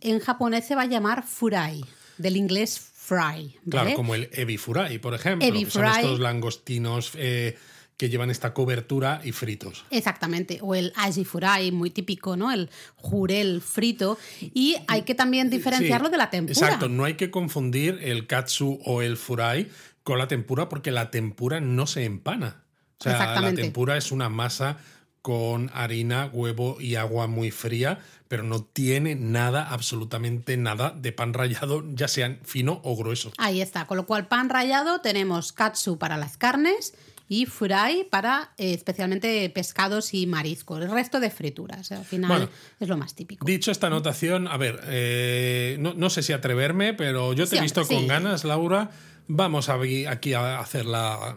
en 0.01 0.19
japonés 0.19 0.67
se 0.67 0.75
va 0.75 0.81
a 0.81 0.85
llamar 0.85 1.25
furai, 1.25 1.81
del 2.17 2.35
inglés 2.35 2.77
fry. 2.77 3.15
¿vale? 3.15 3.55
Claro, 3.69 3.93
como 3.93 4.15
el 4.15 4.29
ebi 4.33 4.57
furai, 4.57 4.99
por 4.99 5.13
ejemplo, 5.13 5.47
Ebi 5.47 5.63
que 5.63 5.71
son 5.71 5.83
fry. 5.83 6.01
estos 6.01 6.19
langostinos 6.19 7.13
eh, 7.15 7.57
que 7.95 8.09
llevan 8.09 8.29
esta 8.29 8.53
cobertura 8.53 9.21
y 9.23 9.31
fritos. 9.31 9.85
Exactamente, 9.91 10.59
o 10.61 10.75
el 10.75 10.91
aji 10.97 11.23
furai, 11.23 11.71
muy 11.71 11.89
típico, 11.89 12.35
¿no? 12.35 12.51
El 12.51 12.69
jurel 12.97 13.61
frito. 13.61 14.17
Y 14.41 14.75
hay 14.89 15.03
que 15.03 15.15
también 15.15 15.49
diferenciarlo 15.49 16.07
Sí, 16.07 16.11
de 16.11 16.17
la 16.17 16.29
tempura. 16.29 16.51
Exacto, 16.51 16.89
no 16.89 17.05
hay 17.05 17.13
que 17.13 17.31
confundir 17.31 17.97
el 18.03 18.27
katsu 18.27 18.81
o 18.83 19.01
el 19.01 19.15
furai 19.15 19.69
con 20.03 20.17
la 20.17 20.27
tempura 20.27 20.67
porque 20.67 20.91
la 20.91 21.11
tempura 21.11 21.61
no 21.61 21.87
se 21.87 22.03
empana. 22.03 22.64
O 22.99 23.03
sea, 23.03 23.39
la 23.41 23.53
tempura 23.53 23.97
es 23.97 24.11
una 24.11 24.29
masa 24.29 24.77
con 25.21 25.71
harina, 25.73 26.29
huevo 26.31 26.77
y 26.79 26.95
agua 26.95 27.25
muy 27.25 27.49
fría, 27.49 27.97
pero 28.27 28.43
no 28.43 28.63
tiene 28.63 29.15
nada, 29.15 29.67
absolutamente 29.69 30.55
nada 30.55 30.91
de 30.95 31.11
pan 31.11 31.33
rallado, 31.33 31.83
ya 31.95 32.07
sean 32.07 32.39
fino 32.43 32.79
o 32.83 32.95
grueso. 32.95 33.31
Ahí 33.37 33.59
está, 33.59 33.87
con 33.87 33.97
lo 33.97 34.05
cual 34.05 34.27
pan 34.27 34.49
rallado 34.49 35.01
tenemos 35.01 35.51
katsu 35.51 35.97
para 35.97 36.17
las 36.17 36.37
carnes 36.37 36.93
y 37.27 37.47
furai 37.47 38.03
para 38.03 38.51
eh, 38.57 38.73
especialmente 38.73 39.49
pescados 39.49 40.13
y 40.13 40.27
mariscos. 40.27 40.81
El 40.83 40.91
resto 40.91 41.19
de 41.19 41.31
frituras, 41.31 41.91
al 41.91 42.05
final 42.05 42.29
Bueno, 42.29 42.49
es 42.79 42.87
lo 42.87 42.97
más 42.97 43.15
típico. 43.15 43.47
Dicho 43.47 43.71
esta 43.71 43.87
anotación, 43.87 44.47
a 44.47 44.57
ver, 44.57 44.79
eh, 44.85 45.77
no, 45.79 45.95
no 45.95 46.11
sé 46.11 46.21
si 46.21 46.33
atreverme, 46.33 46.93
pero 46.93 47.33
yo 47.33 47.45
te 47.45 47.51
Sí, 47.51 47.57
he 47.57 47.61
visto 47.61 47.81
hombre, 47.81 47.95
con 47.95 48.03
sí. 48.03 48.09
ganas, 48.09 48.43
Laura. 48.43 48.91
Vamos 49.27 49.69
a 49.69 49.79
aquí 50.07 50.33
a 50.33 50.59
hacer 50.59 50.85
la, 50.85 51.35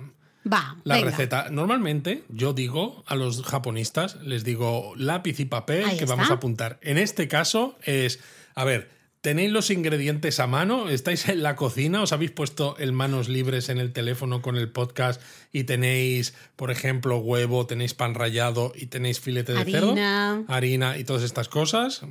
Va, 0.53 0.77
la 0.85 0.97
venga. 0.97 1.11
receta. 1.11 1.49
Normalmente 1.51 2.25
yo 2.29 2.53
digo 2.53 3.05
a 3.07 3.15
los 3.15 3.43
japonistas, 3.43 4.17
les 4.23 4.45
digo 4.45 4.95
lápiz 4.97 5.41
y 5.41 5.45
papel 5.45 5.85
Ahí 5.85 5.97
que 5.99 6.05
está. 6.05 6.15
vamos 6.17 6.31
a 6.31 6.35
apuntar. 6.35 6.79
En 6.83 6.99
este 6.99 7.29
caso 7.29 7.77
es, 7.83 8.21
a 8.55 8.65
ver, 8.65 8.91
¿tenéis 9.21 9.51
los 9.53 9.71
ingredientes 9.71 10.41
a 10.41 10.47
mano? 10.47 10.89
¿Estáis 10.89 11.29
en 11.29 11.43
la 11.43 11.57
cocina? 11.57 12.03
¿Os 12.03 12.13
habéis 12.13 12.31
puesto 12.31 12.77
el 12.79 12.93
manos 12.93 13.29
libres 13.29 13.69
en 13.69 13.79
el 13.79 13.93
teléfono 13.93 14.41
con 14.43 14.57
el 14.57 14.71
podcast 14.71 15.21
y 15.53 15.65
tenéis, 15.65 16.35
por 16.57 16.71
ejemplo, 16.71 17.19
huevo, 17.19 17.67
tenéis 17.67 17.95
pan 17.95 18.15
rallado 18.15 18.73
y 18.75 18.87
tenéis 18.87 19.21
filete 19.21 19.53
de 19.53 19.65
cerdo? 19.65 19.91
Harina. 19.91 20.45
Harina 20.49 20.99
y 20.99 21.05
todas 21.05 21.23
estas 21.23 21.49
cosas. 21.49 22.03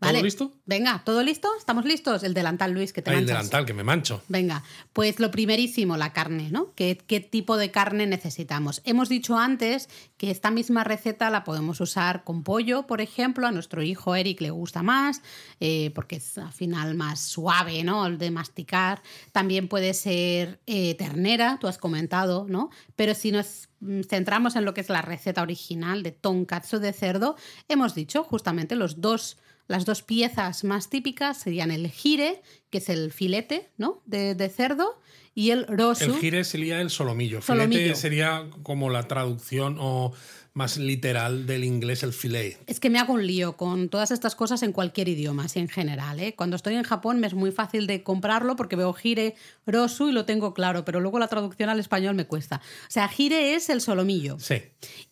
¿Todo 0.00 0.22
listo? 0.22 0.52
Venga, 0.64 1.02
¿todo 1.04 1.22
listo? 1.22 1.48
¿Estamos 1.58 1.84
listos? 1.84 2.22
El 2.22 2.32
delantal, 2.32 2.72
Luis, 2.72 2.92
que 2.92 3.02
te 3.02 3.10
el 3.10 3.16
manchas. 3.16 3.28
delantal, 3.36 3.66
que 3.66 3.74
me 3.74 3.84
mancho. 3.84 4.22
Venga, 4.28 4.64
pues 4.94 5.20
lo 5.20 5.30
primerísimo, 5.30 5.96
la 5.98 6.12
carne, 6.12 6.48
¿no? 6.50 6.72
¿Qué, 6.74 6.96
qué 7.06 7.20
tipo 7.20 7.58
de 7.58 7.70
carne 7.70 8.06
necesitamos? 8.06 8.80
Hemos 8.84 9.10
dicho 9.10 9.36
antes 9.36 9.88
que 10.16 10.30
esta 10.30 10.50
misma 10.50 10.84
receta 10.84 11.28
la 11.28 11.44
podemos 11.44 11.80
usar 11.80 12.24
con 12.24 12.42
pollo, 12.44 12.86
por 12.86 13.00
ejemplo. 13.02 13.46
A 13.46 13.52
nuestro 13.52 13.82
hijo 13.82 14.14
Eric 14.14 14.40
le 14.40 14.50
gusta 14.50 14.82
más, 14.82 15.20
eh, 15.60 15.90
porque 15.94 16.16
es 16.16 16.38
al 16.38 16.52
final 16.52 16.94
más 16.94 17.20
suave, 17.20 17.84
¿no? 17.84 18.06
El 18.06 18.16
de 18.16 18.30
masticar. 18.30 19.02
También 19.32 19.68
puede 19.68 19.92
ser 19.92 20.60
eh, 20.66 20.94
ternera, 20.94 21.58
tú 21.60 21.68
has 21.68 21.76
comentado, 21.78 22.46
¿no? 22.48 22.70
Pero 22.96 23.14
si 23.14 23.32
nos 23.32 23.68
mm, 23.80 24.02
centramos 24.08 24.56
en 24.56 24.64
lo 24.64 24.72
que 24.72 24.80
es 24.80 24.88
la 24.88 25.02
receta 25.02 25.42
original 25.42 26.02
de 26.02 26.12
tonkatsu 26.12 26.78
de 26.78 26.94
cerdo, 26.94 27.36
hemos 27.68 27.94
dicho 27.94 28.24
justamente 28.24 28.76
los 28.76 29.02
dos 29.02 29.36
las 29.70 29.84
dos 29.84 30.02
piezas 30.02 30.64
más 30.64 30.90
típicas 30.90 31.38
serían 31.38 31.70
el 31.70 31.88
gire, 31.88 32.42
que 32.70 32.78
es 32.78 32.88
el 32.88 33.12
filete 33.12 33.70
¿no? 33.78 34.02
de, 34.04 34.34
de 34.34 34.48
cerdo, 34.48 35.00
y 35.32 35.52
el 35.52 35.64
rosu. 35.68 36.06
El 36.06 36.14
gire 36.16 36.42
sería 36.42 36.80
el 36.80 36.90
solomillo. 36.90 37.40
Solomillo. 37.40 37.78
Filete 37.78 37.94
sería 37.94 38.48
como 38.64 38.90
la 38.90 39.04
traducción 39.06 39.76
o 39.78 40.12
más 40.54 40.76
literal 40.76 41.46
del 41.46 41.62
inglés 41.62 42.02
el 42.02 42.12
filet. 42.12 42.58
Es 42.66 42.80
que 42.80 42.90
me 42.90 42.98
hago 42.98 43.12
un 43.12 43.24
lío 43.24 43.56
con 43.56 43.88
todas 43.88 44.10
estas 44.10 44.34
cosas 44.34 44.64
en 44.64 44.72
cualquier 44.72 45.08
idioma, 45.08 45.44
así 45.44 45.60
en 45.60 45.68
general. 45.68 46.18
¿eh? 46.18 46.34
Cuando 46.34 46.56
estoy 46.56 46.74
en 46.74 46.82
Japón 46.82 47.20
me 47.20 47.28
es 47.28 47.34
muy 47.34 47.52
fácil 47.52 47.86
de 47.86 48.02
comprarlo 48.02 48.56
porque 48.56 48.74
veo 48.74 48.92
gire, 48.92 49.36
rosu 49.66 50.08
y 50.08 50.12
lo 50.12 50.24
tengo 50.24 50.52
claro, 50.52 50.84
pero 50.84 50.98
luego 50.98 51.20
la 51.20 51.28
traducción 51.28 51.68
al 51.68 51.78
español 51.78 52.16
me 52.16 52.26
cuesta. 52.26 52.60
O 52.88 52.90
sea, 52.90 53.06
gire 53.06 53.54
es 53.54 53.70
el 53.70 53.80
solomillo. 53.80 54.36
Sí. 54.40 54.62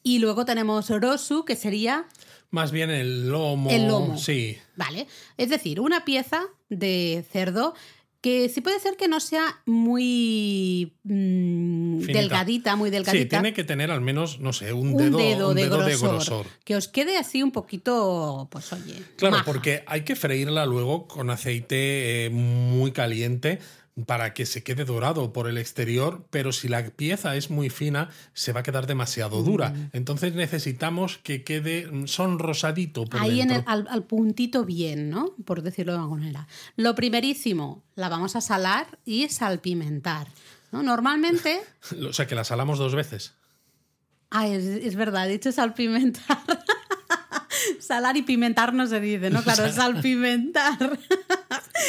Y 0.03 0.19
luego 0.19 0.45
tenemos 0.45 0.91
rosu, 0.91 1.45
que 1.45 1.55
sería 1.55 2.07
Más 2.51 2.73
bien 2.73 2.91
el 2.91 3.29
lomo. 3.29 3.71
El 3.71 3.89
lomo. 3.89 4.17
Sí. 4.17 4.59
Vale. 4.77 5.07
Es 5.37 5.51
decir, 5.51 5.81
una 5.81 6.05
pieza 6.05 6.43
de 6.69 7.25
cerdo 7.31 7.75
que 8.21 8.49
sí 8.49 8.61
puede 8.61 8.81
ser 8.81 8.97
que 8.97 9.07
no 9.07 9.21
sea 9.21 9.61
muy 9.65 10.93
mm, 11.05 12.01
delgadita, 12.01 12.75
muy 12.75 12.91
delgadita. 12.91 13.23
Sí, 13.23 13.29
tiene 13.29 13.53
que 13.53 13.63
tener 13.63 13.93
al 13.93 14.01
menos, 14.01 14.41
no 14.41 14.53
sé, 14.53 14.73
un 14.73 14.89
un 14.89 14.97
dedo, 14.97 15.19
dedo, 15.19 15.49
un 15.51 15.55
de, 15.55 15.63
dedo 15.63 15.79
grosor, 15.79 15.91
de 15.91 16.09
grosor. 16.09 16.47
Que 16.65 16.75
os 16.75 16.89
quede 16.89 17.17
así 17.17 17.43
un 17.43 17.53
poquito, 17.53 18.49
pues 18.51 18.73
oye. 18.73 18.95
Claro, 19.17 19.37
maja. 19.37 19.45
porque 19.45 19.85
hay 19.87 20.03
que 20.03 20.17
freírla 20.17 20.67
luego 20.67 21.07
con 21.07 21.31
aceite 21.31 22.27
eh, 22.27 22.31
muy 22.31 22.91
caliente 22.91 23.61
para 24.07 24.35
que 24.35 24.47
se 24.47 24.63
quede 24.63 24.85
dorado 24.85 25.33
por 25.33 25.49
el 25.49 25.59
exterior, 25.59 26.27
pero 26.31 26.53
si 26.53 26.69
la 26.69 26.85
pieza 26.91 27.37
es 27.37 27.51
muy 27.51 27.71
fina, 27.71 28.11
se 28.33 28.53
va 28.53 28.61
a 28.61 28.63
quedar 28.63 28.87
demasiado 28.87 29.43
dura. 29.43 29.71
Mm. 29.71 29.91
Entonces 29.93 30.35
necesitamos 30.35 31.19
que 31.19 31.45
quede 31.45 31.89
sonrosadito 32.07 33.05
por 33.07 33.21
Ahí 33.21 33.41
en 33.41 33.51
el- 33.51 33.65
al, 33.67 33.87
al 33.89 34.05
puntito 34.05 34.65
bien, 34.65 35.11
¿no? 35.11 35.35
Por 35.45 35.63
decirlo 35.63 35.93
de 35.93 35.99
alguna 35.99 36.21
manera. 36.21 36.49
Lo 36.77 36.95
primerísimo, 36.95 37.83
la 37.95 38.09
vamos 38.09 38.37
a 38.37 38.41
salar 38.41 38.99
y 39.05 39.29
salpimentar. 39.29 40.27
¿no? 40.71 40.83
Normalmente, 40.83 41.61
O 42.09 42.13
sea, 42.13 42.27
que 42.27 42.35
la 42.35 42.45
salamos 42.45 42.79
dos 42.79 42.95
veces. 42.95 43.35
ah, 44.31 44.47
es, 44.47 44.65
es 44.65 44.95
verdad, 44.97 45.29
he 45.29 45.33
dicho 45.33 45.51
salpimentar. 45.53 46.39
Salar 47.81 48.17
y 48.17 48.23
pimentar 48.23 48.75
no 48.75 48.87
se 48.87 49.01
dice, 49.01 49.31
¿no? 49.31 49.43
Claro, 49.43 49.71
salpimentar. 49.73 50.99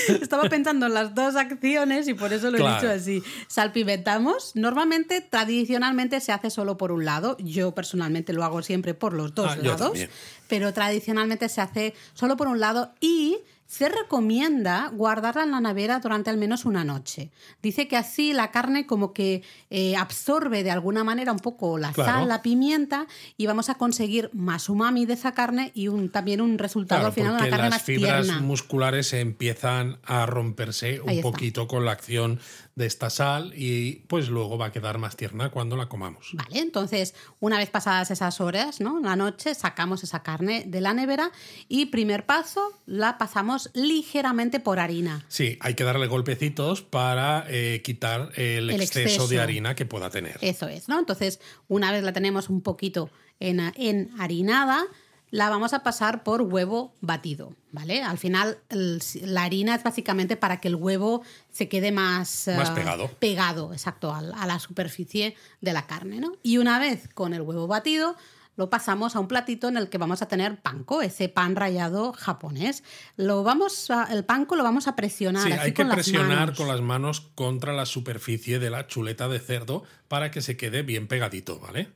Estaba 0.22 0.44
pensando 0.50 0.86
en 0.86 0.94
las 0.94 1.16
dos 1.16 1.36
acciones 1.36 2.08
y 2.08 2.14
por 2.14 2.32
eso 2.34 2.52
lo 2.52 2.58
he 2.58 2.74
dicho 2.76 2.90
así. 2.90 3.24
Salpimentamos. 3.48 4.52
Normalmente, 4.56 5.22
tradicionalmente 5.22 6.20
se 6.20 6.32
hace 6.32 6.50
solo 6.50 6.78
por 6.78 6.92
un 6.92 7.06
lado. 7.06 7.38
Yo 7.40 7.74
personalmente 7.74 8.34
lo 8.34 8.44
hago 8.44 8.62
siempre 8.62 8.94
por 8.94 9.14
los 9.14 9.34
dos 9.34 9.52
Ah, 9.52 9.58
lados. 9.58 10.00
Pero 10.48 10.74
tradicionalmente 10.74 11.50
se 11.50 11.62
hace 11.62 11.94
solo 12.14 12.38
por 12.38 12.48
un 12.48 12.60
lado 12.60 12.94
y 13.00 13.38
se 13.70 13.88
recomienda 13.88 14.90
guardarla 14.92 15.44
en 15.44 15.52
la 15.52 15.62
nevera 15.62 16.00
durante 16.00 16.32
al 16.32 16.38
menos 16.38 16.66
una 16.66 16.84
noche. 16.84 17.30
Dice 17.62 17.88
que 17.88 17.98
así 17.98 18.34
la 18.34 18.50
carne 18.50 18.88
como 18.88 19.14
que 19.14 19.44
eh, 19.70 19.96
absorbe 19.96 20.64
de 20.64 20.72
alguna 20.72 21.04
manera 21.04 21.32
un 21.32 21.38
poco 21.38 21.78
la 21.78 21.92
Claro. 21.92 22.12
sal, 22.20 22.28
la 22.28 22.42
pimienta 22.42 23.06
y 23.38 23.46
vamos 23.46 23.70
a 23.70 23.76
conseguir 23.76 24.32
más 24.34 24.70
umami 24.70 25.06
de 25.06 25.14
esa 25.14 25.34
carne 25.36 25.72
y 25.76 25.88
un, 25.88 26.10
también 26.10 26.42
un 26.42 26.58
resultado 26.58 27.00
Claro, 27.02 27.08
al 27.10 27.14
final, 27.14 27.32
porque 27.34 27.44
una 27.48 27.50
carne 27.52 27.70
las 27.70 27.78
más 27.80 27.84
fibras 27.84 28.24
tierna. 28.26 28.42
musculares 28.42 29.14
empiezan 29.14 30.00
a 30.04 30.26
romperse 30.26 31.00
un 31.02 31.22
poquito 31.22 31.68
con 31.68 31.86
la 31.86 31.92
acción 31.92 32.40
de 32.80 32.86
esta 32.88 33.10
sal 33.10 33.54
y 33.56 33.98
pues 34.08 34.30
luego 34.30 34.58
va 34.58 34.68
a 34.68 34.72
quedar 34.72 34.98
más 34.98 35.16
tierna 35.18 35.52
cuando 35.52 35.76
la 35.76 35.88
comamos. 35.90 36.30
Vale, 36.34 36.60
entonces 36.60 37.14
una 37.42 37.58
vez 37.58 37.70
pasadas 37.70 38.10
esas 38.10 38.40
horas, 38.42 38.80
¿no? 38.80 39.00
La 39.02 39.16
noche 39.18 39.54
sacamos 39.54 40.02
esa 40.04 40.24
carne 40.24 40.64
de 40.66 40.80
la 40.82 40.94
nevera 40.94 41.32
y 41.68 41.88
primer 41.88 42.26
paso 42.26 42.82
la 42.86 43.18
pasamos 43.18 43.70
ligeramente 43.74 44.60
por 44.62 44.80
harina. 44.80 45.26
Sí, 45.28 45.58
hay 45.60 45.74
que 45.76 45.84
darle 45.84 46.08
golpecitos 46.08 46.82
para 46.82 47.46
eh, 47.50 47.82
quitar 47.84 48.32
el, 48.36 48.70
El 48.70 48.82
exceso, 48.82 49.00
exceso. 49.02 49.28
de 49.28 49.42
harina 49.42 49.76
que 49.76 49.86
pueda 49.86 50.10
tener. 50.10 50.38
Eso 50.42 50.68
es, 50.70 50.88
¿no? 50.88 50.98
Entonces, 50.98 51.42
una 51.68 51.92
vez 51.92 52.02
la 52.04 52.14
tenemos 52.14 52.50
un 52.50 52.62
poquito 52.62 53.10
en, 53.42 53.60
en 53.76 54.10
harinada, 54.18 54.86
la 55.32 55.50
vamos 55.50 55.74
a 55.74 55.84
pasar 55.84 56.24
por 56.24 56.42
huevo 56.42 56.94
batido, 57.02 57.54
¿vale? 57.72 58.02
Al 58.02 58.18
final, 58.18 58.58
el- 58.70 59.02
la 59.24 59.44
harina 59.44 59.76
es 59.76 59.84
básicamente 59.84 60.38
para 60.38 60.60
que 60.60 60.68
el 60.70 60.76
huevo 60.76 61.24
se 61.52 61.68
quede 61.70 61.92
más... 61.92 62.48
Más 62.56 62.70
eh, 62.70 62.74
pegado. 62.76 63.08
Pegado, 63.20 63.74
exacto, 63.74 64.14
a, 64.14 64.22
la 64.22 64.60
superficie 64.60 65.36
de 65.62 65.74
la 65.74 65.86
carne, 65.86 66.20
¿no? 66.20 66.34
Y 66.44 66.58
una 66.58 66.80
vez 66.80 67.10
con 67.14 67.34
el 67.34 67.42
huevo 67.42 67.68
batido, 67.68 68.16
lo 68.56 68.70
pasamos 68.70 69.16
a 69.16 69.20
un 69.22 69.28
platito 69.30 69.68
en 69.70 69.78
el 69.78 69.88
que 69.88 69.98
vamos 69.98 70.22
a 70.22 70.28
tener 70.28 70.60
panko, 70.62 71.02
ese 71.02 71.30
pan 71.30 71.56
rallado 71.56 72.12
japonés. 72.12 72.84
Lo 73.16 73.44
vamos 73.44 73.90
a- 73.90 74.06
el 74.12 74.26
panko 74.26 74.56
lo 74.58 74.64
vamos 74.64 74.88
a 74.88 74.96
presionar. 74.98 75.44
Sí, 75.46 75.52
así 75.54 75.62
hay 75.62 75.74
que 75.74 75.84
con 75.84 75.92
presionar 75.94 76.56
con 76.56 76.68
las 76.68 76.82
manos 76.82 77.22
contra 77.36 77.72
la 77.72 77.86
superficie 77.86 78.60
de 78.60 78.70
la 78.70 78.88
chuleta 78.88 79.30
de 79.30 79.40
cerdo 79.40 79.84
para 80.10 80.30
que 80.32 80.42
se 80.42 80.58
quede 80.58 80.82
bien 80.84 81.08
pegadito, 81.08 81.60
¿vale? 81.60 81.90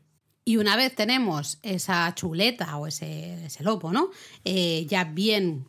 Y 0.46 0.58
una 0.58 0.76
vez 0.76 0.94
tenemos 0.94 1.60
esa 1.62 2.14
chuleta 2.16 2.76
o 2.78 2.88
ese, 2.88 3.46
ese 3.46 3.64
lobo, 3.64 3.92
¿no? 3.94 4.10
Eh, 4.44 4.86
ya 4.90 5.06
bien 5.06 5.66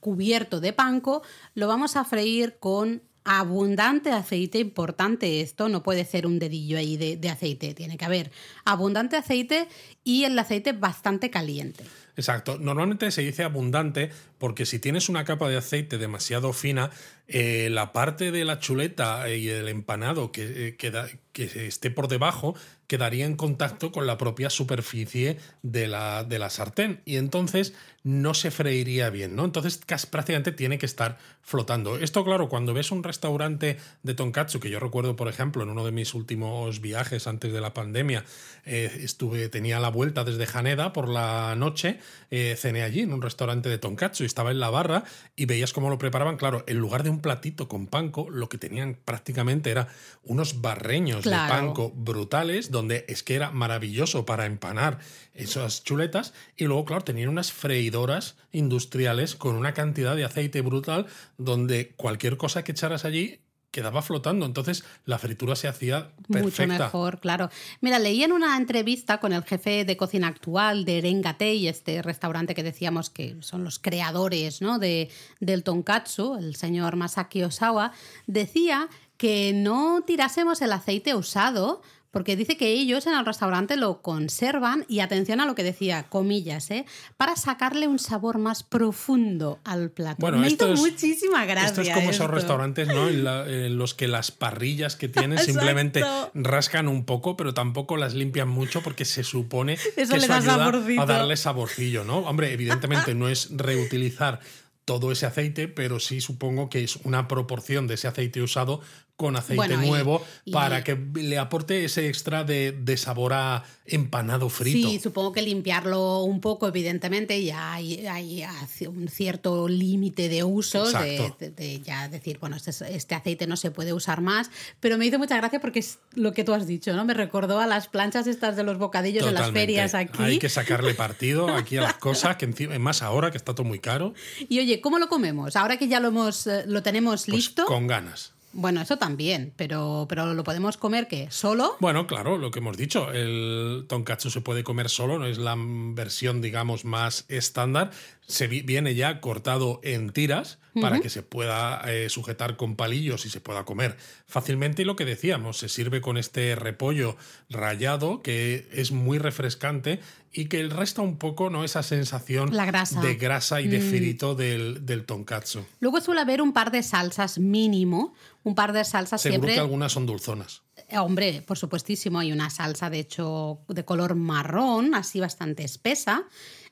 cubierto 0.00 0.60
de 0.60 0.72
panko, 0.72 1.22
lo 1.54 1.68
vamos 1.68 1.96
a 1.96 2.04
freír 2.04 2.58
con 2.58 3.02
abundante 3.24 4.10
aceite. 4.10 4.58
Importante 4.58 5.40
esto, 5.40 5.70
no 5.70 5.82
puede 5.82 6.04
ser 6.04 6.26
un 6.26 6.38
dedillo 6.38 6.76
ahí 6.76 6.96
de 6.96 7.28
aceite, 7.30 7.72
tiene 7.72 7.96
que 7.96 8.04
haber 8.04 8.30
abundante 8.66 9.16
aceite 9.16 9.68
y 10.04 10.24
el 10.24 10.38
aceite 10.38 10.72
bastante 10.72 11.30
caliente. 11.30 11.84
Exacto. 12.16 12.58
Normalmente 12.58 13.10
se 13.10 13.22
dice 13.22 13.42
abundante 13.42 14.10
porque 14.44 14.66
si 14.66 14.78
tienes 14.78 15.08
una 15.08 15.24
capa 15.24 15.48
de 15.48 15.56
aceite 15.56 15.96
demasiado 15.96 16.52
fina, 16.52 16.90
eh, 17.28 17.70
la 17.70 17.92
parte 17.92 18.30
de 18.30 18.44
la 18.44 18.58
chuleta 18.58 19.30
y 19.30 19.48
el 19.48 19.68
empanado 19.68 20.32
que, 20.32 20.66
eh, 20.68 20.76
queda- 20.76 21.08
que 21.32 21.66
esté 21.66 21.90
por 21.90 22.08
debajo 22.08 22.54
quedaría 22.86 23.24
en 23.24 23.34
contacto 23.36 23.90
con 23.90 24.06
la 24.06 24.18
propia 24.18 24.50
superficie 24.50 25.38
de 25.62 25.88
la, 25.88 26.22
de 26.22 26.38
la 26.38 26.50
sartén 26.50 27.00
y 27.06 27.16
entonces 27.16 27.72
no 28.02 28.34
se 28.34 28.50
freiría 28.50 29.08
bien, 29.08 29.34
¿no? 29.34 29.46
Entonces 29.46 29.80
casi 29.84 30.06
prácticamente 30.08 30.52
tiene 30.52 30.76
que 30.76 30.84
estar 30.84 31.16
flotando. 31.40 31.96
Esto, 31.96 32.22
claro, 32.22 32.50
cuando 32.50 32.74
ves 32.74 32.90
un 32.92 33.02
restaurante 33.02 33.78
de 34.02 34.14
tonkatsu, 34.14 34.60
que 34.60 34.68
yo 34.68 34.78
recuerdo, 34.78 35.16
por 35.16 35.28
ejemplo, 35.28 35.62
en 35.62 35.70
uno 35.70 35.86
de 35.86 35.92
mis 35.92 36.12
últimos 36.12 36.82
viajes 36.82 37.26
antes 37.26 37.50
de 37.54 37.62
la 37.62 37.72
pandemia, 37.72 38.24
eh, 38.66 38.90
estuve, 39.00 39.48
tenía 39.48 39.80
la 39.80 39.88
vuelta 39.88 40.22
desde 40.24 40.46
Haneda 40.52 40.92
por 40.92 41.08
la 41.08 41.54
noche, 41.56 41.98
eh, 42.30 42.54
cené 42.58 42.82
allí 42.82 43.00
en 43.00 43.14
un 43.14 43.22
restaurante 43.22 43.70
de 43.70 43.78
tonkatsu 43.78 44.24
estaba 44.34 44.50
en 44.50 44.58
la 44.58 44.68
barra 44.68 45.04
y 45.36 45.46
veías 45.46 45.72
cómo 45.72 45.88
lo 45.90 45.96
preparaban. 45.98 46.36
Claro, 46.36 46.64
en 46.66 46.78
lugar 46.78 47.04
de 47.04 47.10
un 47.10 47.20
platito 47.20 47.68
con 47.68 47.86
panko, 47.86 48.28
lo 48.30 48.48
que 48.48 48.58
tenían 48.58 48.98
prácticamente 49.04 49.70
era 49.70 49.86
unos 50.24 50.60
barreños 50.60 51.22
Claro. 51.22 51.44
de 51.54 51.60
panko 51.60 51.92
brutales, 51.94 52.72
donde 52.72 53.04
es 53.06 53.22
que 53.22 53.36
era 53.36 53.52
maravilloso 53.52 54.26
para 54.26 54.46
empanar 54.46 54.98
esas 55.34 55.84
chuletas. 55.84 56.34
Y 56.56 56.64
luego, 56.64 56.84
claro, 56.84 57.04
tenían 57.04 57.28
unas 57.28 57.52
freidoras 57.52 58.36
industriales 58.50 59.36
con 59.36 59.54
una 59.54 59.72
cantidad 59.72 60.16
de 60.16 60.24
aceite 60.24 60.60
brutal, 60.62 61.06
donde 61.38 61.94
cualquier 61.96 62.36
cosa 62.36 62.64
que 62.64 62.72
echaras 62.72 63.04
allí 63.04 63.40
quedaba 63.74 64.02
flotando. 64.02 64.46
Entonces, 64.46 64.84
la 65.04 65.18
fritura 65.18 65.56
se 65.56 65.66
hacía 65.66 66.12
Mucho 66.28 66.44
perfecta. 66.44 66.84
mejor, 66.84 67.18
claro. 67.18 67.50
Mira, 67.80 67.98
leí 67.98 68.22
en 68.22 68.30
una 68.30 68.56
entrevista 68.56 69.18
con 69.18 69.32
el 69.32 69.42
jefe 69.42 69.84
de 69.84 69.96
cocina 69.96 70.28
actual 70.28 70.84
de 70.84 71.00
Rengatei, 71.00 71.66
este 71.66 72.00
restaurante 72.00 72.54
que 72.54 72.62
decíamos 72.62 73.10
que 73.10 73.36
son 73.40 73.64
los 73.64 73.80
creadores 73.80 74.62
¿no? 74.62 74.78
de, 74.78 75.10
del 75.40 75.64
tonkatsu, 75.64 76.36
el 76.36 76.54
señor 76.54 76.94
Masaki 76.94 77.42
Osawa, 77.42 77.90
decía 78.28 78.88
que 79.16 79.52
no 79.52 80.02
tirásemos 80.06 80.62
el 80.62 80.72
aceite 80.72 81.16
usado. 81.16 81.82
Porque 82.14 82.34
dice 82.36 82.56
que 82.56 82.68
ellos 82.72 83.06
en 83.06 83.12
el 83.12 83.26
restaurante 83.26 83.76
lo 83.76 84.00
conservan 84.00 84.86
y 84.88 85.00
atención 85.00 85.40
a 85.40 85.44
lo 85.46 85.54
que 85.54 85.62
decía, 85.62 86.04
comillas, 86.08 86.70
¿eh? 86.70 86.86
para 87.18 87.36
sacarle 87.36 87.88
un 87.88 87.98
sabor 87.98 88.38
más 88.38 88.62
profundo 88.62 89.58
al 89.64 89.90
plato. 89.90 90.16
Bueno, 90.20 90.38
Me 90.38 90.48
hizo 90.48 90.72
es- 90.72 90.80
muchísima 90.80 91.44
gracia. 91.44 91.66
Esto 91.68 91.80
es 91.82 91.90
como 91.90 92.08
esos 92.10 92.30
restaurantes, 92.30 92.88
¿no? 92.88 93.08
En, 93.08 93.24
la- 93.24 93.46
en 93.46 93.76
los 93.76 93.92
que 93.94 94.08
las 94.08 94.30
parrillas 94.30 94.96
que 94.96 95.08
tienen 95.08 95.38
simplemente 95.40 96.02
rascan 96.32 96.88
un 96.88 97.04
poco, 97.04 97.36
pero 97.36 97.52
tampoco 97.52 97.96
las 97.96 98.14
limpian 98.14 98.48
mucho 98.48 98.80
porque 98.82 99.04
se 99.04 99.24
supone 99.24 99.74
Eso 99.74 99.90
que 100.14 100.18
eso 100.18 100.28
da 100.28 100.36
ayuda 100.36 100.56
saborcito. 100.56 101.02
a 101.02 101.06
darle 101.06 101.36
saborcillo, 101.36 102.04
¿no? 102.04 102.18
Hombre, 102.20 102.52
evidentemente 102.52 103.14
no 103.14 103.28
es 103.28 103.48
reutilizar 103.56 104.40
todo 104.84 105.10
ese 105.12 105.24
aceite, 105.26 105.66
pero 105.66 105.98
sí 105.98 106.20
supongo 106.20 106.68
que 106.68 106.84
es 106.84 106.96
una 107.04 107.26
proporción 107.26 107.86
de 107.86 107.94
ese 107.94 108.06
aceite 108.06 108.42
usado 108.42 108.80
con 109.16 109.36
aceite 109.36 109.54
Bueno, 109.56 109.76
nuevo 109.78 110.24
y- 110.44 110.50
para 110.50 110.82
que 110.82 110.98
le 111.14 111.38
aporte 111.38 111.84
ese 111.84 112.08
extra 112.08 112.42
de, 112.42 112.72
de 112.72 112.96
sabor 112.96 113.32
a 113.32 113.62
empanado 113.86 114.48
frito. 114.48 114.88
Sí, 114.88 114.98
supongo 114.98 115.32
que 115.32 115.42
limpiarlo 115.42 116.22
un 116.22 116.40
poco, 116.40 116.66
evidentemente, 116.66 117.44
ya 117.44 117.74
hay, 117.74 118.06
hay 118.06 118.44
un 118.88 119.06
cierto 119.08 119.68
límite 119.68 120.28
de 120.28 120.42
usos, 120.42 120.92
de, 120.94 121.16
Exacto. 121.16 121.36
de- 121.38 121.50
de 121.50 121.80
ya 121.82 122.08
decir, 122.08 122.38
bueno, 122.40 122.56
este, 122.56 122.70
este 122.94 123.14
aceite 123.14 123.46
no 123.46 123.56
se 123.56 123.70
puede 123.70 123.92
usar 123.92 124.20
más, 124.20 124.50
pero 124.80 124.98
me 124.98 125.06
hizo 125.06 125.18
mucha 125.18 125.36
gracia 125.36 125.60
porque 125.60 125.78
es 125.78 125.98
lo 126.14 126.32
que 126.32 126.42
tú 126.42 126.52
has 126.52 126.66
dicho, 126.66 126.92
¿no? 126.94 127.04
Me 127.04 127.14
recordó 127.14 127.60
a 127.60 127.66
las 127.66 127.86
planchas 127.88 128.26
estas 128.26 128.56
de 128.56 128.64
los 128.64 128.78
bocadillos 128.78 129.24
de 129.24 129.30
las 129.32 129.42
Totalmente. 129.42 129.60
ferias 129.60 129.94
aquí. 129.94 130.22
Hay 130.22 130.38
que 130.40 130.48
sacarle 130.48 130.94
partido 130.94 131.48
aquí 131.54 131.76
a 131.76 131.82
las 131.82 131.94
cosas, 131.94 132.36
que 132.36 132.46
encima, 132.46 132.76
más 132.80 133.02
ahora 133.02 133.30
que 133.30 133.36
está 133.36 133.54
todo 133.54 133.64
muy 133.64 133.78
caro, 133.78 134.14
Y 134.48 134.58
oye, 134.58 134.80
¿cómo 134.80 134.98
lo 134.98 135.08
comemos? 135.08 135.54
Ahora 135.56 135.76
que 135.78 135.86
ya 135.88 136.00
lo 136.00 136.08
hemos, 136.08 136.46
eh, 136.48 136.64
lo 136.66 136.82
tenemos 136.82 137.26
pues 137.26 137.28
listo. 137.36 137.64
con 137.66 137.86
ganas. 137.86 138.32
Bueno, 138.56 138.80
eso 138.80 138.96
también, 138.96 139.52
pero, 139.56 140.06
pero 140.08 140.32
lo 140.32 140.44
podemos 140.44 140.76
comer 140.76 141.08
¿qué? 141.08 141.26
¿Solo? 141.30 141.76
Bueno, 141.80 142.06
claro, 142.06 142.38
lo 142.38 142.52
que 142.52 142.60
hemos 142.60 142.76
dicho, 142.76 143.12
el 143.12 143.84
tonkatsu 143.88 144.30
se 144.30 144.40
puede 144.40 144.62
comer 144.62 144.88
solo, 144.88 145.18
no 145.18 145.26
es 145.26 145.38
la 145.38 145.56
versión, 145.58 146.40
digamos, 146.40 146.84
más 146.84 147.24
estándar. 147.28 147.90
Se 148.26 148.46
vi- 148.46 148.62
viene 148.62 148.94
ya 148.94 149.20
cortado 149.20 149.80
en 149.82 150.10
tiras, 150.10 150.58
para 150.80 150.98
que 151.00 151.08
se 151.08 151.22
pueda 151.22 151.82
eh, 151.86 152.08
sujetar 152.08 152.56
con 152.56 152.74
palillos 152.74 153.26
y 153.26 153.30
se 153.30 153.40
pueda 153.40 153.64
comer 153.64 153.96
fácilmente. 154.26 154.82
Y 154.82 154.84
lo 154.84 154.96
que 154.96 155.04
decíamos, 155.04 155.56
se 155.58 155.68
sirve 155.68 156.00
con 156.00 156.16
este 156.16 156.56
repollo 156.56 157.16
rallado 157.48 158.22
que 158.22 158.68
es 158.72 158.90
muy 158.90 159.18
refrescante 159.18 160.00
y 160.32 160.46
que 160.46 160.66
resta 160.68 161.00
un 161.00 161.16
poco 161.18 161.48
¿no? 161.48 161.62
esa 161.62 161.84
sensación 161.84 162.50
grasa. 162.50 163.00
de 163.00 163.14
grasa 163.14 163.60
y 163.60 163.68
de 163.68 163.78
Mm. 163.78 163.88
frito 163.90 164.34
del, 164.34 164.84
del 164.84 165.04
tonkatsu. 165.04 165.64
Luego 165.78 166.00
suele 166.00 166.22
haber 166.22 166.42
un 166.42 166.52
par 166.52 166.72
de 166.72 166.82
salsas 166.82 167.38
mínimo, 167.38 168.14
un 168.42 168.56
par 168.56 168.72
de 168.72 168.84
salsas 168.84 169.20
Seguro 169.22 169.42
siempre. 169.42 169.54
que 169.54 169.60
algunas 169.60 169.92
son 169.92 170.06
dulzonas. 170.06 170.62
Eh, 170.88 170.98
Hombre, 170.98 171.42
por 171.46 171.56
supuestísimo, 171.56 172.18
hay 172.18 172.32
una 172.32 172.50
salsa 172.50 172.90
de 172.90 172.98
hecho 172.98 173.60
de 173.68 173.84
color 173.84 174.16
marrón, 174.16 174.94
así 174.96 175.20
bastante 175.20 175.62
espesa, 175.62 176.24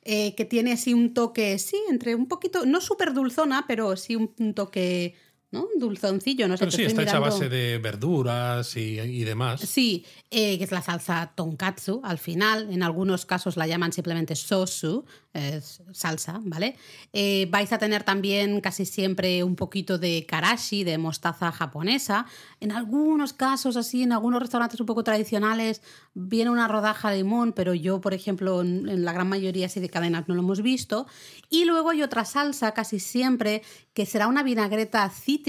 eh, 0.05 0.35
que 0.35 0.45
tiene 0.45 0.73
así 0.73 0.95
un 0.95 1.15
toque, 1.15 1.59
sí, 1.59 1.77
entre 1.89 2.15
un 2.15 2.27
poquito, 2.29 2.67
no 2.67 2.81
súper 2.81 3.13
dulzona, 3.15 3.65
pero 3.69 3.97
sí 3.97 4.17
un, 4.17 4.35
un 4.39 4.55
toque, 4.55 5.15
¿no? 5.53 5.69
Dulzoncillo, 5.77 6.49
no 6.49 6.57
sé. 6.57 6.65
Pero 6.65 6.71
sí, 6.73 6.83
está 6.83 7.03
hecha 7.03 7.19
a 7.19 7.21
base 7.21 7.49
de 7.49 7.79
verduras 7.79 8.75
y, 8.77 8.99
y 8.99 9.23
demás. 9.25 9.61
Sí, 9.61 10.05
eh, 10.31 10.57
que 10.57 10.65
es 10.65 10.73
la 10.73 10.81
salsa 10.81 11.33
tonkatsu 11.35 12.01
al 12.03 12.19
final. 12.19 12.73
En 12.73 12.83
algunos 12.83 13.27
casos 13.27 13.59
la 13.59 13.67
llaman 13.67 13.93
simplemente 13.93 14.35
sosu, 14.35 15.05
salsa, 15.93 16.41
¿vale? 16.43 16.77
Eh, 17.13 17.47
vais 17.51 17.73
a 17.73 17.79
tener 17.79 18.03
también 18.03 18.61
casi 18.61 18.87
siempre 18.87 19.45
un 19.45 19.57
poquito 19.57 19.99
de 19.99 20.25
karashi, 20.27 20.85
de 20.85 20.97
mostaza 20.97 21.53
japonesa. 21.53 22.27
En 22.61 22.73
algunos 22.73 23.35
casos, 23.35 23.77
así, 23.77 24.03
en 24.03 24.13
algunos 24.13 24.41
restaurantes 24.41 24.81
un 24.81 24.87
poco 24.87 25.05
tradicionales, 25.05 25.83
viene 26.15 26.51
una 26.51 26.67
rodaja 26.69 27.11
de 27.11 27.19
limón, 27.19 27.53
pero 27.53 27.75
yo, 27.75 28.01
por 28.01 28.15
ejemplo, 28.15 28.63
en, 28.63 28.89
en 28.89 29.05
la 29.05 29.13
gran 29.13 29.29
mayoría 29.29 29.67
así 29.67 29.81
de 29.81 29.91
cadenas 29.91 30.29
no 30.29 30.35
lo 30.35 30.41
hemos 30.41 30.63
visto. 30.63 31.07
Y 31.51 31.67
luego 31.67 31.91
hay 31.91 32.03
otra 32.03 32.25
salsa, 32.25 32.73
casi 32.73 32.99
siempre, 33.01 33.63
que 33.93 34.07
será 34.07 34.29
una 34.29 34.43
vinagreta 34.43 35.09
cítrica 35.11 35.42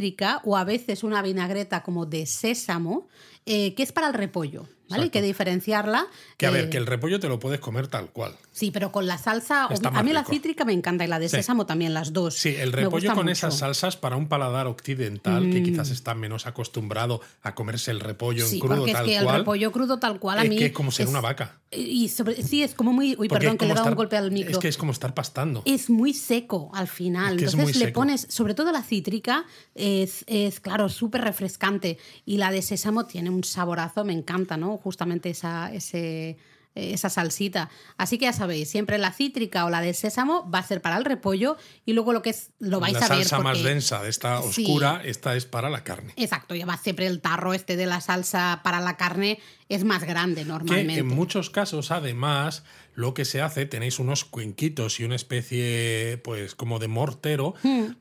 o 0.44 0.58
a 0.58 0.64
veces 0.64 1.04
una 1.04 1.22
vinagreta 1.22 1.84
como 1.84 2.06
de 2.06 2.26
sésamo, 2.26 3.08
eh, 3.46 3.74
que 3.76 3.84
es 3.84 3.92
para 3.92 4.08
el 4.08 4.14
repollo, 4.14 4.68
¿vale? 4.90 5.04
Hay 5.04 5.10
que 5.10 5.22
diferenciarla. 5.22 6.08
Que 6.38 6.46
a 6.46 6.50
eh, 6.50 6.54
ver, 6.54 6.70
que 6.70 6.78
el 6.78 6.86
repollo 6.86 7.20
te 7.20 7.28
lo 7.28 7.40
puedes 7.40 7.60
comer 7.60 7.88
tal 7.88 8.10
cual. 8.12 8.36
Sí, 8.54 8.70
pero 8.72 8.92
con 8.92 9.08
la 9.08 9.18
salsa, 9.18 9.68
Está 9.72 9.90
a 9.90 10.04
mí 10.04 10.14
la 10.14 10.24
cítrica 10.24 10.64
me 10.64 10.74
encanta 10.74 11.04
y 11.04 11.08
la 11.08 11.18
de 11.18 11.28
Sí. 11.28 11.38
sésamo 11.38 11.66
también, 11.66 11.94
las 11.94 12.14
dos. 12.14 12.36
Sí, 12.36 12.56
el 12.56 12.72
repollo 12.72 13.10
con 13.16 13.24
mucho. 13.26 13.32
esas 13.32 13.58
salsas 13.58 13.98
para 13.98 14.16
un 14.16 14.28
paladar 14.28 14.68
occidental 14.68 15.50
que 15.50 15.60
Mm. 15.62 15.64
quizás 15.64 15.90
está 15.90 16.14
menos 16.14 16.46
acostumbrado 16.46 17.20
a 17.42 17.56
comerse 17.56 17.90
el 17.90 18.00
repollo 18.00 18.46
Sí, 18.46 18.56
en 18.58 18.62
crudo 18.62 18.76
porque 18.78 18.92
es 18.92 18.98
tal 18.98 19.06
que 19.08 19.18
el 19.18 19.24
cual. 19.24 19.38
repollo 19.40 19.72
crudo 19.72 19.98
tal 20.00 20.20
cual 20.20 20.38
a 20.40 20.44
es 20.44 20.50
mí 20.50 20.58
que 20.58 20.68
es 20.68 20.72
como 20.72 20.92
ser 20.92 21.06
es- 21.06 21.10
una 21.10 21.20
vaca. 21.22 21.58
Y 21.72 22.08
sobre- 22.10 22.44
sí, 22.44 22.62
es 22.62 22.76
como 22.76 22.94
muy... 22.94 23.16
Uy, 23.18 23.28
Porque 23.28 23.30
perdón, 23.48 23.54
es 23.56 23.60
que 23.60 23.66
le 23.66 23.72
he 23.72 23.76
dado 23.76 23.90
un 23.90 23.96
golpe 23.96 24.16
al 24.18 24.30
micro. 24.30 24.52
Es 24.52 24.58
que 24.60 24.68
es 24.68 24.78
como 24.78 24.92
estar 24.92 25.16
pastando. 25.16 25.64
es 25.66 25.90
muy 25.90 26.14
seco 26.14 26.70
al 26.76 26.88
final. 26.88 27.34
Es 27.34 27.40
que 27.40 27.46
es 27.46 27.54
Entonces 27.56 27.78
le 27.78 27.92
pones, 27.92 28.28
sobre 28.30 28.54
todo 28.54 28.72
la 28.72 28.84
cítrica, 28.84 29.46
es, 29.74 30.24
es 30.28 30.60
claro, 30.60 30.88
súper 30.90 31.22
refrescante. 31.22 31.98
Y 32.26 32.38
la 32.38 32.52
de 32.52 32.62
sésamo 32.62 33.08
tiene 33.08 33.32
un 33.32 33.44
saborazo, 33.44 34.06
me 34.06 34.14
encanta, 34.14 34.58
¿no? 34.58 34.78
Justamente 34.78 35.32
esa, 35.32 35.74
ese, 35.74 36.38
esa 36.76 37.10
salsita. 37.10 37.70
Así 37.98 38.18
que 38.18 38.26
ya 38.26 38.34
sabéis, 38.34 38.70
siempre 38.70 38.98
la 38.98 39.12
cítrica 39.12 39.66
o 39.66 39.70
la 39.70 39.82
de 39.82 39.94
sésamo 39.94 40.50
va 40.50 40.60
a 40.60 40.64
ser 40.64 40.82
para 40.82 40.98
el 40.98 41.06
repollo 41.06 41.56
y 41.86 41.94
luego 41.94 42.14
lo 42.14 42.22
que 42.22 42.32
es, 42.32 42.50
lo 42.60 42.80
vais 42.80 42.94
la 42.94 43.06
a 43.06 43.10
ver. 43.10 43.18
salsa 43.20 43.40
más 43.40 43.62
densa 43.62 44.02
de 44.02 44.10
esta 44.10 44.42
Sí. 44.42 44.64
oscura, 44.66 45.02
esta 45.06 45.36
es 45.36 45.46
para 45.46 45.70
la 45.70 45.84
carne. 45.84 46.14
Exacto, 46.16 46.56
lleva 46.56 46.78
siempre 46.78 47.06
el 47.08 47.22
tarro 47.22 47.54
este 47.54 47.76
de 47.76 47.86
la 47.86 48.02
salsa 48.02 48.62
para 48.64 48.80
la 48.80 48.98
carne, 48.98 49.40
es 49.70 49.84
más 49.84 50.04
grande 50.04 50.42
Que 50.42 50.48
normalmente. 50.48 51.00
en 51.00 51.08
muchos 51.08 51.50
casos, 51.50 51.92
además, 51.92 52.64
lo 52.96 53.14
que 53.14 53.26
se 53.26 53.42
hace, 53.42 53.66
tenéis 53.66 54.00
unos 54.00 54.26
cuenquitos 54.26 55.00
y 55.00 55.04
una 55.04 55.16
especie, 55.16 56.20
pues, 56.24 56.56
como 56.56 56.80
de 56.80 56.88
mortero. 56.88 57.54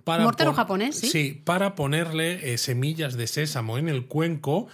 mortero 0.07 0.51
pon- 0.51 0.55
japonés, 0.57 0.97
¿sí? 0.99 1.41
para 1.45 1.75
ponerle 1.75 2.53
eh, 2.53 2.59
semillas 2.59 3.15
de 3.17 3.27
sésamo 3.27 3.77
en 3.79 3.89
el 3.89 4.07
cuenco 4.07 4.69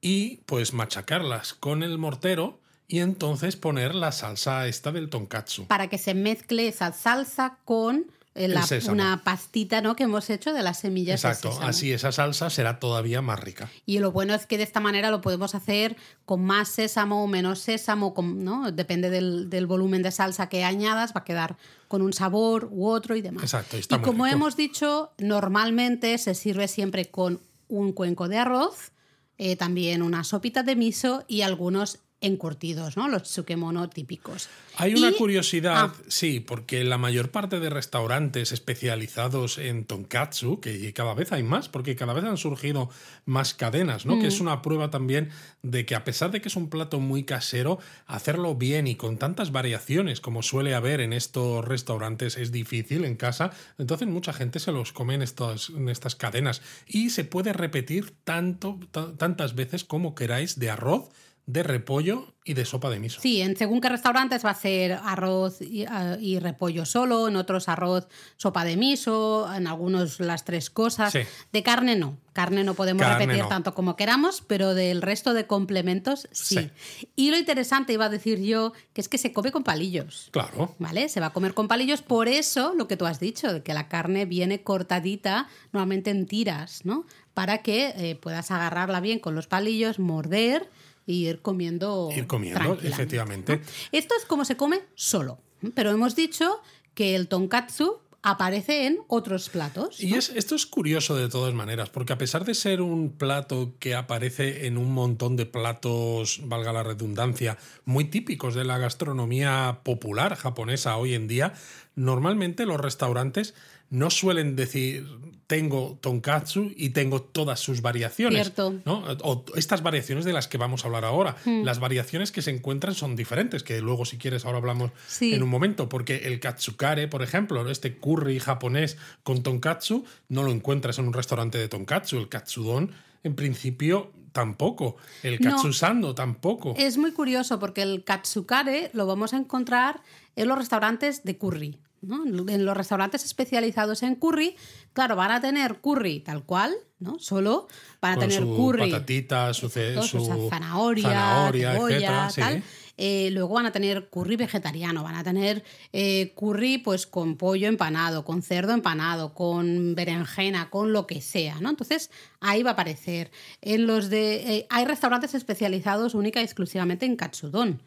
y, 0.00 0.38
pues, 0.46 0.72
machacarlas 0.72 1.54
con 1.54 1.82
el 1.82 1.98
mortero 1.98 2.59
y 2.90 2.98
entonces 2.98 3.56
poner 3.56 3.94
la 3.94 4.12
salsa 4.12 4.66
esta 4.66 4.90
del 4.92 5.08
tonkatsu. 5.08 5.66
para 5.66 5.88
que 5.88 5.96
se 5.96 6.12
mezcle 6.14 6.66
esa 6.68 6.92
salsa 6.92 7.58
con 7.64 8.06
eh, 8.36 8.46
la- 8.46 8.64
una 8.90 9.22
pastita 9.24 9.80
¿no? 9.80 9.96
que 9.96 10.04
hemos 10.04 10.30
hecho 10.30 10.52
de 10.52 10.62
las 10.62 10.78
semillas 10.78 11.20
de 11.20 11.28
Exacto, 11.28 11.50
sésamo. 11.50 11.68
así 11.68 11.92
esa 11.92 12.12
salsa 12.12 12.48
será 12.48 12.78
todavía 12.78 13.20
más 13.22 13.40
rica. 13.40 13.68
Y 13.86 13.98
lo 13.98 14.12
bueno 14.12 14.34
es 14.34 14.46
que 14.46 14.56
de 14.56 14.62
esta 14.62 14.78
manera 14.78 15.10
lo 15.10 15.20
podemos 15.20 15.56
hacer 15.56 15.96
con 16.26 16.44
más 16.44 16.68
sésamo 16.68 17.24
o 17.24 17.26
menos 17.26 17.58
sésamo, 17.58 18.14
con- 18.14 18.44
¿no? 18.44 18.70
depende 18.70 19.10
del, 19.10 19.50
del 19.50 19.66
volumen 19.66 20.02
de 20.02 20.12
salsa 20.12 20.48
que 20.48 20.62
añadas, 20.64 21.10
va 21.14 21.22
a 21.22 21.24
quedar 21.24 21.56
con 21.88 22.02
un 22.02 22.12
sabor 22.12 22.68
u 22.70 22.86
otro 22.86 23.16
y 23.16 23.20
demás. 23.22 23.42
Exacto, 23.42 23.76
está 23.76 23.96
y 23.96 23.98
muy 23.98 24.04
como 24.06 24.24
rico. 24.24 24.36
hemos 24.36 24.56
dicho, 24.56 25.10
normalmente 25.18 26.16
se 26.18 26.34
sirve 26.36 26.68
siempre 26.68 27.10
con 27.10 27.40
un 27.68 27.92
cuenco 27.92 28.28
de 28.28 28.38
arroz, 28.38 28.92
eh, 29.38 29.56
también 29.56 30.02
una 30.02 30.22
sopita 30.22 30.62
de 30.62 30.76
miso 30.76 31.24
y 31.26 31.42
algunos 31.42 31.98
encurtidos, 32.20 32.96
¿no? 32.96 33.08
los 33.08 33.22
tsukemono 33.24 33.88
típicos. 33.88 34.48
Hay 34.76 34.94
una 34.94 35.10
Y- 35.10 35.14
curiosidad, 35.14 35.90
Ah. 35.90 35.94
sí, 36.08 36.40
porque 36.40 36.84
la 36.84 36.98
mayor 36.98 37.30
parte 37.30 37.60
de 37.60 37.70
restaurantes 37.70 38.52
especializados 38.52 39.58
en 39.58 39.84
tonkatsu, 39.84 40.60
que 40.60 40.92
cada 40.92 41.14
vez 41.14 41.32
hay 41.32 41.42
más, 41.42 41.68
porque 41.68 41.96
cada 41.96 42.12
vez 42.12 42.24
han 42.24 42.36
surgido 42.36 42.90
más 43.24 43.54
cadenas, 43.54 44.06
¿no? 44.06 44.16
Que 44.18 44.24
Mm. 44.24 44.26
es 44.28 44.40
una 44.40 44.62
prueba 44.62 44.90
también 44.90 45.30
de 45.62 45.86
que 45.86 45.94
a 45.94 46.04
pesar 46.04 46.30
de 46.30 46.40
que 46.40 46.48
es 46.48 46.56
un 46.56 46.68
plato 46.70 47.00
muy 47.00 47.24
casero, 47.24 47.78
hacerlo 48.06 48.54
bien 48.54 48.86
y 48.86 48.94
con 48.96 49.16
tantas 49.18 49.52
variaciones 49.52 50.20
como 50.20 50.42
suele 50.42 50.74
haber 50.74 51.00
en 51.00 51.12
estos 51.12 51.64
restaurantes 51.64 52.36
es 52.36 52.52
difícil 52.52 53.04
en 53.04 53.16
casa. 53.16 53.50
Entonces 53.78 54.08
mucha 54.08 54.32
gente 54.32 54.58
se 54.60 54.72
los 54.72 54.92
come 54.92 55.14
en, 55.14 55.22
estos, 55.22 55.70
en 55.70 55.88
estas 55.88 56.16
cadenas 56.16 56.62
y 56.86 57.10
se 57.10 57.24
puede 57.24 57.52
repetir 57.52 58.12
tanto, 58.24 58.78
ta- 58.90 59.12
tantas 59.16 59.54
veces 59.54 59.84
como 59.84 60.14
queráis 60.14 60.58
de 60.58 60.70
arroz, 60.70 61.08
de 61.52 61.62
repollo 61.62 62.34
y 62.44 62.54
de 62.54 62.64
sopa 62.64 62.88
de 62.90 62.98
miso. 62.98 63.20
Sí, 63.20 63.42
en 63.42 63.56
según 63.56 63.80
qué 63.80 63.88
restaurantes 63.88 64.44
va 64.44 64.50
a 64.50 64.54
ser 64.54 64.92
arroz 64.92 65.60
y, 65.60 65.84
ah, 65.84 66.16
y 66.18 66.38
repollo 66.38 66.86
solo, 66.86 67.28
en 67.28 67.36
otros 67.36 67.68
arroz, 67.68 68.08
sopa 68.36 68.64
de 68.64 68.76
miso, 68.76 69.52
en 69.54 69.66
algunos 69.66 70.20
las 70.20 70.44
tres 70.44 70.70
cosas. 70.70 71.12
Sí. 71.12 71.20
De 71.52 71.62
carne 71.62 71.96
no, 71.96 72.18
carne 72.32 72.64
no 72.64 72.74
podemos 72.74 73.02
Carne 73.02 73.26
repetir 73.26 73.42
no. 73.42 73.48
tanto 73.48 73.74
como 73.74 73.94
queramos, 73.94 74.42
pero 74.46 74.74
del 74.74 75.02
resto 75.02 75.34
de 75.34 75.46
complementos 75.46 76.28
sí. 76.32 76.70
Sí. 76.70 77.08
Y 77.14 77.30
lo 77.30 77.36
interesante 77.36 77.92
iba 77.92 78.06
a 78.06 78.10
decir 78.10 78.40
yo, 78.40 78.72
que 78.94 79.00
es 79.00 79.08
que 79.08 79.18
se 79.18 79.32
come 79.32 79.52
con 79.52 79.62
palillos. 79.62 80.28
Claro. 80.30 80.74
¿Vale? 80.78 81.08
Se 81.08 81.20
va 81.20 81.26
a 81.26 81.32
comer 81.32 81.52
con 81.52 81.68
palillos, 81.68 82.00
por 82.02 82.28
eso 82.28 82.74
lo 82.76 82.88
que 82.88 82.96
tú 82.96 83.06
has 83.06 83.20
dicho, 83.20 83.52
de 83.52 83.62
que 83.62 83.74
la 83.74 83.88
carne 83.88 84.24
viene 84.24 84.62
cortadita, 84.62 85.48
normalmente 85.72 86.10
en 86.10 86.26
tiras, 86.26 86.84
¿no? 86.84 87.04
Para 87.34 87.58
que 87.58 87.94
eh, 87.96 88.16
puedas 88.16 88.50
agarrarla 88.50 89.00
bien 89.00 89.18
con 89.18 89.34
los 89.34 89.46
palillos, 89.46 89.98
morder 89.98 90.68
y 91.10 91.28
ir 91.28 91.42
comiendo. 91.42 92.10
Ir 92.14 92.26
comiendo, 92.26 92.78
efectivamente. 92.82 93.56
¿no? 93.56 93.62
Esto 93.92 94.14
es 94.18 94.24
como 94.24 94.44
se 94.44 94.56
come 94.56 94.80
solo, 94.94 95.38
pero 95.74 95.90
hemos 95.90 96.16
dicho 96.16 96.60
que 96.94 97.14
el 97.14 97.28
tonkatsu 97.28 97.98
aparece 98.22 98.86
en 98.86 98.98
otros 99.08 99.48
platos. 99.48 100.02
Y 100.02 100.14
es, 100.14 100.30
esto 100.30 100.54
es 100.54 100.66
curioso 100.66 101.16
de 101.16 101.28
todas 101.28 101.54
maneras, 101.54 101.88
porque 101.88 102.12
a 102.12 102.18
pesar 102.18 102.44
de 102.44 102.54
ser 102.54 102.82
un 102.82 103.12
plato 103.12 103.74
que 103.78 103.94
aparece 103.94 104.66
en 104.66 104.76
un 104.76 104.92
montón 104.92 105.36
de 105.36 105.46
platos, 105.46 106.40
valga 106.44 106.72
la 106.72 106.82
redundancia, 106.82 107.56
muy 107.84 108.04
típicos 108.04 108.54
de 108.54 108.64
la 108.64 108.78
gastronomía 108.78 109.80
popular 109.82 110.36
japonesa 110.36 110.96
hoy 110.96 111.14
en 111.14 111.28
día, 111.28 111.54
normalmente 111.94 112.66
los 112.66 112.80
restaurantes 112.80 113.54
no 113.90 114.10
suelen 114.10 114.56
decir 114.56 115.06
tengo 115.46 115.98
tonkatsu 116.00 116.70
y 116.76 116.90
tengo 116.90 117.22
todas 117.22 117.58
sus 117.58 117.82
variaciones. 117.82 118.42
Cierto. 118.52 118.74
¿no? 118.84 119.02
O 119.24 119.44
estas 119.56 119.82
variaciones 119.82 120.24
de 120.24 120.32
las 120.32 120.46
que 120.46 120.58
vamos 120.58 120.84
a 120.84 120.86
hablar 120.86 121.04
ahora. 121.04 121.36
Hmm. 121.44 121.64
Las 121.64 121.80
variaciones 121.80 122.30
que 122.30 122.40
se 122.40 122.52
encuentran 122.52 122.94
son 122.94 123.16
diferentes, 123.16 123.64
que 123.64 123.80
luego 123.80 124.04
si 124.04 124.16
quieres 124.16 124.44
ahora 124.44 124.58
hablamos 124.58 124.92
Sí. 125.08 125.34
en 125.34 125.42
un 125.42 125.48
momento, 125.48 125.88
porque 125.88 126.18
el 126.28 126.38
katsukare, 126.38 127.08
por 127.08 127.22
ejemplo, 127.22 127.68
este 127.68 127.96
curry 127.96 128.38
japonés 128.38 128.96
con 129.24 129.42
tonkatsu, 129.42 130.04
no 130.28 130.44
lo 130.44 130.52
encuentras 130.52 131.00
en 131.00 131.08
un 131.08 131.12
restaurante 131.12 131.58
de 131.58 131.66
tonkatsu. 131.66 132.18
El 132.18 132.28
katsudon, 132.28 132.92
en 133.24 133.34
principio, 133.34 134.12
tampoco. 134.30 134.98
El 135.24 135.40
No. 135.40 135.50
katsusando, 135.50 136.14
tampoco. 136.14 136.74
Es 136.78 136.96
muy 136.96 137.10
curioso 137.10 137.58
porque 137.58 137.82
el 137.82 138.04
katsukare 138.04 138.90
lo 138.92 139.04
vamos 139.06 139.34
a 139.34 139.38
encontrar 139.38 140.00
en 140.36 140.46
los 140.46 140.56
restaurantes 140.56 141.24
de 141.24 141.36
curry. 141.36 141.78
¿No? 142.02 142.24
En 142.48 142.64
los 142.64 142.76
restaurantes 142.76 143.24
especializados 143.24 144.02
en 144.02 144.14
curry, 144.14 144.56
claro, 144.92 145.16
van 145.16 145.32
a 145.32 145.40
tener 145.40 145.80
curry 145.80 146.20
tal 146.20 146.44
cual, 146.44 146.74
¿no? 146.98 147.18
Solo 147.18 147.68
van 148.00 148.12
a 148.12 148.14
con 148.16 148.28
tener 148.28 148.42
su 148.42 148.56
curry. 148.56 148.90
patatita, 148.90 149.54
su, 149.54 149.66
Exacto, 149.66 150.02
su 150.02 150.48
zanahoria, 150.48 151.02
zanahoria, 151.02 151.72
cebolla, 151.72 151.96
etcétera, 151.96 152.30
sí. 152.30 152.40
tal. 152.40 152.62
Eh, 153.02 153.30
luego 153.32 153.54
van 153.54 153.64
a 153.64 153.72
tener 153.72 154.10
curry 154.10 154.36
vegetariano, 154.36 155.02
van 155.02 155.14
a 155.14 155.24
tener 155.24 155.64
eh, 155.90 156.34
curry 156.36 156.76
pues 156.76 157.06
con 157.06 157.36
pollo 157.36 157.66
empanado, 157.66 158.26
con 158.26 158.42
cerdo 158.42 158.74
empanado, 158.74 159.32
con 159.32 159.94
berenjena, 159.94 160.68
con 160.68 160.92
lo 160.92 161.06
que 161.06 161.22
sea, 161.22 161.60
¿no? 161.60 161.70
Entonces 161.70 162.10
ahí 162.40 162.62
va 162.62 162.70
a 162.70 162.72
aparecer. 162.74 163.30
En 163.62 163.86
los 163.86 164.10
de 164.10 164.56
eh, 164.56 164.66
hay 164.68 164.84
restaurantes 164.84 165.34
especializados 165.34 166.14
única 166.14 166.42
y 166.42 166.44
exclusivamente 166.44 167.06
en 167.06 167.16
katsudon, 167.16 167.80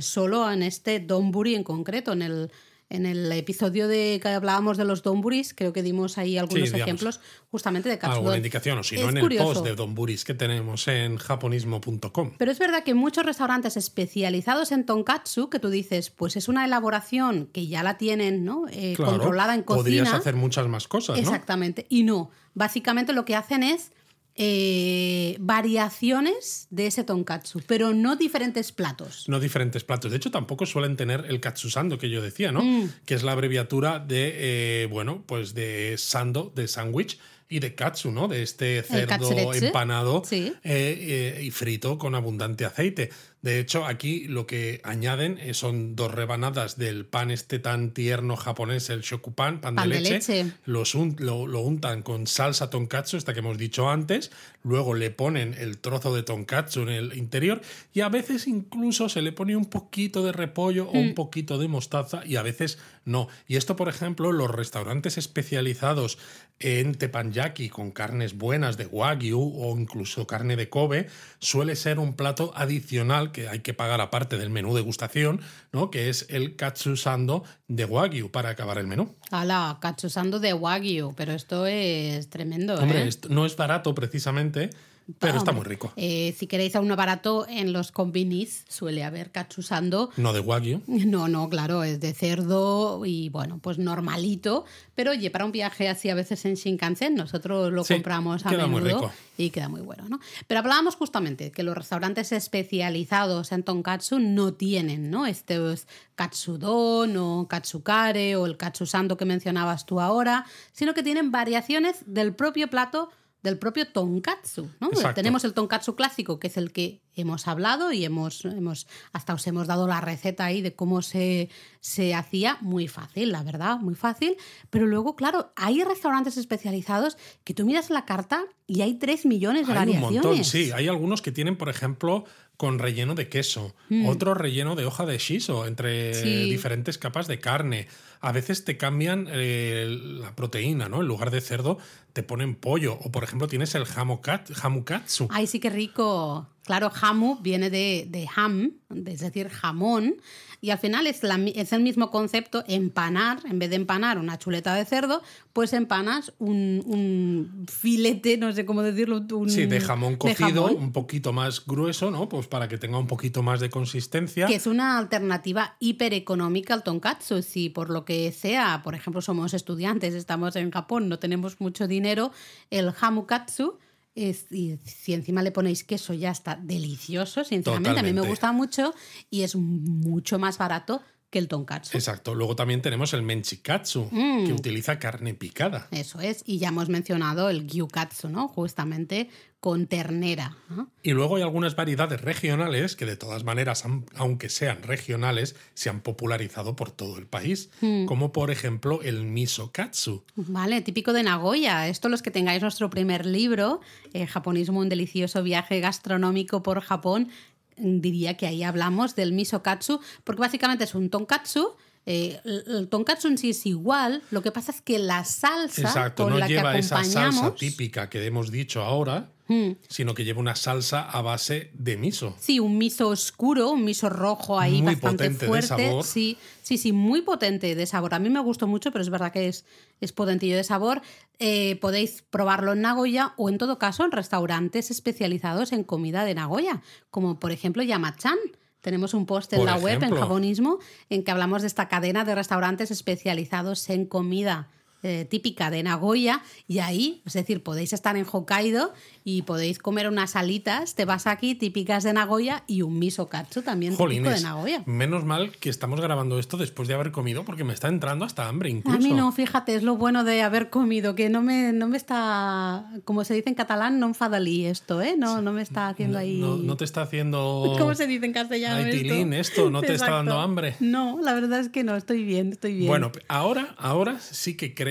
solo 0.00 0.50
en 0.52 0.62
este 0.62 1.00
donburi 1.00 1.54
en 1.54 1.64
concreto, 1.64 2.12
en 2.12 2.20
el 2.20 2.50
En 2.90 3.04
el 3.04 3.30
episodio 3.32 3.86
de 3.86 4.18
que 4.22 4.28
hablábamos 4.28 4.78
de 4.78 4.84
los 4.86 5.02
donburis, 5.02 5.52
creo 5.52 5.74
que 5.74 5.82
dimos 5.82 6.16
ahí 6.16 6.38
algunos 6.38 6.70
Sí, 6.70 6.76
ejemplos 6.76 7.20
justamente 7.50 7.88
de 7.90 7.98
katsudon. 7.98 8.18
Alguna 8.18 8.36
indicación, 8.38 8.78
o 8.78 8.82
si 8.82 8.96
no, 8.96 9.10
en 9.10 9.20
curioso. 9.20 9.48
el 9.48 9.54
post 9.54 9.66
de 9.66 9.74
Don 9.74 9.94
Buris 9.94 10.24
que 10.24 10.32
tenemos 10.32 10.88
en 10.88 11.18
japonismo.com. 11.18 12.32
Pero 12.38 12.50
es 12.50 12.58
verdad 12.58 12.84
que 12.84 12.94
muchos 12.94 13.26
restaurantes 13.26 13.76
especializados 13.76 14.72
en 14.72 14.86
tonkatsu, 14.86 15.50
que 15.50 15.58
tú 15.58 15.68
dices, 15.68 16.10
pues 16.10 16.36
es 16.36 16.48
una 16.48 16.64
elaboración 16.64 17.50
que 17.52 17.66
ya 17.66 17.82
la 17.82 17.98
tienen 17.98 18.44
¿no? 18.44 18.64
Eh, 18.70 18.94
Claro, 18.96 19.12
controlada 19.12 19.54
en 19.54 19.62
cocina. 19.62 19.82
Podrías 19.82 20.12
hacer 20.14 20.34
muchas 20.36 20.66
más 20.68 20.88
cosas, 20.88 21.16
¿no? 21.16 21.22
Exactamente. 21.22 21.86
Y 21.90 22.04
no, 22.04 22.30
básicamente 22.54 23.12
lo 23.12 23.24
que 23.24 23.36
hacen 23.36 23.62
es 23.62 23.92
eh, 24.40 25.36
variaciones 25.40 26.68
de 26.70 26.86
ese 26.86 27.02
tonkatsu, 27.02 27.60
pero 27.66 27.92
no 27.92 28.14
diferentes 28.16 28.70
platos. 28.72 29.28
No 29.28 29.40
diferentes 29.40 29.82
platos. 29.82 30.12
De 30.12 30.16
hecho, 30.16 30.30
tampoco 30.30 30.64
suelen 30.64 30.96
tener 30.96 31.26
el 31.28 31.40
katsusando 31.40 31.98
que 31.98 32.08
yo 32.08 32.22
decía, 32.22 32.52
¿no? 32.52 32.62
Mm. 32.62 32.90
Que 33.04 33.14
es 33.14 33.24
la 33.24 33.32
abreviatura 33.32 33.98
de, 33.98 34.82
eh, 34.82 34.86
bueno, 34.86 35.24
pues 35.26 35.54
de 35.54 35.96
sando, 35.98 36.52
de 36.54 36.68
sándwich, 36.68 37.18
y 37.48 37.60
de 37.60 37.74
katsu, 37.74 38.12
¿no? 38.12 38.28
De 38.28 38.42
este 38.42 38.82
cerdo 38.82 39.54
empanado 39.54 40.22
Sí. 40.24 40.52
eh, 40.64 41.34
eh, 41.34 41.42
y 41.42 41.50
frito 41.50 41.96
con 41.98 42.14
abundante 42.14 42.64
aceite. 42.64 43.10
De 43.40 43.60
hecho, 43.60 43.86
aquí 43.86 44.26
lo 44.26 44.46
que 44.48 44.80
añaden 44.82 45.38
eh, 45.38 45.54
son 45.54 45.94
dos 45.94 46.12
rebanadas 46.12 46.76
del 46.76 47.06
pan 47.06 47.30
este 47.30 47.60
tan 47.60 47.92
tierno 47.94 48.36
japonés, 48.36 48.90
el 48.90 49.02
shokupan, 49.02 49.60
pan, 49.60 49.76
Pan 49.76 49.88
de 49.88 49.94
de 49.96 50.00
leche. 50.02 50.14
leche. 50.42 50.52
Los 50.64 50.96
un- 50.96 51.14
lo, 51.20 51.46
lo 51.46 51.60
untan 51.60 52.02
con 52.02 52.26
salsa 52.26 52.68
tonkatsu, 52.68 53.16
esta 53.16 53.32
que 53.34 53.38
hemos 53.40 53.56
dicho 53.56 53.88
antes. 53.88 54.32
Luego 54.64 54.94
le 54.94 55.10
ponen 55.10 55.54
el 55.54 55.78
trozo 55.78 56.14
de 56.16 56.24
tonkatsu 56.24 56.82
en 56.82 56.88
el 56.88 57.16
interior 57.16 57.60
y 57.94 58.00
a 58.00 58.08
veces 58.08 58.48
incluso 58.48 59.08
se 59.08 59.22
le 59.22 59.30
pone 59.32 59.54
un 59.54 59.66
poquito 59.66 60.24
de 60.24 60.32
repollo 60.32 60.88
o 60.88 60.98
un 60.98 61.14
poquito 61.14 61.58
de 61.58 61.68
mostaza 61.68 62.22
y 62.26 62.36
a 62.36 62.42
veces 62.42 62.78
no. 63.04 63.28
Y 63.46 63.54
esto, 63.56 63.76
por 63.76 63.88
ejemplo, 63.88 64.32
los 64.32 64.50
restaurantes 64.50 65.16
especializados 65.16 66.18
en 66.60 66.94
teppanyaki 66.96 67.68
con 67.68 67.92
carnes 67.92 68.36
buenas 68.36 68.76
de 68.76 68.86
wagyu 68.86 69.40
o 69.40 69.78
incluso 69.78 70.26
carne 70.26 70.56
de 70.56 70.68
Kobe 70.68 71.06
suele 71.38 71.76
ser 71.76 72.00
un 72.00 72.14
plato 72.14 72.52
adicional 72.56 73.27
que 73.32 73.48
hay 73.48 73.60
que 73.60 73.74
pagar 73.74 74.00
aparte 74.00 74.36
del 74.38 74.50
menú 74.50 74.74
degustación, 74.74 75.40
¿no? 75.72 75.90
Que 75.90 76.08
es 76.08 76.26
el 76.28 76.56
katsusando 76.56 77.44
de 77.68 77.84
wagyu 77.84 78.30
para 78.30 78.50
acabar 78.50 78.78
el 78.78 78.86
menú. 78.86 79.14
Ala, 79.30 79.78
katsusando 79.80 80.40
de 80.40 80.54
wagyu, 80.54 81.14
pero 81.16 81.32
esto 81.32 81.66
es 81.66 82.28
tremendo, 82.30 82.74
Hombre, 82.74 83.04
¿eh? 83.04 83.08
esto 83.08 83.28
no 83.28 83.46
es 83.46 83.56
barato 83.56 83.94
precisamente, 83.94 84.70
pero 85.18 85.38
está 85.38 85.52
muy 85.52 85.64
rico. 85.64 85.92
eh, 85.96 86.34
si 86.38 86.46
queréis 86.46 86.76
a 86.76 86.80
uno 86.80 86.96
barato, 86.96 87.46
en 87.48 87.72
los 87.72 87.92
combinis 87.92 88.64
suele 88.68 89.04
haber 89.04 89.30
katsusando. 89.30 90.10
No 90.16 90.32
de 90.32 90.40
wagyu. 90.40 90.82
No, 90.88 91.28
no, 91.28 91.48
claro, 91.48 91.82
es 91.84 92.00
de 92.00 92.12
cerdo 92.14 93.04
y 93.06 93.28
bueno, 93.30 93.58
pues 93.62 93.78
normalito. 93.78 94.64
Pero 94.94 95.12
oye, 95.12 95.30
para 95.30 95.44
un 95.44 95.52
viaje 95.52 95.88
así 95.88 96.10
a 96.10 96.14
veces 96.14 96.44
en 96.44 96.54
Shinkansen, 96.54 97.14
nosotros 97.14 97.72
lo 97.72 97.84
Sí, 97.84 97.94
compramos 97.94 98.44
a 98.44 98.50
queda 98.50 98.66
muy 98.66 98.80
menudo 98.82 99.00
rico. 99.02 99.12
y 99.38 99.50
queda 99.50 99.68
muy 99.68 99.80
bueno, 99.80 100.04
¿no? 100.08 100.20
Pero 100.46 100.60
hablábamos 100.60 100.96
justamente 100.96 101.50
que 101.52 101.62
los 101.62 101.76
restaurantes 101.76 102.32
especializados 102.32 103.52
en 103.52 103.62
tonkatsu 103.62 104.18
no 104.18 104.54
tienen, 104.54 105.10
¿no? 105.10 105.26
Este 105.26 105.72
es 105.72 105.86
katsudon 106.16 107.16
o 107.16 107.46
katsukare 107.48 108.36
o 108.36 108.46
el 108.46 108.56
katsusando 108.56 109.16
que 109.16 109.24
mencionabas 109.24 109.86
tú 109.86 110.00
ahora, 110.00 110.44
sino 110.72 110.94
que 110.94 111.02
tienen 111.02 111.30
variaciones 111.30 111.96
del 112.06 112.34
propio 112.34 112.68
plato 112.68 113.10
del 113.42 113.58
propio 113.58 113.86
tonkatsu, 113.86 114.68
¿no? 114.80 114.90
Tenemos 115.14 115.44
el 115.44 115.54
tonkatsu 115.54 115.94
clásico, 115.94 116.40
que 116.40 116.48
es 116.48 116.56
el 116.56 116.72
que 116.72 117.00
hemos 117.14 117.46
hablado 117.46 117.92
y 117.92 118.04
hemos, 118.04 118.44
hemos 118.44 118.86
hasta 119.12 119.34
os 119.34 119.46
hemos 119.46 119.66
dado 119.66 119.86
la 119.86 120.00
receta 120.00 120.44
ahí 120.44 120.60
de 120.60 120.74
cómo 120.74 121.02
se, 121.02 121.48
se 121.80 122.14
hacía. 122.14 122.58
Muy 122.60 122.88
fácil, 122.88 123.30
la 123.30 123.42
verdad, 123.44 123.78
muy 123.78 123.94
fácil. 123.94 124.36
Pero 124.70 124.86
luego, 124.86 125.14
claro, 125.14 125.52
hay 125.56 125.84
restaurantes 125.84 126.36
especializados 126.36 127.16
que 127.44 127.54
tú 127.54 127.64
miras 127.64 127.90
la 127.90 128.04
carta 128.04 128.44
y 128.66 128.82
hay 128.82 128.94
3 128.94 129.26
millones 129.26 129.66
de 129.66 129.72
Hay 129.72 129.78
un 129.78 129.84
variaciones. 130.00 130.24
montón, 130.24 130.44
sí. 130.44 130.70
Hay 130.72 130.88
algunos 130.88 131.22
que 131.22 131.30
tienen, 131.32 131.56
por 131.56 131.68
ejemplo, 131.68 132.24
con 132.58 132.78
relleno 132.78 133.14
de 133.14 133.28
queso, 133.30 133.74
otro 134.04 134.34
relleno 134.34 134.74
de 134.74 134.84
hoja 134.84 135.06
de 135.06 135.16
shiso, 135.16 135.64
entre 135.66 136.10
Mm. 136.10 136.14
Sí. 136.14 136.50
diferentes 136.50 136.98
capas 136.98 137.26
de 137.28 137.38
carne. 137.38 137.86
A 138.20 138.32
veces 138.32 138.64
te 138.64 138.76
cambian 138.76 139.28
eh, 139.30 139.86
la 140.20 140.34
proteína, 140.34 140.88
¿no? 140.88 141.00
En 141.00 141.06
lugar 141.06 141.30
de 141.30 141.40
cerdo, 141.40 141.78
te 142.12 142.24
ponen 142.24 142.56
pollo. 142.56 142.98
O, 143.00 143.12
por 143.12 143.22
ejemplo, 143.22 143.46
tienes 143.46 143.74
el 143.76 143.84
hamukat, 143.96 144.50
hamukatsu. 144.60 145.28
Ay, 145.30 145.46
sí, 145.46 145.60
qué 145.60 145.70
rico. 145.70 146.48
Claro, 146.68 146.92
hamu 147.00 147.38
viene 147.40 147.70
de, 147.70 148.06
de 148.10 148.28
ham, 148.36 148.72
es 149.06 149.20
decir, 149.20 149.48
jamón, 149.48 150.16
y 150.60 150.68
al 150.68 150.76
final 150.76 151.06
es, 151.06 151.22
la 151.22 151.36
es 151.54 151.72
el 151.72 151.80
mismo 151.80 152.10
concepto, 152.10 152.62
empanar, 152.68 153.38
en 153.46 153.58
vez 153.58 153.70
de 153.70 153.76
empanar 153.76 154.18
una 154.18 154.38
chuleta 154.38 154.74
de 154.74 154.84
cerdo, 154.84 155.22
pues 155.54 155.72
empanas 155.72 156.34
un, 156.38 156.82
un 156.84 157.64
filete, 157.68 158.36
no 158.36 158.52
sé 158.52 158.66
cómo 158.66 158.82
decirlo. 158.82 159.24
Un, 159.32 159.48
Sí, 159.48 159.64
de 159.64 159.80
jamón 159.80 160.16
cocido, 160.16 160.66
jamón, 160.66 160.82
un 160.82 160.92
poquito 160.92 161.32
más 161.32 161.64
grueso, 161.64 162.10
¿no? 162.10 162.28
Pues 162.28 162.48
para 162.48 162.68
que 162.68 162.76
tenga 162.76 162.98
un 162.98 163.06
poquito 163.06 163.42
más 163.42 163.60
de 163.60 163.70
consistencia. 163.70 164.46
que 164.46 164.56
es 164.56 164.66
una 164.66 164.98
alternativa 164.98 165.76
hipereconómica 165.80 166.74
al 166.74 166.82
tonkatsu. 166.82 167.40
Si 167.40 167.70
por 167.70 167.88
lo 167.88 168.04
que 168.04 168.30
sea, 168.30 168.82
por 168.84 168.94
ejemplo, 168.94 169.22
somos 169.22 169.54
estudiantes, 169.54 170.12
estamos 170.12 170.54
en 170.56 170.70
Japón, 170.70 171.08
no 171.08 171.18
tenemos 171.18 171.62
mucho 171.62 171.88
dinero, 171.88 172.30
el 172.68 172.92
hamukatsu, 173.00 173.78
es- 174.14 174.50
y 174.50 174.78
si 174.84 175.14
encima 175.14 175.42
le 175.42 175.50
ponéis 175.52 175.84
queso 175.84 176.12
ya 176.14 176.30
está 176.30 176.56
delicioso, 176.60 177.44
sinceramente. 177.44 178.00
A 178.00 178.02
mí 178.02 178.12
me 178.12 178.22
gusta 178.22 178.52
mucho 178.52 178.94
y 179.30 179.42
es 179.42 179.54
mucho 179.56 180.38
más 180.38 180.58
barato 180.58 181.02
que 181.30 181.38
el 181.38 181.46
tonkatsu. 181.46 181.96
Exacto. 181.96 182.34
Luego 182.34 182.56
también 182.56 182.80
tenemos 182.80 183.12
el 183.12 183.22
menchikatsu, 183.22 184.08
Mm. 184.10 184.46
que 184.46 184.52
utiliza 184.54 184.98
carne 184.98 185.34
picada. 185.34 185.86
Eso 185.90 186.20
es. 186.20 186.42
Y 186.46 186.58
ya 186.58 186.68
hemos 186.68 186.88
mencionado 186.88 187.50
el 187.50 187.66
gyukatsu, 187.66 188.30
¿no? 188.30 188.48
Justamente 188.48 189.28
con 189.60 189.88
ternera. 189.88 190.56
¿no? 190.68 190.88
Y 191.02 191.12
luego 191.12 191.36
hay 191.36 191.42
algunas 191.42 191.74
variedades 191.74 192.20
regionales 192.20 192.94
que 192.94 193.06
de 193.06 193.16
todas 193.16 193.42
maneras, 193.42 193.84
aunque 194.14 194.48
sean 194.50 194.82
regionales, 194.82 195.56
se 195.74 195.90
han 195.90 196.00
popularizado 196.00 196.76
por 196.76 196.90
todo 196.92 197.18
el 197.18 197.26
país, 197.26 197.70
Hmm. 197.80 198.06
como 198.06 198.30
por 198.32 198.50
ejemplo 198.52 199.00
el 199.02 199.24
miso 199.24 199.72
katsu. 199.72 200.22
Vale, 200.36 200.80
típico 200.82 201.12
de 201.12 201.24
Nagoya. 201.24 201.88
Esto 201.88 202.08
los 202.08 202.22
que 202.22 202.30
tengáis 202.30 202.62
nuestro 202.62 202.88
primer 202.88 203.26
libro, 203.26 203.80
eh, 204.12 204.26
Japonismo, 204.28 204.78
un 204.78 204.88
delicioso 204.88 205.42
viaje 205.42 205.80
gastronómico 205.80 206.62
por 206.62 206.80
Japón, 206.80 207.28
diría 207.76 208.36
que 208.36 208.46
ahí 208.46 208.62
hablamos 208.62 209.14
del 209.16 209.32
miso 209.32 209.62
katsu, 209.62 210.00
porque 210.24 210.40
básicamente 210.40 210.84
es 210.84 210.94
un 210.94 211.10
tonkatsu. 211.10 211.74
eh, 212.06 212.40
el, 212.44 212.88
tonkatsu 212.88 213.28
en 213.28 213.36
sí 213.38 213.50
es 213.50 213.66
igual, 213.66 214.22
lo 214.30 214.40
que 214.42 214.50
pasa 214.50 214.72
es 214.72 214.80
que 214.80 214.98
la 214.98 215.24
salsa 215.24 215.82
Exacto, 215.82 216.22
con 216.24 216.32
no 216.32 216.38
la 216.38 216.48
lleva 216.48 216.72
que 216.72 216.78
esa 216.78 216.98
acompañamos 217.00 217.34
salsa 217.40 217.54
típica 217.56 218.08
que 218.08 218.24
hemos 218.24 218.50
dicho 218.50 218.82
ahora, 218.82 219.30
Hmm. 219.48 219.72
sino 219.88 220.12
que 220.12 220.26
lleva 220.26 220.40
una 220.40 220.54
salsa 220.54 221.02
a 221.02 221.22
base 221.22 221.70
de 221.72 221.96
miso. 221.96 222.36
Sí, 222.38 222.60
un 222.60 222.76
miso 222.76 223.08
oscuro, 223.08 223.70
un 223.70 223.82
miso 223.82 224.10
rojo 224.10 224.60
ahí 224.60 224.82
Muy 224.82 224.92
bastante 224.92 225.24
potente 225.24 225.44
de 225.46 225.48
fuerte. 225.48 225.88
sabor. 225.88 226.04
Sí, 226.04 226.36
sí, 226.62 226.76
sí, 226.76 226.92
muy 226.92 227.22
potente 227.22 227.74
de 227.74 227.86
sabor. 227.86 228.12
A 228.12 228.18
mí 228.18 228.28
me 228.28 228.40
gustó 228.40 228.66
mucho, 228.66 228.92
pero 228.92 229.00
es 229.02 229.08
verdad 229.08 229.32
que 229.32 229.48
es, 229.48 229.64
es 230.02 230.12
potentillo 230.12 230.54
de 230.54 230.64
sabor. 230.64 231.00
Eh, 231.38 231.76
podéis 231.80 232.22
probarlo 232.28 232.74
en 232.74 232.82
Nagoya 232.82 233.32
o 233.38 233.48
en 233.48 233.56
todo 233.56 233.78
caso 233.78 234.04
en 234.04 234.12
restaurantes 234.12 234.90
especializados 234.90 235.72
en 235.72 235.82
comida 235.82 236.24
de 236.24 236.34
Nagoya, 236.34 236.82
como 237.10 237.40
por 237.40 237.50
ejemplo 237.50 237.82
Yamachan. 237.82 238.36
Tenemos 238.82 239.14
un 239.14 239.24
post 239.24 239.52
en 239.54 239.60
Por 239.60 239.66
la 239.66 239.76
web, 239.76 240.02
en. 240.02 240.14
Japonismo, 240.14 240.78
en 241.08 241.24
que 241.24 241.30
hablamos 241.30 241.62
de 241.62 241.68
esta 241.68 241.88
cadena 241.88 242.24
de 242.24 242.34
restaurantes 242.34 242.90
especializados 242.90 243.88
en 243.88 244.04
comida 244.04 244.68
eh, 245.02 245.26
típica 245.28 245.70
de 245.70 245.82
Nagoya 245.82 246.42
y 246.66 246.80
ahí, 246.80 247.22
es 247.24 247.34
decir, 247.34 247.62
podéis 247.62 247.92
estar 247.92 248.16
en 248.16 248.26
Hokkaido 248.30 248.92
y 249.22 249.42
podéis 249.42 249.78
comer 249.78 250.08
unas 250.08 250.34
alitas 250.34 250.96
te 250.96 251.04
vas 251.04 251.26
aquí 251.28 251.54
típicas 251.54 252.02
de 252.02 252.12
Nagoya 252.12 252.64
y 252.66 252.82
un 252.82 252.98
miso 252.98 253.28
katsu 253.28 253.62
también 253.62 253.92
típico 253.92 254.08
de 254.08 254.16
Jolines, 254.16 254.42
Nagoya. 254.42 254.82
menos 254.86 255.24
mal 255.24 255.52
que 255.52 255.70
estamos 255.70 256.00
grabando 256.00 256.40
esto 256.40 256.56
después 256.56 256.88
de 256.88 256.94
haber 256.94 257.12
comido 257.12 257.44
porque 257.44 257.62
me 257.62 257.74
está 257.74 257.86
entrando 257.86 258.24
hasta 258.24 258.48
hambre 258.48 258.70
incluso. 258.70 258.98
A 258.98 259.00
mí 259.00 259.12
no, 259.12 259.30
fíjate, 259.30 259.76
es 259.76 259.84
lo 259.84 259.96
bueno 259.96 260.24
de 260.24 260.42
haber 260.42 260.68
comido, 260.68 261.14
que 261.14 261.28
no 261.28 261.42
me, 261.42 261.72
no 261.72 261.86
me 261.86 261.96
está, 261.96 262.90
como 263.04 263.22
se 263.22 263.34
dice 263.34 263.50
en 263.50 263.54
catalán, 263.54 264.00
no 264.00 264.06
enfadalí 264.06 264.66
esto, 264.66 265.00
¿eh? 265.00 265.14
No, 265.16 265.40
no 265.42 265.52
me 265.52 265.62
está 265.62 265.88
haciendo 265.88 266.18
ahí... 266.18 266.38
No, 266.40 266.56
no 266.56 266.76
te 266.76 266.84
está 266.84 267.02
haciendo... 267.02 267.76
¿Cómo 267.78 267.94
se 267.94 268.08
dice 268.08 268.26
en 268.26 268.32
castellano 268.32 268.82
Ay, 268.84 269.06
esto? 269.06 269.34
esto, 269.36 269.70
¿no 269.70 269.80
te 269.80 269.92
está 269.92 270.06
Exacto. 270.06 270.16
dando 270.16 270.40
hambre? 270.40 270.74
No, 270.80 271.20
la 271.22 271.34
verdad 271.34 271.60
es 271.60 271.68
que 271.68 271.84
no, 271.84 271.94
estoy 271.94 272.24
bien, 272.24 272.50
estoy 272.50 272.74
bien. 272.74 272.88
Bueno, 272.88 273.12
ahora, 273.28 273.76
ahora 273.78 274.18
sí 274.18 274.56
que 274.56 274.74
creo 274.74 274.87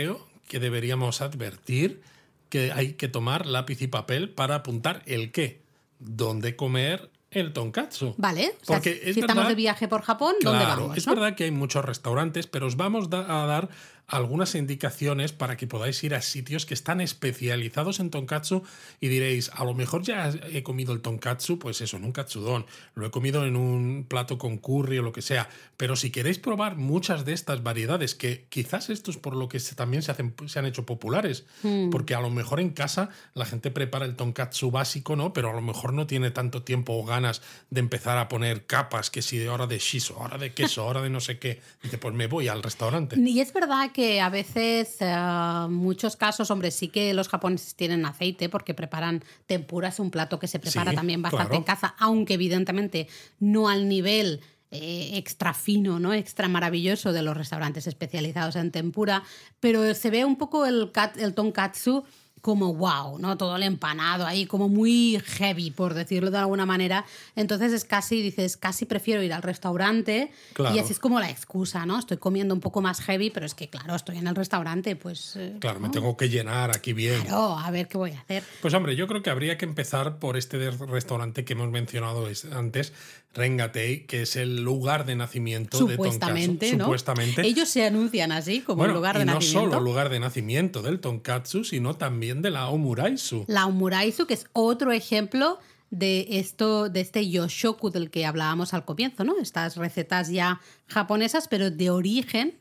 que 0.47 0.59
deberíamos 0.59 1.21
advertir 1.21 2.01
que 2.49 2.71
hay 2.71 2.93
que 2.93 3.07
tomar 3.07 3.45
lápiz 3.45 3.81
y 3.81 3.87
papel 3.87 4.29
para 4.29 4.55
apuntar 4.55 5.01
el 5.05 5.31
qué, 5.31 5.61
dónde 5.99 6.55
comer 6.55 7.09
el 7.31 7.51
tonkatsu. 7.51 8.15
Vale, 8.17 8.53
o 8.61 8.65
sea, 8.65 8.77
Porque 8.77 9.01
si 9.03 9.09
es 9.09 9.17
estamos 9.17 9.47
de 9.47 9.55
viaje 9.55 9.87
por 9.87 10.01
Japón, 10.01 10.35
¿dónde 10.41 10.63
Claro, 10.63 10.81
vamos? 10.83 10.97
es 10.97 11.05
no? 11.07 11.15
verdad 11.15 11.35
que 11.35 11.43
hay 11.43 11.51
muchos 11.51 11.83
restaurantes, 11.83 12.47
pero 12.47 12.67
os 12.67 12.77
vamos 12.77 13.09
a 13.11 13.45
dar 13.45 13.69
algunas 14.07 14.55
indicaciones 14.55 15.33
para 15.33 15.57
que 15.57 15.67
podáis 15.67 16.01
ir 16.03 16.15
a 16.15 16.21
sitios 16.21 16.65
que 16.65 16.73
están 16.73 17.01
especializados 17.01 17.99
en 17.99 18.09
tonkatsu 18.09 18.63
y 19.01 19.09
diréis, 19.09 19.51
a 19.53 19.65
lo 19.65 19.73
mejor 19.73 20.03
ya 20.03 20.29
he 20.51 20.63
comido 20.63 20.93
el 20.93 21.01
tonkatsu, 21.01 21.59
pues 21.59 21.81
eso, 21.81 21.97
en 21.97 22.05
un 22.05 22.11
katsudon, 22.13 22.65
lo 22.95 23.05
he 23.05 23.11
comido 23.11 23.45
en 23.45 23.55
un 23.57 24.05
plato 24.07 24.37
con 24.37 24.57
curry 24.57 24.99
o 24.99 25.01
lo 25.03 25.11
que 25.11 25.21
sea, 25.21 25.49
pero 25.75 25.95
si 25.95 26.09
queréis 26.09 26.39
probar 26.39 26.77
muchas 26.77 27.25
de 27.25 27.33
estas 27.33 27.63
variedades, 27.63 28.15
que 28.15 28.45
quizás 28.49 28.89
esto 28.89 29.11
es 29.11 29.17
por 29.17 29.35
lo 29.35 29.49
que 29.49 29.59
también 29.75 30.01
se, 30.01 30.11
hacen, 30.11 30.33
se 30.47 30.59
han 30.59 30.65
hecho 30.65 30.85
populares, 30.85 31.45
Mm. 31.63 31.89
porque 31.89 32.15
a 32.15 32.21
lo 32.21 32.29
mejor 32.29 32.59
en 32.59 32.69
casa 32.69 33.09
la 33.33 33.45
gente 33.45 33.71
prepara 33.71 34.05
el 34.05 34.15
tonkatsu 34.15 34.71
básico, 34.71 35.15
¿no? 35.15 35.33
Pero 35.33 35.49
a 35.49 35.53
lo 35.53 35.61
mejor 35.61 35.93
no 35.93 36.07
tiene 36.07 36.31
tanto 36.31 36.63
tiempo 36.63 36.93
o 36.93 37.03
ganas 37.03 37.41
de 37.69 37.79
empezar 37.79 38.17
a 38.17 38.27
poner 38.29 38.65
capas, 38.65 39.09
que 39.09 39.21
si 39.21 39.37
de 39.37 39.47
ahora 39.47 39.67
de 39.67 39.79
shiso, 39.79 40.15
ahora 40.21 40.37
de 40.37 40.53
queso, 40.53 40.83
ahora 40.83 41.01
de 41.01 41.09
no 41.09 41.19
sé 41.19 41.39
qué. 41.39 41.59
Dice, 41.83 41.97
pues 41.97 42.13
me 42.13 42.27
voy 42.27 42.47
al 42.47 42.63
restaurante. 42.63 43.19
Y 43.19 43.39
es 43.39 43.51
verdad 43.53 43.91
que 43.91 43.96
a 44.21 44.29
veces, 44.29 44.97
en 45.01 45.73
muchos 45.73 46.15
casos, 46.15 46.51
hombre, 46.51 46.71
sí 46.71 46.87
que 46.89 47.13
los 47.13 47.27
japoneses 47.29 47.75
tienen 47.75 48.05
aceite 48.05 48.49
porque 48.49 48.73
preparan 48.73 49.23
tempura, 49.45 49.89
es 49.89 49.99
un 49.99 50.11
plato 50.11 50.39
que 50.39 50.47
se 50.47 50.59
prepara 50.59 50.91
Sí, 50.91 50.95
también 50.95 51.21
bastante 51.21 51.47
claro. 51.47 51.57
en 51.57 51.63
casa, 51.63 51.95
aunque 51.99 52.35
evidentemente 52.35 53.07
no 53.39 53.69
al 53.69 53.87
nivel 53.89 54.41
eh, 54.71 55.11
extra 55.13 55.53
fino, 55.53 55.99
¿no? 55.99 56.13
Extra 56.13 56.47
maravilloso 56.47 57.13
de 57.13 57.21
los 57.21 57.35
restaurantes 57.37 57.87
especializados 57.87 58.55
en 58.57 58.71
tempura, 58.71 59.23
pero 59.59 59.93
se 59.93 60.09
ve 60.09 60.25
un 60.25 60.35
poco 60.35 60.65
el, 60.65 60.91
kat- 60.91 61.17
el 61.17 61.33
tonkatsu 61.33 62.03
como 62.41 62.73
wow, 62.73 63.19
¿no? 63.19 63.37
Todo 63.37 63.55
el 63.55 63.63
empanado 63.63 64.25
ahí, 64.25 64.45
como 64.45 64.69
muy 64.69 65.19
heavy, 65.25 65.71
por 65.71 65.93
decirlo 65.93 66.31
de 66.31 66.37
alguna 66.37 66.65
manera. 66.65 67.05
Entonces 67.35 67.73
es 67.73 67.83
casi, 67.83 68.21
dices, 68.21 68.57
casi 68.57 68.85
prefiero 68.85 69.21
ir 69.23 69.33
al 69.33 69.41
restaurante 69.41 70.31
Claro. 70.53 70.75
y 70.75 70.79
así 70.79 70.93
es 70.93 70.99
como 70.99 71.19
la 71.19 71.29
excusa, 71.29 71.85
¿no? 71.85 71.99
Estoy 71.99 72.17
comiendo 72.17 72.53
un 72.53 72.61
poco 72.61 72.81
más 72.81 73.01
heavy, 73.01 73.29
pero 73.31 73.45
es 73.45 73.53
que, 73.53 73.69
claro, 73.69 73.95
estoy 73.95 74.17
en 74.17 74.27
el 74.27 74.35
restaurante, 74.35 74.95
pues. 74.95 75.35
eh, 75.35 75.57
Claro, 75.59 75.79
me 75.79 75.89
tengo 75.89 76.15
que 76.15 76.29
llenar 76.29 76.71
aquí 76.75 76.93
bien. 76.93 77.21
claro, 77.21 77.57
a 77.57 77.69
ver 77.71 77.87
qué 77.87 77.97
voy 77.97 78.11
a 78.11 78.19
hacer. 78.21 78.43
Pues 78.61 78.73
hombre, 78.73 78.95
yo 78.95 79.07
creo 79.07 79.21
que 79.21 79.29
habría 79.29 79.57
que 79.57 79.65
empezar 79.65 80.17
por 80.19 80.37
este 80.37 80.71
restaurante 80.71 81.43
que 81.45 81.53
hemos 81.53 81.69
mencionado 81.71 82.27
es- 82.29 82.45
antes, 82.45 82.93
Rengatei, 83.33 84.05
que 84.07 84.23
es 84.23 84.35
el 84.35 84.63
lugar 84.63 85.05
de 85.05 85.15
nacimiento 85.15 85.77
Supuestamente, 85.77 86.65
de 86.65 86.71
Tonkatsu. 86.71 86.77
¿no? 86.77 86.83
Supuestamente. 86.85 87.41
Ellos 87.45 87.69
se 87.69 87.85
anuncian 87.85 88.31
así, 88.31 88.61
como 88.61 88.77
bueno, 88.77 88.93
un 88.93 88.97
lugar 88.97 89.17
de 89.17 89.23
y 89.23 89.25
no 89.25 89.35
nacimiento. 89.35 89.69
solo 89.71 89.79
lugar 89.79 90.09
de 90.09 90.19
nacimiento 90.19 90.81
del 90.81 90.99
Tonkatsu, 90.99 91.63
sino 91.63 91.95
también 91.95 92.41
de 92.41 92.49
la 92.49 92.69
Omuraisu. 92.69 93.45
La 93.47 93.67
omuraisu, 93.67 94.25
que 94.25 94.33
es 94.33 94.47
otro 94.53 94.91
ejemplo 94.91 95.59
de 95.89 96.27
esto, 96.31 96.89
de 96.89 96.99
este 96.99 97.29
yoshoku 97.29 97.89
del 97.91 98.09
que 98.09 98.25
hablábamos 98.25 98.73
al 98.73 98.83
comienzo, 98.83 99.23
¿no? 99.23 99.37
Estas 99.39 99.77
recetas 99.77 100.29
ya 100.29 100.59
japonesas, 100.87 101.47
pero 101.47 101.71
de 101.71 101.89
origen, 101.89 102.57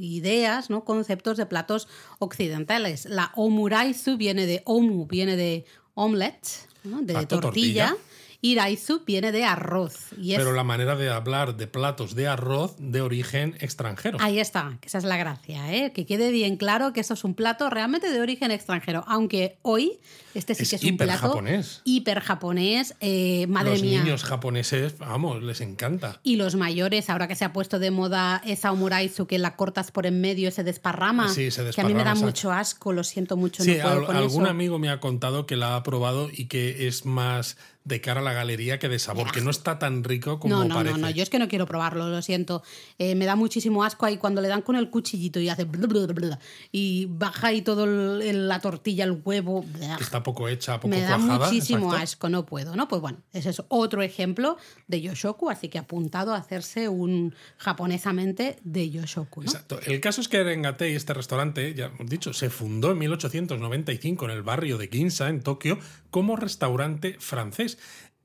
ideas, 0.00 0.70
¿no? 0.70 0.84
Conceptos 0.84 1.36
de 1.36 1.46
platos 1.46 1.88
occidentales. 2.18 3.04
La 3.06 3.32
omuraisu 3.34 4.16
viene 4.16 4.46
de 4.46 4.62
omu, 4.64 5.06
viene 5.06 5.36
de 5.36 5.66
omelette, 5.94 6.48
¿no? 6.84 7.02
de 7.02 7.26
tortilla. 7.26 7.96
Y 8.46 8.54
raisu 8.54 9.02
viene 9.04 9.32
de 9.32 9.44
arroz. 9.44 10.12
Y 10.20 10.32
es 10.32 10.38
Pero 10.38 10.52
la 10.52 10.62
manera 10.62 10.94
de 10.94 11.10
hablar 11.10 11.56
de 11.56 11.66
platos 11.66 12.14
de 12.14 12.28
arroz 12.28 12.76
de 12.78 13.00
origen 13.00 13.56
extranjero. 13.60 14.18
Ahí 14.20 14.38
está, 14.38 14.78
que 14.80 14.86
esa 14.86 14.98
es 14.98 15.04
la 15.04 15.16
gracia, 15.16 15.72
¿eh? 15.74 15.92
que 15.92 16.06
quede 16.06 16.30
bien 16.30 16.56
claro 16.56 16.92
que 16.92 17.00
esto 17.00 17.14
es 17.14 17.24
un 17.24 17.34
plato 17.34 17.68
realmente 17.70 18.08
de 18.10 18.20
origen 18.20 18.52
extranjero, 18.52 19.02
aunque 19.08 19.58
hoy 19.62 19.98
este 20.34 20.54
sí 20.54 20.62
Es 20.64 20.70
que 20.70 20.76
es 20.76 20.84
un 20.84 20.96
plato 20.98 21.18
japonés. 21.28 21.80
hiper 21.84 22.20
japonés, 22.20 22.94
eh, 23.00 23.46
madre 23.48 23.70
Los 23.72 23.82
mía. 23.82 24.02
niños 24.04 24.22
japoneses, 24.22 24.98
vamos, 24.98 25.42
les 25.42 25.60
encanta. 25.62 26.20
Y 26.22 26.36
los 26.36 26.54
mayores, 26.56 27.08
ahora 27.10 27.26
que 27.26 27.34
se 27.34 27.44
ha 27.46 27.52
puesto 27.54 27.78
de 27.78 27.90
moda 27.90 28.42
esa 28.44 28.70
omuraisu 28.70 29.26
que 29.26 29.38
la 29.38 29.56
cortas 29.56 29.90
por 29.90 30.06
en 30.06 30.20
medio 30.20 30.48
y 30.48 30.52
se 30.52 30.62
desparrama, 30.62 31.30
Sí, 31.30 31.50
se 31.50 31.64
que 31.70 31.80
a 31.80 31.84
mí 31.84 31.94
me 31.94 32.04
da 32.04 32.10
desparrama, 32.10 32.26
mucho 32.26 32.52
asco, 32.52 32.92
lo 32.92 33.02
siento 33.02 33.36
mucho, 33.36 33.64
Sí, 33.64 33.76
no 33.76 33.82
puedo 33.82 33.98
al- 34.00 34.06
con 34.06 34.16
algún 34.16 34.42
eso. 34.42 34.50
amigo 34.50 34.78
me 34.78 34.90
ha 34.90 35.00
contado 35.00 35.46
que 35.46 35.56
la 35.56 35.74
ha 35.74 35.82
probado 35.82 36.28
y 36.30 36.44
que 36.46 36.86
es 36.86 37.06
más 37.06 37.56
de 37.86 38.00
cara 38.02 38.20
a 38.20 38.22
la 38.22 38.32
galería 38.34 38.78
que 38.78 38.88
de 38.88 38.98
sabor, 38.98 39.30
que 39.32 39.40
no 39.40 39.50
está 39.50 39.78
tan 39.78 40.04
rico 40.04 40.38
como 40.40 40.56
No, 40.56 40.64
no, 40.64 40.74
parece. 40.74 40.98
no, 40.98 41.06
no, 41.06 41.10
yo 41.10 41.22
es 41.22 41.30
que 41.30 41.38
no 41.38 41.48
quiero 41.48 41.64
probarlo, 41.66 42.08
lo 42.08 42.20
siento. 42.20 42.62
Eh, 42.98 43.14
me 43.14 43.24
da 43.24 43.36
muchísimo 43.36 43.82
asco 43.84 44.04
ahí 44.04 44.18
cuando 44.18 44.40
le 44.42 44.48
dan 44.48 44.60
con 44.62 44.76
el 44.76 44.90
cuchillito 44.90 45.40
y 45.40 45.48
hace 45.48 45.64
bla, 45.64 46.38
y 46.72 47.06
baja 47.08 47.46
ahí 47.48 47.62
todo 47.62 47.84
el- 47.84 48.48
la 48.48 48.60
tortilla, 48.60 49.04
el 49.04 49.22
huevo. 49.24 49.64
Que 49.96 50.02
está 50.04 50.22
poco 50.22 50.48
hecha, 50.48 50.76
poco 50.80 50.88
Me 50.88 51.00
da 51.00 51.16
cuajada. 51.16 51.46
muchísimo 51.46 51.86
exacto. 51.86 52.02
asco, 52.02 52.28
no 52.28 52.44
puedo, 52.44 52.74
¿no? 52.76 52.88
Pues 52.88 53.00
bueno, 53.00 53.18
ese 53.32 53.50
es 53.50 53.62
otro 53.68 54.02
ejemplo 54.02 54.56
de 54.88 55.00
Yoshoku, 55.00 55.48
así 55.48 55.68
que 55.68 55.78
apuntado 55.78 56.34
a 56.34 56.38
hacerse 56.38 56.88
un 56.88 57.34
japonesamente 57.58 58.58
de 58.64 58.90
Yoshoku, 58.90 59.42
¿no? 59.42 59.46
Exacto. 59.46 59.78
El 59.86 60.00
caso 60.00 60.20
es 60.20 60.28
que 60.28 60.42
Rengatei, 60.42 60.94
este 60.94 61.14
restaurante, 61.14 61.72
ya 61.74 61.86
hemos 61.86 62.10
dicho, 62.10 62.32
se 62.32 62.50
fundó 62.50 62.90
en 62.90 62.98
1895 62.98 64.24
en 64.24 64.30
el 64.32 64.42
barrio 64.42 64.78
de 64.78 64.88
Ginza, 64.88 65.28
en 65.28 65.40
Tokio, 65.42 65.78
como 66.10 66.34
restaurante 66.36 67.16
francés. 67.20 67.75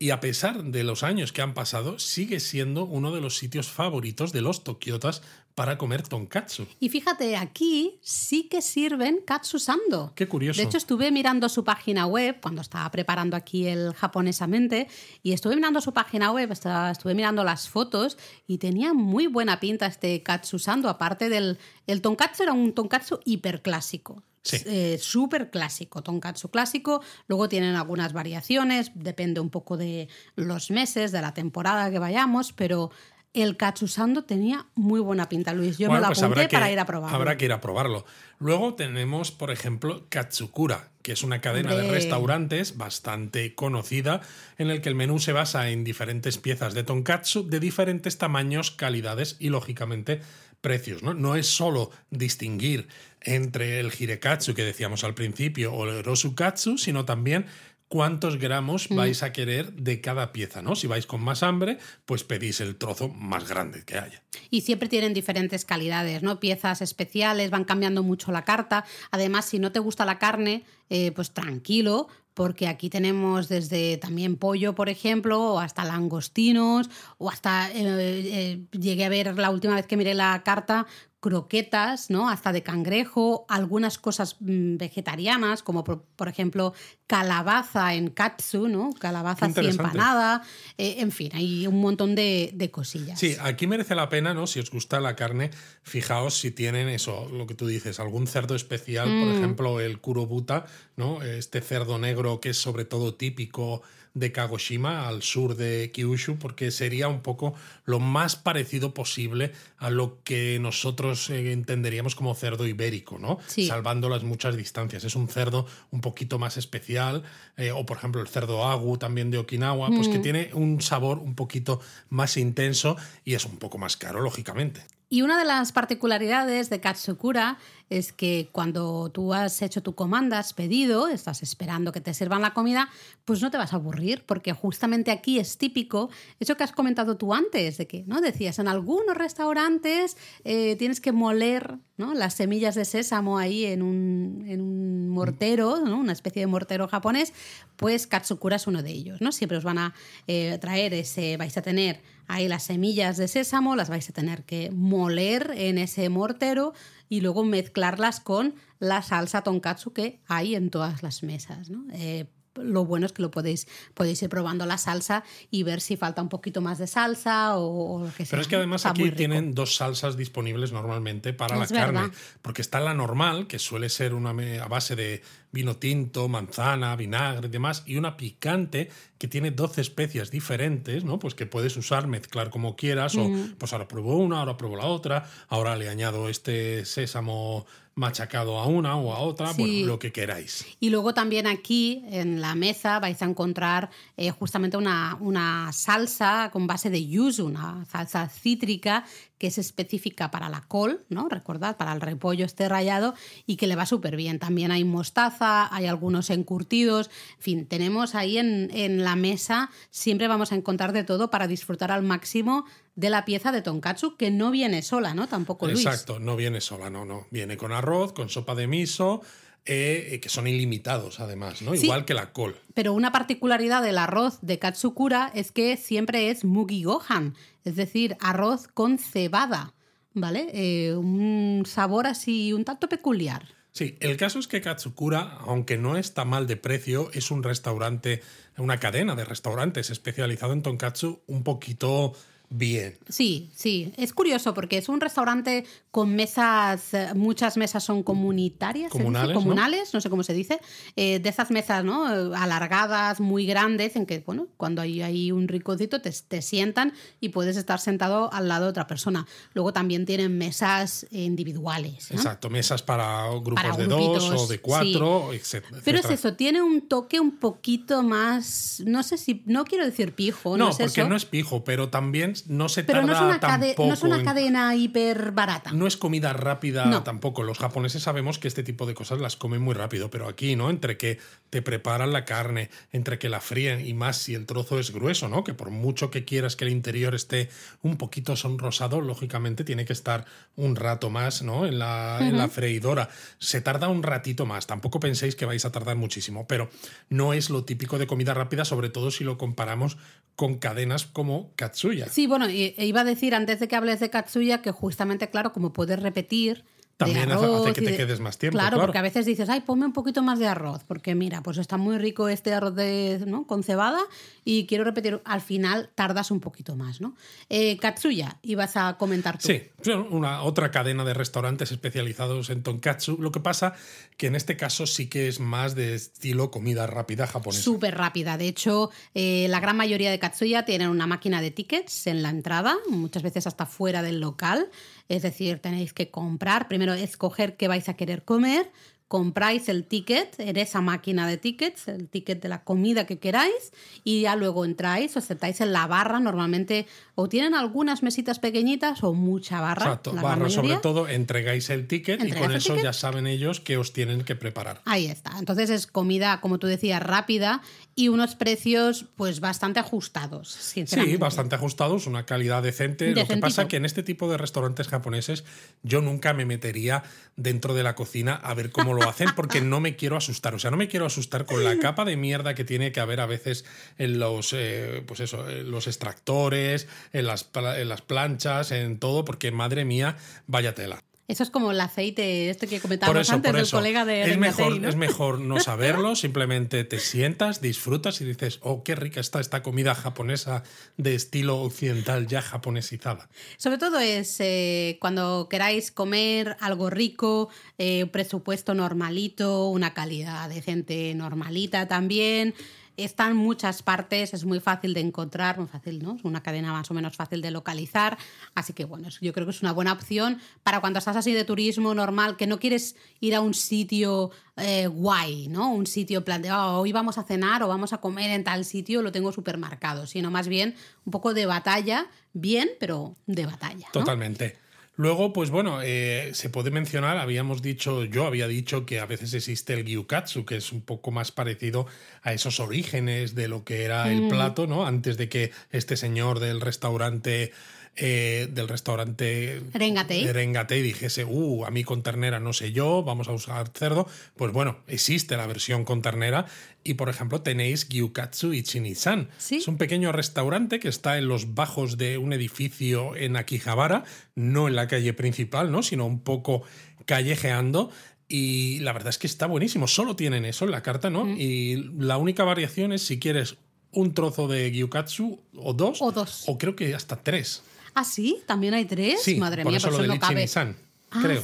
Y 0.02 0.10
a 0.10 0.20
pesar 0.20 0.64
de 0.64 0.84
los 0.84 1.04
años 1.04 1.32
que 1.32 1.44
han 1.44 1.54
pasado, 1.54 2.00
sigue 2.00 2.40
siendo 2.40 2.86
uno 2.86 3.12
de 3.12 3.22
los 3.22 3.38
sitios 3.38 3.70
favoritos 3.70 4.32
de 4.32 4.42
los 4.42 4.64
tokiotas 4.64 5.22
para 5.54 5.78
comer 5.78 6.02
tonkatsu. 6.02 6.66
Y 6.80 6.90
fíjate, 6.90 7.38
aquí 7.38 8.00
sí 8.02 8.48
que 8.50 8.64
sirven 8.64 9.20
katsusando. 9.24 10.12
Qué 10.16 10.28
curioso. 10.28 10.60
De 10.60 10.66
hecho, 10.66 10.80
estuve 10.80 11.12
mirando 11.12 11.50
su 11.50 11.64
página 11.64 12.08
web 12.08 12.40
cuando 12.42 12.64
estaba 12.64 12.90
preparando 12.90 13.38
aquí 13.38 13.68
el 13.68 13.94
japonesamente 13.94 14.88
y 15.22 15.34
estuve 15.34 15.56
mirando 15.56 15.82
su 15.82 15.94
página 15.94 16.32
web, 16.32 16.52
estuve 16.52 17.14
mirando 17.14 17.44
las 17.44 17.70
fotos 17.70 18.18
y 18.48 18.58
tenía 18.58 18.96
muy 18.96 19.28
buena 19.28 19.60
pinta 19.60 19.86
este 19.86 20.24
katsusando. 20.24 20.90
Aparte 20.90 21.30
del 21.30 21.60
el 21.86 22.02
tonkatsu, 22.02 22.42
era 22.42 22.54
un 22.54 22.74
tonkatsu 22.74 23.20
hiperclásico. 23.24 24.24
Sí. 24.44 24.58
Eh, 24.66 24.98
súper 25.00 25.52
clásico, 25.52 26.02
tonkatsu 26.02 26.50
clásico. 26.50 27.02
Luego 27.28 27.48
tienen 27.48 27.76
algunas 27.76 28.12
variaciones, 28.14 28.92
depende 28.96 29.40
un 29.40 29.50
poco 29.50 29.78
de 29.78 30.08
los 30.36 30.72
meses, 30.72 31.12
de 31.12 31.22
la 31.22 31.34
temporada 31.34 31.92
que 31.92 32.00
vayamos, 32.00 32.52
pero 32.54 32.90
el 33.34 33.56
katsusando 33.56 34.26
tenía 34.26 34.66
muy 34.76 35.00
buena 35.00 35.30
pinta, 35.30 35.54
Luis. 35.54 35.78
Yo 35.78 35.88
Bueno, 35.88 36.02
me 36.02 36.02
lo 36.02 36.08
pues 36.10 36.20
apunté 36.24 36.40
habrá 36.42 36.50
que- 36.50 36.56
para 36.58 36.72
ir 36.72 36.80
a 36.80 36.86
probarlo. 36.86 37.16
Habrá 37.16 37.38
que 37.38 37.46
ir 37.46 37.54
a 37.54 37.62
probarlo. 37.62 38.04
Luego 38.40 38.74
tenemos, 38.74 39.32
por 39.32 39.52
ejemplo, 39.52 40.06
Katsukura, 40.10 40.90
que 41.02 41.14
es 41.14 41.24
una 41.24 41.40
cadena 41.40 41.74
de 41.76 41.90
restaurantes 41.90 42.76
bastante 42.78 43.56
conocida, 43.56 44.20
en 44.58 44.70
el 44.70 44.82
que 44.82 44.90
el 44.90 44.96
menú 44.96 45.20
se 45.20 45.32
basa 45.32 45.70
en 45.70 45.84
diferentes 45.86 46.38
piezas 46.40 46.74
de 46.74 46.84
tonkatsu 46.84 47.48
de 47.48 47.60
diferentes 47.62 48.18
tamaños, 48.18 48.72
calidades 48.72 49.38
y, 49.40 49.48
lógicamente, 49.50 50.20
precios. 50.60 51.02
No, 51.02 51.14
no 51.14 51.36
es 51.36 51.48
solo 51.48 51.90
distinguir 52.10 52.88
entre 53.24 53.80
el 53.80 53.92
hirekatsu 53.98 54.54
que 54.54 54.64
decíamos 54.64 55.04
al 55.04 55.14
principio 55.14 55.74
o 55.74 55.88
el 55.88 56.04
rosukatsu, 56.04 56.78
sino 56.78 57.06
también 57.06 57.46
cuántos 57.92 58.38
gramos 58.38 58.88
vais 58.90 59.22
a 59.22 59.34
querer 59.34 59.74
de 59.74 60.00
cada 60.00 60.32
pieza, 60.32 60.62
¿no? 60.62 60.76
Si 60.76 60.88
vais 60.88 61.06
con 61.06 61.22
más 61.22 61.44
hambre, 61.44 61.78
pues 62.06 62.24
pedís 62.24 62.62
el 62.62 62.78
trozo 62.78 63.10
más 63.10 63.50
grande 63.50 63.84
que 63.84 63.98
haya. 63.98 64.24
Y 64.50 64.62
siempre 64.62 64.88
tienen 64.88 65.14
diferentes 65.14 65.66
calidades, 65.66 66.24
¿no? 66.24 66.40
Piezas 66.40 66.82
especiales, 66.82 67.50
van 67.50 67.66
cambiando 67.66 68.02
mucho 68.02 68.32
la 68.32 68.46
carta. 68.46 68.86
Además, 69.12 69.44
si 69.44 69.60
no 69.60 69.74
te 69.74 69.80
gusta 69.80 70.06
la 70.06 70.20
carne, 70.20 70.64
eh, 70.90 71.12
pues 71.12 71.32
tranquilo, 71.32 72.08
porque 72.34 72.70
aquí 72.70 72.90
tenemos 72.90 73.50
desde 73.50 73.98
también 73.98 74.38
pollo, 74.38 74.74
por 74.74 74.88
ejemplo, 74.88 75.42
o 75.42 75.60
hasta 75.60 75.84
langostinos, 75.84 76.90
o 77.18 77.30
hasta 77.30 77.70
eh, 77.72 77.76
eh, 77.78 78.66
llegué 78.72 79.04
a 79.04 79.10
ver 79.10 79.38
la 79.38 79.50
última 79.50 79.76
vez 79.76 79.86
que 79.86 79.98
miré 79.98 80.14
la 80.14 80.42
carta 80.44 80.88
croquetas, 81.22 82.10
¿no? 82.10 82.30
Hasta 82.30 82.52
de 82.52 82.64
cangrejo, 82.64 83.46
algunas 83.48 84.00
cosas 84.00 84.38
mm, 84.40 84.78
vegetarianas, 84.78 85.62
como 85.62 85.84
por, 85.84 86.04
por 86.04 86.28
ejemplo 86.28 86.74
calabaza 87.06 87.94
en 87.94 88.10
katsu, 88.10 88.68
¿no? 88.68 88.90
Calabaza 88.98 89.46
así 89.46 89.68
empanada, 89.68 90.42
eh, 90.78 90.96
en 91.00 91.12
fin, 91.12 91.30
hay 91.34 91.68
un 91.68 91.80
montón 91.80 92.16
de, 92.16 92.52
de 92.54 92.72
cosillas. 92.72 93.20
Sí, 93.20 93.36
aquí 93.42 93.68
merece 93.68 93.96
la 93.96 94.10
pena, 94.10 94.34
¿no? 94.34 94.48
Si 94.48 94.60
os 94.60 94.72
gusta 94.72 95.00
la 95.00 95.16
carne, 95.16 95.52
fijaos 95.84 96.40
si 96.40 96.52
tienen 96.52 96.90
eso, 96.90 97.30
lo 97.30 97.46
que 97.46 97.54
tú 97.54 97.68
dices, 97.68 98.00
algún 98.00 98.28
cerdo 98.28 98.56
especial, 98.56 99.08
por 99.08 99.36
ejemplo, 99.36 99.80
el 99.80 100.00
kurobuta, 100.00 100.66
¿no? 100.96 101.22
Este 101.22 101.62
cerdo 101.62 102.00
negro 102.00 102.40
que 102.40 102.50
es 102.50 102.58
sobre 102.58 102.86
todo 102.86 103.14
típico 103.14 103.84
de 104.14 104.32
Kagoshima, 104.32 105.08
al 105.08 105.24
sur 105.24 105.56
de 105.56 105.92
Kyushu, 105.92 106.38
porque 106.38 106.72
sería 106.72 107.08
un 107.08 107.22
poco 107.22 107.54
lo 107.86 108.00
más 108.00 108.36
parecido 108.36 108.94
posible 108.94 109.52
a 109.78 109.90
lo 109.90 110.22
que 110.24 110.60
nosotros 110.60 111.30
eh, 111.30 111.54
entenderíamos 111.54 112.16
como 112.16 112.36
cerdo 112.36 112.68
ibérico, 112.68 113.18
¿no? 113.20 113.40
Sí. 113.48 113.68
Salvando 113.68 114.10
las 114.10 114.24
muchas 114.24 114.58
distancias. 114.58 115.04
Es 115.04 115.16
un 115.16 115.28
cerdo 115.28 115.66
un 115.92 116.02
poquito 116.02 116.40
más 116.40 116.58
especial, 116.58 117.24
eh, 117.58 117.72
o 117.72 117.86
por 117.86 117.98
ejemplo 117.98 118.22
el 118.22 118.28
cerdo 118.28 118.66
agu 118.66 118.98
también 118.98 119.32
de 119.32 119.38
Okinawa, 119.38 119.90
pues 119.90 120.08
que 120.08 120.20
tiene 120.20 120.50
un 120.54 120.82
sabor 120.82 121.18
un 121.20 121.36
poquito 121.36 121.80
más 122.10 122.38
intenso 122.38 122.98
y 123.24 123.36
es 123.36 123.46
un 123.46 123.58
poco 123.58 123.78
más 123.78 123.98
caro, 123.98 124.22
lógicamente. 124.22 124.82
Y 125.14 125.24
una 125.24 125.38
de 125.38 125.44
las 125.44 125.74
particularidades 125.74 126.70
de 126.70 126.80
Katsukura 126.80 127.58
es 127.90 128.14
que 128.14 128.48
cuando 128.54 129.10
tú 129.10 129.34
has 129.34 129.62
hecho 129.62 129.84
tu 129.84 129.94
comanda, 129.94 130.40
has 130.40 130.54
pedido, 130.54 131.10
estás 131.10 131.44
esperando 131.44 131.92
que 131.92 132.00
te 132.00 132.14
sirvan 132.14 132.42
la 132.42 132.54
comida, 132.54 132.88
pues 133.26 133.42
no 133.42 133.52
te 133.52 133.58
vas 133.58 133.74
a 133.74 133.76
aburrir, 133.76 134.24
porque 134.26 134.54
justamente 134.54 135.12
aquí 135.12 135.38
es 135.38 135.58
típico 135.58 136.10
eso 136.40 136.56
que 136.56 136.64
has 136.64 136.72
comentado 136.72 137.18
tú 137.18 137.34
antes, 137.34 137.78
de 137.78 137.88
que, 137.88 138.06
¿no? 138.08 138.22
Decías, 138.22 138.58
en 138.60 138.70
algunos 138.70 139.18
restaurantes 139.18 140.16
eh, 140.46 140.78
tienes 140.78 141.02
que 141.02 141.12
moler 141.12 141.80
¿no? 141.98 142.14
las 142.14 142.36
semillas 142.36 142.76
de 142.76 142.86
sésamo 142.86 143.38
ahí 143.38 143.66
en 143.66 143.82
un, 143.82 144.46
en 144.48 144.62
un 144.62 145.10
mortero, 145.10 145.82
¿no? 145.82 145.98
una 145.98 146.14
especie 146.14 146.40
de 146.40 146.48
mortero 146.48 146.88
japonés, 146.88 147.34
pues 147.76 148.08
Katsukura 148.08 148.56
es 148.56 148.66
uno 148.66 148.82
de 148.82 148.92
ellos, 148.92 149.20
¿no? 149.20 149.34
Siempre 149.34 149.58
os 149.58 149.66
van 149.66 149.78
a 149.78 149.94
eh, 150.28 150.58
traer 150.62 150.94
ese, 150.94 151.36
vais 151.36 151.58
a 151.58 151.62
tener 151.62 152.02
ahí 152.32 152.48
las 152.48 152.64
semillas 152.64 153.18
de 153.18 153.28
sésamo, 153.28 153.76
las 153.76 153.90
vais 153.90 154.10
a 154.10 154.14
tener 154.14 154.44
que 154.44 154.72
moler 154.72 155.52
en 155.56 155.78
ese 155.78 156.08
mortero 156.10 156.74
y 157.10 157.20
luego 157.22 157.44
mezclarlas 157.44 158.20
con 158.22 158.56
la 158.80 159.02
salsa 159.02 159.42
tonkatsu 159.42 159.92
que 159.92 160.22
hay 160.28 160.56
en 160.56 160.70
todas 160.70 161.04
las 161.04 161.24
mesas. 161.24 161.70
¿no? 161.70 161.84
Eh, 161.94 162.28
lo 162.56 162.86
bueno 162.86 163.06
es 163.06 163.12
que 163.12 163.22
lo 163.22 163.32
podéis, 163.32 163.68
podéis 163.94 164.22
ir 164.24 164.30
probando 164.30 164.66
la 164.66 164.78
salsa 164.78 165.24
y 165.50 165.64
ver 165.64 165.82
si 165.82 165.98
falta 165.98 166.22
un 166.22 166.30
poquito 166.30 166.62
más 166.62 166.78
de 166.78 166.88
salsa 166.88 167.58
o, 167.58 168.06
lo 168.06 168.14
que 168.14 168.26
sea. 168.26 168.32
Pero 168.32 168.42
es 168.42 168.48
que 168.48 168.56
además 168.56 168.86
aquí 168.86 169.12
tienen 169.12 169.54
dos 169.54 169.76
salsas 169.76 170.18
disponibles 170.18 170.72
normalmente 170.72 171.34
para 171.34 171.58
la 171.58 171.68
carne. 171.68 172.12
Porque 172.42 172.62
está 172.62 172.80
la 172.80 172.94
normal, 172.94 173.48
que 173.48 173.60
suele 173.60 173.90
ser 173.90 174.14
una 174.14 174.32
a 174.32 174.68
base 174.68 174.96
de 174.96 175.22
vino 175.52 175.78
tinto, 175.78 176.28
manzana, 176.28 176.96
vinagre 176.96 177.48
y 177.48 177.52
demás, 177.52 177.84
y 177.86 177.98
una 177.98 178.18
picante 178.18 178.90
que 179.18 179.28
tiene 179.28 179.52
12 179.52 179.82
especias 179.82 180.32
diferentes, 180.32 181.04
¿no? 181.04 181.20
Pues 181.20 181.36
que 181.36 181.46
puedes 181.46 181.76
usar, 181.78 182.08
mezclar 182.08 182.50
como 182.50 182.76
quieras, 182.76 183.16
o 183.16 183.30
pues 183.58 183.74
ahora 183.74 183.88
pruebo 183.88 184.18
una, 184.18 184.40
ahora 184.40 184.58
pruebo 184.58 184.78
la 184.78 184.86
otra, 184.86 185.30
ahora 185.50 185.76
le 185.76 185.90
añado 185.90 186.30
este 186.30 186.86
sésamo 186.86 187.66
machacado 187.94 188.58
a 188.58 188.68
una 188.68 188.96
o 188.96 189.14
a 189.14 189.20
otra, 189.20 189.52
bueno, 189.52 189.86
lo 189.86 190.00
que 190.00 190.12
queráis. 190.12 190.66
Y 190.80 190.90
luego 190.90 191.14
también 191.14 191.46
aquí 191.46 192.04
en 192.10 192.40
la 192.40 192.56
mesa 192.56 193.00
vais 193.00 193.22
a 193.22 193.26
encontrar 193.26 193.90
eh, 194.16 194.32
justamente 194.32 194.78
una, 194.78 195.18
una, 195.20 195.72
salsa 195.74 196.50
con 196.54 196.68
base 196.68 196.90
de 196.90 197.06
yuzu, 197.06 197.46
una 197.46 197.86
salsa 197.86 198.30
cítrica 198.30 199.06
que 199.42 199.48
es 199.48 199.58
específica 199.58 200.30
para 200.30 200.50
la 200.50 200.62
col, 200.62 201.04
¿no? 201.10 201.28
Recordad, 201.28 201.76
para 201.76 201.94
el 201.94 202.00
repollo 202.00 202.46
este 202.46 202.70
rallado 202.70 203.16
y 203.48 203.56
que 203.56 203.66
le 203.66 203.76
va 203.76 203.88
súper 203.88 204.16
bien. 204.16 204.38
También 204.38 204.70
hay 204.70 204.84
mostaza, 204.84 205.68
hay 205.76 205.88
algunos 205.88 206.30
encurtidos, 206.30 207.10
en 207.38 207.42
fin, 207.42 207.66
tenemos 207.66 208.14
ahí 208.14 208.38
en, 208.38 208.70
en 208.72 209.04
la 209.04 209.16
mesa, 209.16 209.72
siempre 209.90 210.28
vamos 210.28 210.52
a 210.52 210.56
encontrar 210.56 210.94
de 210.94 211.04
todo 211.04 211.32
para 211.32 211.48
disfrutar 211.48 211.90
al 211.90 212.04
máximo 212.04 212.66
de 212.96 213.10
la 213.10 213.26
pieza 213.26 213.52
de 213.52 213.64
tonkatsu, 213.64 214.16
que 214.16 214.30
no 214.30 214.52
viene 214.52 214.84
sola, 214.84 215.16
¿no? 215.16 215.28
Tampoco 215.28 215.66
Luis. 215.66 215.84
Exacto, 215.84 216.20
no 216.20 216.36
viene 216.36 216.62
sola, 216.62 216.92
no, 216.92 217.04
no. 217.04 217.26
Viene 217.32 217.58
con 217.58 217.72
arroz, 217.72 218.14
con 218.14 218.30
sopa 218.30 218.54
de 218.54 218.68
miso, 218.68 219.24
eh, 219.66 220.20
que 220.22 220.30
son 220.30 220.48
ilimitados 220.48 221.20
además, 221.20 221.62
¿no? 221.62 221.76
Igual 221.76 222.06
que 222.06 222.14
la 222.14 222.34
col. 222.34 222.58
Pero 222.74 222.94
una 222.94 223.12
particularidad 223.12 223.84
del 223.84 223.98
arroz 223.98 224.40
de 224.42 224.58
Katsukura 224.58 225.32
es 225.36 225.52
que 225.52 225.78
siempre 225.78 226.30
es 226.30 226.44
mugi 226.44 226.84
gohan, 226.84 227.36
es 227.64 227.76
decir, 227.76 228.18
arroz 228.20 228.68
con 228.68 228.98
cebada, 228.98 229.74
¿vale? 230.14 230.48
Eh, 230.54 230.96
un 230.96 231.64
sabor 231.68 232.08
así 232.08 232.54
un 232.54 232.66
tanto 232.66 232.90
peculiar. 232.90 233.46
Sí, 233.72 233.98
el 234.02 234.18
caso 234.18 234.40
es 234.40 234.48
que 234.48 234.62
Katsukura, 234.62 235.38
aunque 235.42 235.78
no 235.78 235.96
está 235.96 236.26
mal 236.26 236.46
de 236.46 236.58
precio, 236.58 237.10
es 237.14 237.32
un 237.32 237.42
restaurante, 237.42 238.22
una 238.58 238.80
cadena 238.80 239.16
de 239.16 239.24
restaurantes 239.24 239.90
especializado 239.92 240.54
en 240.54 240.62
tonkatsu 240.62 241.22
un 241.28 241.44
poquito 241.44 242.14
bien. 242.52 242.98
Sí, 243.08 243.50
sí. 243.56 243.94
Es 243.98 244.14
curioso 244.14 244.54
porque 244.54 244.78
es 244.78 244.90
un 244.90 245.00
restaurante 245.00 245.66
con 245.90 246.14
mesas, 246.14 246.94
eh, 246.94 247.10
muchas 247.16 247.58
mesas 247.58 247.84
son 247.84 248.04
comunitarias, 248.04 248.92
comunales, 248.92 249.34
comunales 249.34 249.94
¿no? 249.94 250.02
sé 250.02 250.10
cómo 250.10 250.24
se 250.24 250.34
dice, 250.34 250.60
eh, 250.96 251.20
de 251.20 251.30
esas 251.30 251.50
mesas 251.50 251.84
¿no? 251.84 252.06
alargadas, 252.06 253.20
muy 253.20 253.46
grandes, 253.46 253.96
en 253.96 254.06
que, 254.06 254.20
bueno, 254.20 254.48
cuando 254.58 254.82
hay, 254.82 255.02
hay 255.02 255.32
un 255.32 255.48
ricocito 255.48 256.02
te, 256.02 256.12
te, 256.12 256.42
sientan 256.42 256.94
y 257.22 257.30
puedes 257.30 257.56
estar 257.56 257.80
sentado 257.80 258.32
al 258.34 258.50
lado 258.50 258.66
de 258.66 258.72
otra 258.72 258.86
persona. 258.86 259.26
Luego 259.54 259.72
también 259.72 260.06
tienen 260.06 260.38
mesas 260.38 261.08
individuales. 261.12 262.12
Exacto, 262.12 262.50
mesas 262.50 262.84
para 262.84 263.28
grupos 263.42 263.78
de 263.78 263.88
dos 263.88 264.30
o 264.30 264.48
de 264.48 264.60
cuatro, 264.60 265.34
etc. 265.34 265.64
Pero 265.86 266.00
es 266.00 266.10
eso, 266.10 266.34
tiene 266.34 266.62
un 266.62 266.88
toque 266.88 267.20
un 267.20 267.38
poquito 267.38 268.04
más, 268.04 268.84
no 268.86 269.04
sé 269.04 269.18
si, 269.18 269.42
no 269.46 269.64
quiero 269.64 269.86
decir 269.86 270.14
pijo, 270.14 270.58
no, 270.58 270.70
no 270.70 270.78
porque 270.78 271.04
no 271.06 271.16
es 271.16 271.26
pijo, 271.26 271.64
pero 271.64 271.90
también 271.90 272.34
no 272.48 272.70
se 272.70 272.84
Pero 272.84 273.00
tarda 273.00 273.14
no 273.14 273.18
es 273.18 273.22
una, 273.22 273.40
tampoco 273.40 273.86
no 273.88 273.94
es 273.94 274.04
una 274.04 274.24
cadena 274.24 274.76
hiper 274.76 275.32
barata. 275.32 275.72
No 275.72 275.88
es 275.88 275.98
comida 275.98 276.34
rápida 276.34 277.04
tampoco. 277.04 277.44
Los 277.44 277.60
japoneses 277.60 278.04
sabemos 278.04 278.40
que 278.40 278.48
este 278.48 278.64
tipo 278.64 278.86
de 278.86 278.94
cosas 278.94 279.20
las 279.20 279.36
comen 279.36 279.62
muy 279.62 279.74
rápido, 279.74 280.10
pero 280.10 280.28
aquí, 280.28 280.56
¿no? 280.56 280.70
Entre 280.70 280.98
que 280.98 281.20
te 281.50 281.62
preparan 281.62 282.14
la 282.14 282.26
carne, 282.26 282.70
entre 282.92 283.20
que 283.20 283.30
la 283.30 283.42
fríen 283.42 283.86
y 283.86 283.94
más 283.94 284.18
si 284.18 284.36
el 284.36 284.46
trozo 284.46 284.80
es 284.80 284.92
grueso, 284.92 285.28
¿no? 285.28 285.44
Que 285.44 285.54
por 285.54 285.70
mucho 285.70 286.10
que 286.10 286.26
quieras 286.26 286.56
que 286.56 286.66
el 286.66 286.72
interior 286.72 287.16
esté 287.16 287.50
un 287.82 287.98
poquito 287.98 288.36
sonrosado, 288.36 289.02
lógicamente 289.02 289.64
tiene 289.64 289.86
que 289.86 289.94
estar 289.94 290.26
un 290.56 290.76
rato 290.76 291.10
más, 291.10 291.42
¿no? 291.42 291.66
En 291.66 291.80
la, 291.80 292.20
en 292.22 292.38
la 292.38 292.48
freidora. 292.48 293.10
Se 293.40 293.62
tarda 293.62 293.88
un 293.90 294.04
ratito 294.04 294.46
más. 294.46 294.68
Tampoco 294.68 295.00
penséis 295.00 295.36
que 295.36 295.46
vais 295.46 295.66
a 295.66 295.72
tardar 295.72 295.96
muchísimo, 295.96 296.48
pero 296.48 296.70
no 297.10 297.34
es 297.34 297.50
lo 297.50 297.64
típico 297.64 297.98
de 297.98 298.08
comida 298.08 298.34
rápida, 298.34 298.66
sobre 298.66 298.90
todo 298.90 299.12
si 299.12 299.24
lo 299.24 299.38
comparamos 299.38 299.98
con 300.36 300.56
cadenas 300.56 301.06
como 301.06 301.52
Katsuya. 301.56 302.08
Sí, 302.10 302.28
bueno, 302.32 302.48
iba 302.50 303.02
a 303.02 303.04
decir 303.04 303.36
antes 303.36 303.60
de 303.60 303.68
que 303.68 303.76
hables 303.76 304.00
de 304.00 304.10
Katsuya 304.10 304.62
que 304.62 304.72
justamente, 304.72 305.30
claro, 305.30 305.54
como 305.54 305.74
puedes 305.74 306.02
repetir 306.02 306.66
también 307.06 307.32
hace 307.32 307.74
que 307.74 307.82
te 307.82 307.98
quedes 307.98 308.20
más 308.20 308.38
tiempo. 308.38 308.58
Claro, 308.58 308.76
claro, 308.76 308.88
porque 308.88 308.98
a 308.98 309.02
veces 309.02 309.26
dices, 309.26 309.50
ay, 309.50 309.62
ponme 309.62 309.86
un 309.86 309.94
poquito 309.94 310.22
más 310.22 310.40
de 310.40 310.48
arroz, 310.48 310.84
porque 310.88 311.16
mira, 311.16 311.42
pues 311.42 311.58
está 311.58 311.78
muy 311.78 311.98
rico 311.98 312.28
este 312.30 312.54
arroz 312.54 312.76
de, 312.76 313.24
¿no? 313.26 313.46
con 313.48 313.64
cebada 313.64 314.00
y 314.44 314.66
quiero 314.66 314.84
repetir, 314.84 315.22
al 315.26 315.42
final 315.42 315.90
tardas 315.96 316.32
un 316.32 316.40
poquito 316.40 316.76
más, 316.76 317.02
¿no? 317.02 317.16
Eh, 317.50 317.78
Katsuya, 317.78 318.38
ibas 318.42 318.78
a 318.78 318.98
comentar 318.98 319.38
tú. 319.38 319.48
Sí, 319.48 319.64
una 320.10 320.44
otra 320.44 320.72
cadena 320.72 321.04
de 321.04 321.14
restaurantes 321.14 321.72
especializados 321.72 322.50
en 322.50 322.64
tonkatsu. 322.64 323.18
Lo 323.20 323.32
que 323.32 323.40
pasa 323.40 323.74
que 324.18 324.28
en 324.28 324.36
este 324.36 324.58
caso 324.58 324.88
sí 324.88 325.08
que 325.08 325.28
es 325.28 325.40
más 325.40 325.76
de 325.76 325.96
estilo 325.96 326.52
comida 326.52 326.88
rápida 326.88 327.28
japonesa. 327.28 327.64
Súper 327.64 327.98
rápida. 327.98 328.38
De 328.38 328.48
hecho, 328.48 328.92
eh, 329.14 329.48
la 329.50 329.60
gran 329.60 329.78
mayoría 329.78 330.12
de 330.12 330.20
Katsuya 330.20 330.66
tienen 330.66 330.90
una 330.90 331.08
máquina 331.08 331.42
de 331.42 331.52
tickets 331.52 332.08
en 332.08 332.24
la 332.24 332.30
entrada, 332.30 332.78
muchas 332.90 333.24
veces 333.24 333.48
hasta 333.48 333.66
fuera 333.66 334.02
del 334.02 334.20
local. 334.20 334.70
Es 335.12 335.24
decir, 335.24 335.60
tenéis 335.60 335.92
que 335.92 336.10
comprar, 336.10 336.70
primero 336.70 336.94
escoger 336.94 337.58
qué 337.58 337.68
vais 337.68 337.90
a 337.90 337.96
querer 337.96 338.24
comer, 338.24 338.72
compráis 339.10 339.68
el 339.68 339.84
ticket 339.84 340.40
en 340.40 340.56
esa 340.56 340.80
máquina 340.80 341.28
de 341.28 341.36
tickets, 341.36 341.90
el 341.90 342.08
ticket 342.08 342.42
de 342.42 342.48
la 342.48 342.64
comida 342.64 343.06
que 343.06 343.20
queráis, 343.20 343.74
y 344.06 344.22
ya 344.22 344.38
luego 344.38 344.64
entráis, 344.64 345.18
os 345.18 345.26
sentáis 345.26 345.60
en 345.60 345.74
la 345.74 345.86
barra. 345.86 346.22
Normalmente 346.22 346.88
o 347.16 347.28
tienen 347.28 347.54
algunas 347.54 348.04
mesitas 348.04 348.40
pequeñitas 348.40 349.04
o 349.04 349.14
mucha 349.14 349.60
barra. 349.60 349.88
Exacto, 349.88 350.14
barra 350.14 350.50
sobre 350.50 350.78
todo, 350.78 351.10
entregáis 351.10 351.70
el 351.72 351.88
ticket 351.88 352.24
y 352.24 352.32
con 352.32 352.54
eso 352.54 352.78
ya 352.78 352.94
saben 352.94 353.28
ellos 353.28 353.60
que 353.60 353.76
os 353.76 353.92
tienen 353.92 354.24
que 354.24 354.38
preparar. 354.38 354.82
Ahí 354.86 355.08
está. 355.08 355.38
Entonces 355.38 355.70
es 355.70 355.88
comida, 355.88 356.40
como 356.40 356.58
tú 356.58 356.68
decías, 356.68 357.04
rápida 357.04 357.62
y 357.96 358.08
unos 358.08 358.36
precios 358.36 359.06
pues 359.16 359.40
bastante 359.40 359.80
ajustados, 359.80 360.50
sinceramente. 360.50 361.16
Sí, 361.16 361.20
bastante 361.20 361.56
ajustados, 361.56 362.08
una 362.08 362.26
calidad 362.26 362.64
decente. 362.64 363.14
Lo 363.14 363.28
que 363.28 363.38
pasa 363.38 363.68
que 363.68 363.78
en 363.78 363.86
este 363.86 364.04
tipo 364.04 364.30
de 364.32 364.38
restaurantes 364.38 364.88
japoneses 364.88 365.44
yo 365.84 366.02
nunca 366.02 366.34
me 366.34 366.46
metería 366.46 367.04
dentro 367.36 367.74
de 367.74 367.84
la 367.84 367.96
cocina 367.96 368.36
a 368.36 368.54
ver 368.54 368.72
cómo 368.72 368.94
lo 368.94 369.08
hacen 369.10 369.30
porque 369.36 369.62
no 369.62 369.80
me 369.80 369.96
quiero 369.96 370.16
asustar. 370.16 370.56
O 370.56 370.60
sea, 370.60 370.72
no 370.72 370.78
me 370.78 370.88
quiero 370.88 371.06
asustar 371.06 371.46
con 371.46 371.64
la 371.64 371.78
capa 371.80 372.06
de 372.06 372.16
mierda 372.18 372.56
que 372.56 372.64
tiene 372.64 372.92
que 372.92 373.00
haber 373.00 373.20
a 373.20 373.26
veces 373.26 373.66
en 373.98 374.20
los, 374.20 374.54
eh, 374.54 375.04
pues 375.06 375.20
eso, 375.20 375.46
los 375.64 375.88
extractores, 375.88 376.88
en 377.12 377.28
las, 377.28 377.50
en 377.54 377.90
las 377.90 378.02
planchas, 378.02 378.72
en 378.72 379.00
todo, 379.00 379.26
porque 379.26 379.52
madre 379.52 379.86
mía, 379.86 380.18
vaya 380.48 380.74
tela. 380.74 381.04
Eso 381.28 381.44
es 381.44 381.50
como 381.50 381.72
el 381.72 381.80
aceite, 381.80 382.50
este 382.50 382.68
que 382.68 382.80
comentábamos 382.80 383.30
antes 383.30 383.54
del 383.54 383.70
colega 383.70 384.04
de 384.04 384.24
es 384.24 384.38
mejor, 384.38 384.80
¿no? 384.80 384.90
es 384.90 384.96
mejor 384.96 385.40
no 385.40 385.60
saberlo, 385.62 386.16
simplemente 386.16 386.84
te 386.84 387.00
sientas, 387.00 387.62
disfrutas 387.62 388.20
y 388.22 388.26
dices, 388.26 388.60
oh, 388.62 388.84
qué 388.84 388.96
rica 388.96 389.22
está 389.22 389.40
esta 389.40 389.64
comida 389.64 389.96
japonesa 389.96 390.64
de 390.98 391.16
estilo 391.16 391.62
occidental 391.62 392.28
ya 392.28 392.42
japonesizada. 392.42 393.30
Sobre 393.58 393.78
todo 393.78 394.00
es 394.00 394.36
eh, 394.40 394.98
cuando 395.00 395.48
queráis 395.50 395.92
comer 395.92 396.58
algo 396.60 396.90
rico, 396.90 397.50
eh, 397.78 398.08
presupuesto 398.08 398.74
normalito, 398.74 399.68
una 399.68 399.94
calidad 399.94 400.50
decente 400.50 401.14
normalita 401.16 401.88
también 401.88 402.54
está 402.98 403.28
en 403.28 403.36
muchas 403.36 403.84
partes, 403.84 404.34
es 404.34 404.46
muy 404.46 404.60
fácil 404.60 404.94
de 404.94 405.02
encontrar, 405.02 405.58
muy 405.58 405.68
fácil, 405.68 406.04
¿no? 406.04 406.16
Es 406.16 406.24
una 406.24 406.42
cadena 406.42 406.72
más 406.72 406.90
o 406.92 406.94
menos 406.94 407.16
fácil 407.16 407.42
de 407.42 407.52
localizar. 407.52 408.18
Así 408.56 408.74
que 408.74 408.86
bueno, 408.86 409.10
yo 409.22 409.34
creo 409.34 409.46
que 409.46 409.52
es 409.52 409.62
una 409.62 409.72
buena 409.72 409.94
opción 409.94 410.40
para 410.64 410.80
cuando 410.80 411.00
estás 411.00 411.16
así 411.16 411.34
de 411.34 411.46
turismo 411.46 411.94
normal, 411.94 412.38
que 412.38 412.48
no 412.48 412.60
quieres 412.60 412.96
ir 413.20 413.36
a 413.36 413.42
un 413.42 413.54
sitio 413.54 414.32
eh, 414.58 414.88
guay, 414.88 415.48
¿no? 415.48 415.72
Un 415.72 415.88
sitio 415.88 416.24
planteado, 416.24 416.78
oh, 416.78 416.82
hoy 416.82 416.92
vamos 416.92 417.18
a 417.18 417.24
cenar 417.24 417.64
o 417.64 417.68
vamos 417.68 417.94
a 417.94 418.00
comer 418.00 418.32
en 418.32 418.44
tal 418.44 418.66
sitio, 418.66 419.02
lo 419.02 419.12
tengo 419.12 419.32
súper 419.32 419.58
marcado, 419.58 420.08
sino 420.08 420.32
más 420.32 420.48
bien 420.48 420.76
un 421.06 421.12
poco 421.12 421.34
de 421.34 421.46
batalla, 421.46 422.08
bien, 422.34 422.70
pero 422.80 423.16
de 423.26 423.46
batalla. 423.46 423.88
Totalmente. 423.92 424.58
Luego, 425.02 425.34
pues 425.34 425.50
bueno, 425.50 425.80
eh, 425.82 426.30
se 426.36 426.52
puede 426.52 426.70
mencionar, 426.70 427.18
habíamos 427.18 427.64
dicho, 427.64 428.04
yo 428.04 428.28
había 428.28 428.48
dicho 428.48 428.86
que 428.86 429.00
a 429.00 429.08
veces 429.08 429.34
existe 429.34 429.74
el 429.74 429.84
gyukatsu, 429.84 430.46
que 430.46 430.58
es 430.58 430.72
un 430.72 430.82
poco 430.82 431.10
más 431.10 431.32
parecido 431.32 431.88
a 432.22 432.34
esos 432.34 432.60
orígenes 432.60 433.34
de 433.34 433.48
lo 433.48 433.64
que 433.64 433.84
era 433.84 434.12
el 434.12 434.28
plato, 434.28 434.68
¿no? 434.68 434.86
Antes 434.86 435.18
de 435.18 435.28
que 435.28 435.50
este 435.72 435.98
señor 435.98 436.40
del 436.40 436.62
restaurante 436.62 437.52
eh, 437.98 438.48
del 438.52 438.70
restaurante 438.70 439.62
Rengatei. 439.74 440.32
Rengatei 440.32 440.82
dijese, 440.82 441.26
uh, 441.26 441.66
a 441.66 441.72
mí 441.72 441.84
con 441.84 442.04
ternera 442.04 442.40
no 442.40 442.54
sé 442.54 442.72
yo, 442.72 443.04
vamos 443.04 443.28
a 443.28 443.34
usar 443.34 443.70
cerdo. 443.76 444.08
Pues 444.36 444.54
bueno, 444.54 444.78
existe 444.88 445.36
la 445.36 445.46
versión 445.46 445.84
con 445.84 446.02
ternera 446.02 446.46
y 446.84 446.94
por 446.94 447.10
ejemplo 447.10 447.42
tenéis 447.42 447.90
Gyukatsu 447.90 448.54
Ichini-san. 448.54 449.30
Sí. 449.38 449.58
Es 449.58 449.68
un 449.68 449.78
pequeño 449.78 450.14
restaurante 450.14 450.80
que 450.80 450.88
está 450.88 451.18
en 451.18 451.28
los 451.28 451.54
bajos 451.54 451.98
de 451.98 452.18
un 452.18 452.32
edificio 452.32 453.16
en 453.16 453.36
Akihabara, 453.36 454.06
no 454.36 454.70
en 454.70 454.76
la 454.76 454.88
calle 454.88 455.14
principal, 455.14 455.72
¿no? 455.72 455.84
sino 455.84 456.06
un 456.06 456.22
poco 456.22 456.64
callejeando. 457.06 457.92
Y 458.30 458.80
la 458.80 458.94
verdad 458.94 459.10
es 459.10 459.18
que 459.18 459.28
está 459.28 459.48
buenísimo. 459.48 459.88
Solo 459.88 460.16
tienen 460.16 460.46
eso 460.46 460.64
en 460.64 460.72
la 460.72 460.82
carta, 460.82 461.10
¿no? 461.10 461.30
Y 461.30 461.92
la 462.00 462.18
única 462.18 462.46
variación 462.46 462.94
es 462.94 463.02
si 463.02 463.20
quieres 463.20 463.58
un 463.92 464.14
trozo 464.14 464.48
de 464.48 464.72
Gyukatsu 464.72 465.42
o 465.58 465.74
dos. 465.74 466.02
O 466.02 466.14
dos. 466.14 466.46
O 466.48 466.58
creo 466.58 466.78
que 466.78 466.96
hasta 466.96 467.18
tres. 467.18 467.62
¿Ah, 467.94 468.04
sí? 468.04 468.42
¿También 468.46 468.74
hay 468.74 468.86
tres? 468.86 469.22
Sí, 469.22 469.36
Madre 469.36 469.64
por 469.64 469.72
mía, 469.72 469.78
eso 469.78 469.88
pero 469.88 469.98
lo 469.98 470.04
eso 470.04 470.12
del 470.12 470.20
no 470.20 470.22
cabe. 470.28 470.34
Ichini-san, 470.44 470.78
Ah, 471.12 471.20
creo. 471.24 471.42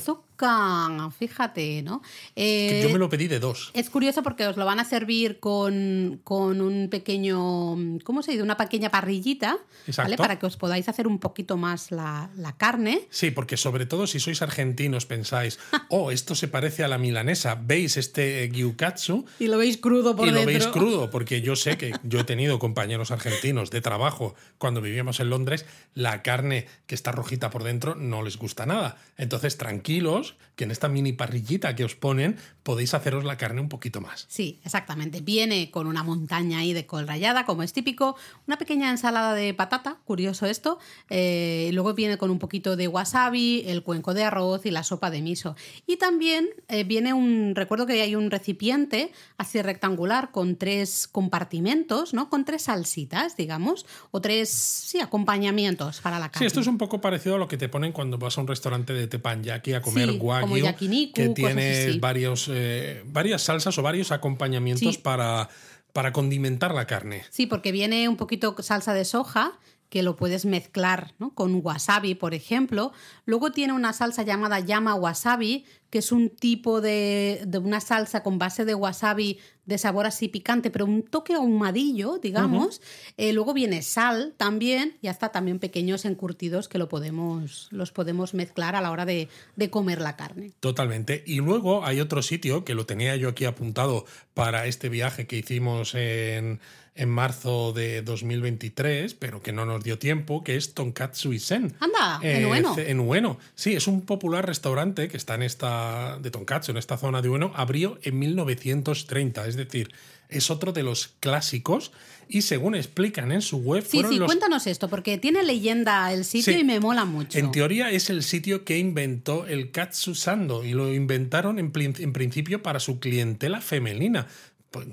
Fíjate, 1.17 1.81
¿no? 1.83 2.01
Que 2.35 2.79
Eh, 2.79 2.83
yo 2.83 2.89
me 2.89 2.99
lo 2.99 3.09
pedí 3.09 3.27
de 3.27 3.39
dos. 3.39 3.71
Es 3.73 3.89
curioso 3.89 4.23
porque 4.23 4.45
os 4.47 4.57
lo 4.57 4.65
van 4.65 4.79
a 4.79 4.85
servir 4.85 5.39
con, 5.39 6.21
con 6.23 6.61
un 6.61 6.89
pequeño, 6.89 7.75
¿cómo 8.03 8.21
se 8.23 8.31
dice? 8.31 8.43
Una 8.43 8.57
pequeña 8.57 8.89
parrillita, 8.89 9.57
Exacto. 9.87 10.03
¿vale? 10.09 10.17
Para 10.17 10.39
que 10.39 10.45
os 10.45 10.57
podáis 10.57 10.87
hacer 10.89 11.07
un 11.07 11.19
poquito 11.19 11.57
más 11.57 11.91
la, 11.91 12.29
la 12.37 12.55
carne. 12.57 13.01
Sí, 13.09 13.31
porque 13.31 13.57
sobre 13.57 13.85
todo 13.85 14.07
si 14.07 14.19
sois 14.19 14.41
argentinos 14.41 15.05
pensáis, 15.05 15.59
oh, 15.89 16.11
esto 16.11 16.35
se 16.35 16.47
parece 16.47 16.83
a 16.83 16.87
la 16.87 16.97
milanesa, 16.97 17.55
veis 17.55 17.97
este 17.97 18.43
eh, 18.43 18.49
gyukatsu 18.49 19.25
Y 19.39 19.47
lo 19.47 19.57
veis 19.57 19.77
crudo 19.77 20.15
por 20.15 20.27
y 20.27 20.31
lo 20.31 20.39
dentro. 20.41 20.53
veis 20.53 20.67
crudo, 20.67 21.09
porque 21.11 21.41
yo 21.41 21.55
sé 21.55 21.77
que 21.77 21.93
yo 22.03 22.19
he 22.19 22.23
tenido 22.23 22.59
compañeros 22.59 23.11
argentinos 23.11 23.69
de 23.71 23.81
trabajo 23.81 24.35
cuando 24.57 24.81
vivíamos 24.81 25.19
en 25.19 25.29
Londres, 25.29 25.65
la 25.93 26.21
carne 26.23 26.67
que 26.85 26.95
está 26.95 27.11
rojita 27.11 27.49
por 27.49 27.63
dentro 27.63 27.95
no 27.95 28.21
les 28.23 28.37
gusta 28.37 28.65
nada. 28.65 28.97
Entonces, 29.17 29.57
tranquilos, 29.57 30.26
que 30.55 30.63
en 30.63 30.71
esta 30.71 30.87
mini 30.89 31.13
parrillita 31.13 31.75
que 31.75 31.83
os 31.83 31.95
ponen 31.95 32.37
podéis 32.63 32.93
haceros 32.95 33.23
la 33.23 33.37
carne 33.37 33.61
un 33.61 33.69
poquito 33.69 34.01
más. 34.01 34.25
Sí, 34.27 34.59
exactamente. 34.65 35.21
Viene 35.21 35.69
con 35.71 35.85
una 35.87 36.03
montaña 36.03 36.59
ahí 36.59 36.73
de 36.73 36.85
col 36.85 37.07
rallada, 37.07 37.45
como 37.45 37.61
es 37.63 37.71
típico, 37.73 38.15
una 38.47 38.57
pequeña 38.57 38.89
ensalada 38.89 39.33
de 39.35 39.53
patata, 39.53 39.97
curioso 40.05 40.47
esto. 40.47 40.79
eh, 41.09 41.69
luego 41.73 41.93
viene 41.93 42.17
con 42.17 42.31
un 42.31 42.39
poquito 42.39 42.75
de 42.75 42.87
wasabi, 42.87 43.63
el 43.67 43.83
cuenco 43.83 44.13
de 44.13 44.23
arroz 44.23 44.65
y 44.65 44.71
la 44.71 44.83
sopa 44.83 45.11
de 45.11 45.21
miso. 45.21 45.55
Y 45.85 45.97
también 45.97 46.49
eh, 46.67 46.83
viene 46.83 47.13
un, 47.13 47.53
recuerdo 47.55 47.85
que 47.85 48.01
hay 48.01 48.15
un 48.15 48.31
recipiente 48.31 49.11
así 49.37 49.61
rectangular 49.61 50.31
con 50.31 50.55
tres 50.57 51.07
compartimentos, 51.07 52.13
¿no? 52.13 52.29
Con 52.29 52.45
tres 52.45 52.63
salsitas, 52.63 53.37
digamos, 53.37 53.85
o 54.11 54.21
tres, 54.21 54.49
sí, 54.49 54.99
acompañamientos 54.99 56.01
para 56.01 56.19
la 56.19 56.25
Sí, 56.25 56.31
carne. 56.31 56.47
esto 56.47 56.59
es 56.61 56.67
un 56.67 56.77
poco 56.77 56.99
parecido 56.99 57.35
a 57.35 57.37
lo 57.37 57.47
que 57.47 57.57
te 57.57 57.69
ponen 57.69 57.91
cuando 57.91 58.17
vas 58.17 58.37
a 58.37 58.41
un 58.41 58.47
restaurante 58.47 58.93
de 58.93 59.07
teppanyaki 59.07 59.73
a 59.73 59.81
comer 59.81 60.09
Sí, 60.09 60.16
como 60.17 60.31
wagyu, 60.53 60.57
yakiniku, 60.65 61.13
que 61.13 61.29
tiene 61.29 61.97
varios, 61.99 62.49
eh, 62.53 63.03
varias 63.05 63.41
salsas 63.43 63.77
o 63.77 63.81
varios 63.81 64.11
acompañamientos 64.11 64.95
Sí. 64.95 65.01
para, 65.01 65.49
para 65.93 66.11
condimentar 66.11 66.73
la 66.73 66.85
carne. 66.87 67.23
Sí, 67.29 67.45
porque 67.47 67.71
viene 67.71 68.07
un 68.09 68.17
poquito 68.17 68.55
salsa 68.61 68.93
de 68.93 69.05
soja 69.05 69.53
que 69.89 70.03
lo 70.03 70.15
puedes 70.15 70.45
mezclar 70.45 71.13
¿no? 71.19 71.33
con 71.33 71.59
wasabi, 71.63 72.15
por 72.15 72.33
ejemplo. 72.33 72.91
Luego 73.25 73.51
tiene 73.51 73.73
una 73.73 73.93
salsa 73.93 74.23
llamada 74.23 74.59
llama 74.59 74.95
wasabi, 74.95 75.65
que 75.89 75.99
es 75.99 76.11
un 76.11 76.29
tipo 76.29 76.81
de, 76.81 77.43
de 77.47 77.57
una 77.57 77.79
salsa 77.79 78.21
con 78.23 78.37
base 78.37 78.65
de 78.65 78.75
wasabi 78.75 79.39
de 79.67 79.77
sabor 79.77 80.05
así 80.05 80.29
picante, 80.29 80.71
pero 80.71 80.85
un 80.85 81.03
toque 81.03 81.33
ahumadillo, 81.33 82.19
digamos. 82.19 82.81
Eh, 83.17 83.33
luego 83.33 83.53
viene 83.53 83.81
sal 83.81 84.33
también 84.37 84.97
y 85.01 85.07
hasta 85.07 85.29
también 85.29 85.59
pequeños 85.59 86.05
encurtidos 86.05 86.69
que 86.69 86.77
lo 86.77 86.87
podemos, 86.87 87.67
los 87.71 87.91
podemos 87.91 88.33
mezclar 88.33 88.77
a 88.77 88.81
la 88.81 88.91
hora 88.91 89.05
de, 89.05 89.27
de 89.57 89.69
comer 89.69 89.99
la 89.99 90.15
carne. 90.15 90.53
Totalmente. 90.61 91.21
Y 91.27 91.37
luego 91.37 91.85
hay 91.85 91.99
otro 91.99 92.21
sitio 92.21 92.63
que 92.63 92.75
lo 92.75 92.85
tenía 92.85 93.17
yo 93.17 93.27
aquí 93.27 93.43
apuntado 93.43 94.05
para 94.33 94.67
este 94.67 94.87
viaje 94.87 95.27
que 95.27 95.37
hicimos 95.37 95.95
en, 95.95 96.61
en 96.97 97.09
marzo 97.09 97.73
de 97.73 98.01
2023, 98.01 99.13
pero 99.13 99.41
que 99.41 99.51
no 99.53 99.65
nos 99.65 99.83
dio 99.83 99.99
tiempo, 99.99 100.43
que 100.43 100.55
es 100.55 100.73
Tonkatsu 100.73 101.31
Isen. 101.33 101.75
Anda, 101.79 102.19
en 102.23 102.45
Ueno. 102.47 102.75
En 102.77 102.99
Ueno. 102.99 103.37
Sí, 103.55 103.73
es 103.75 103.87
un 103.87 104.01
popular 104.01 104.45
restaurante 104.45 105.07
que 105.07 105.17
está 105.17 105.35
en 105.35 105.43
esta 105.43 106.17
de 106.21 106.31
Tonkatsu, 106.31 106.71
en 106.71 106.77
esta 106.77 106.97
zona 106.97 107.21
de 107.21 107.29
Ueno. 107.29 107.51
Abrió 107.55 107.99
en 108.01 108.17
1930, 108.19 109.47
es 109.47 109.55
decir, 109.55 109.91
es 110.29 110.49
otro 110.51 110.73
de 110.73 110.83
los 110.83 111.09
clásicos 111.19 111.91
y 112.27 112.41
según 112.41 112.75
explican 112.75 113.31
en 113.31 113.41
su 113.41 113.57
web, 113.59 113.85
Sí, 113.87 114.03
sí, 114.09 114.17
los 114.17 114.25
cuéntanos 114.25 114.67
esto, 114.67 114.89
porque 114.89 115.17
tiene 115.17 115.43
leyenda 115.43 116.11
el 116.11 116.25
sitio 116.25 116.51
Sí. 116.53 116.59
y 116.59 116.63
me 116.65 116.81
mola 116.81 117.05
mucho. 117.05 117.37
en 117.37 117.51
teoría 117.51 117.89
es 117.91 118.09
el 118.09 118.23
sitio 118.23 118.65
que 118.65 118.77
inventó 118.77 119.45
el 119.47 119.71
Katsu 119.71 120.15
Sando 120.15 120.65
y 120.65 120.71
lo 120.73 120.93
inventaron 120.93 121.59
en 121.59 121.71
principio 121.71 122.61
para 122.61 122.81
su 122.81 122.99
clientela 122.99 123.61
femenina. 123.61 124.27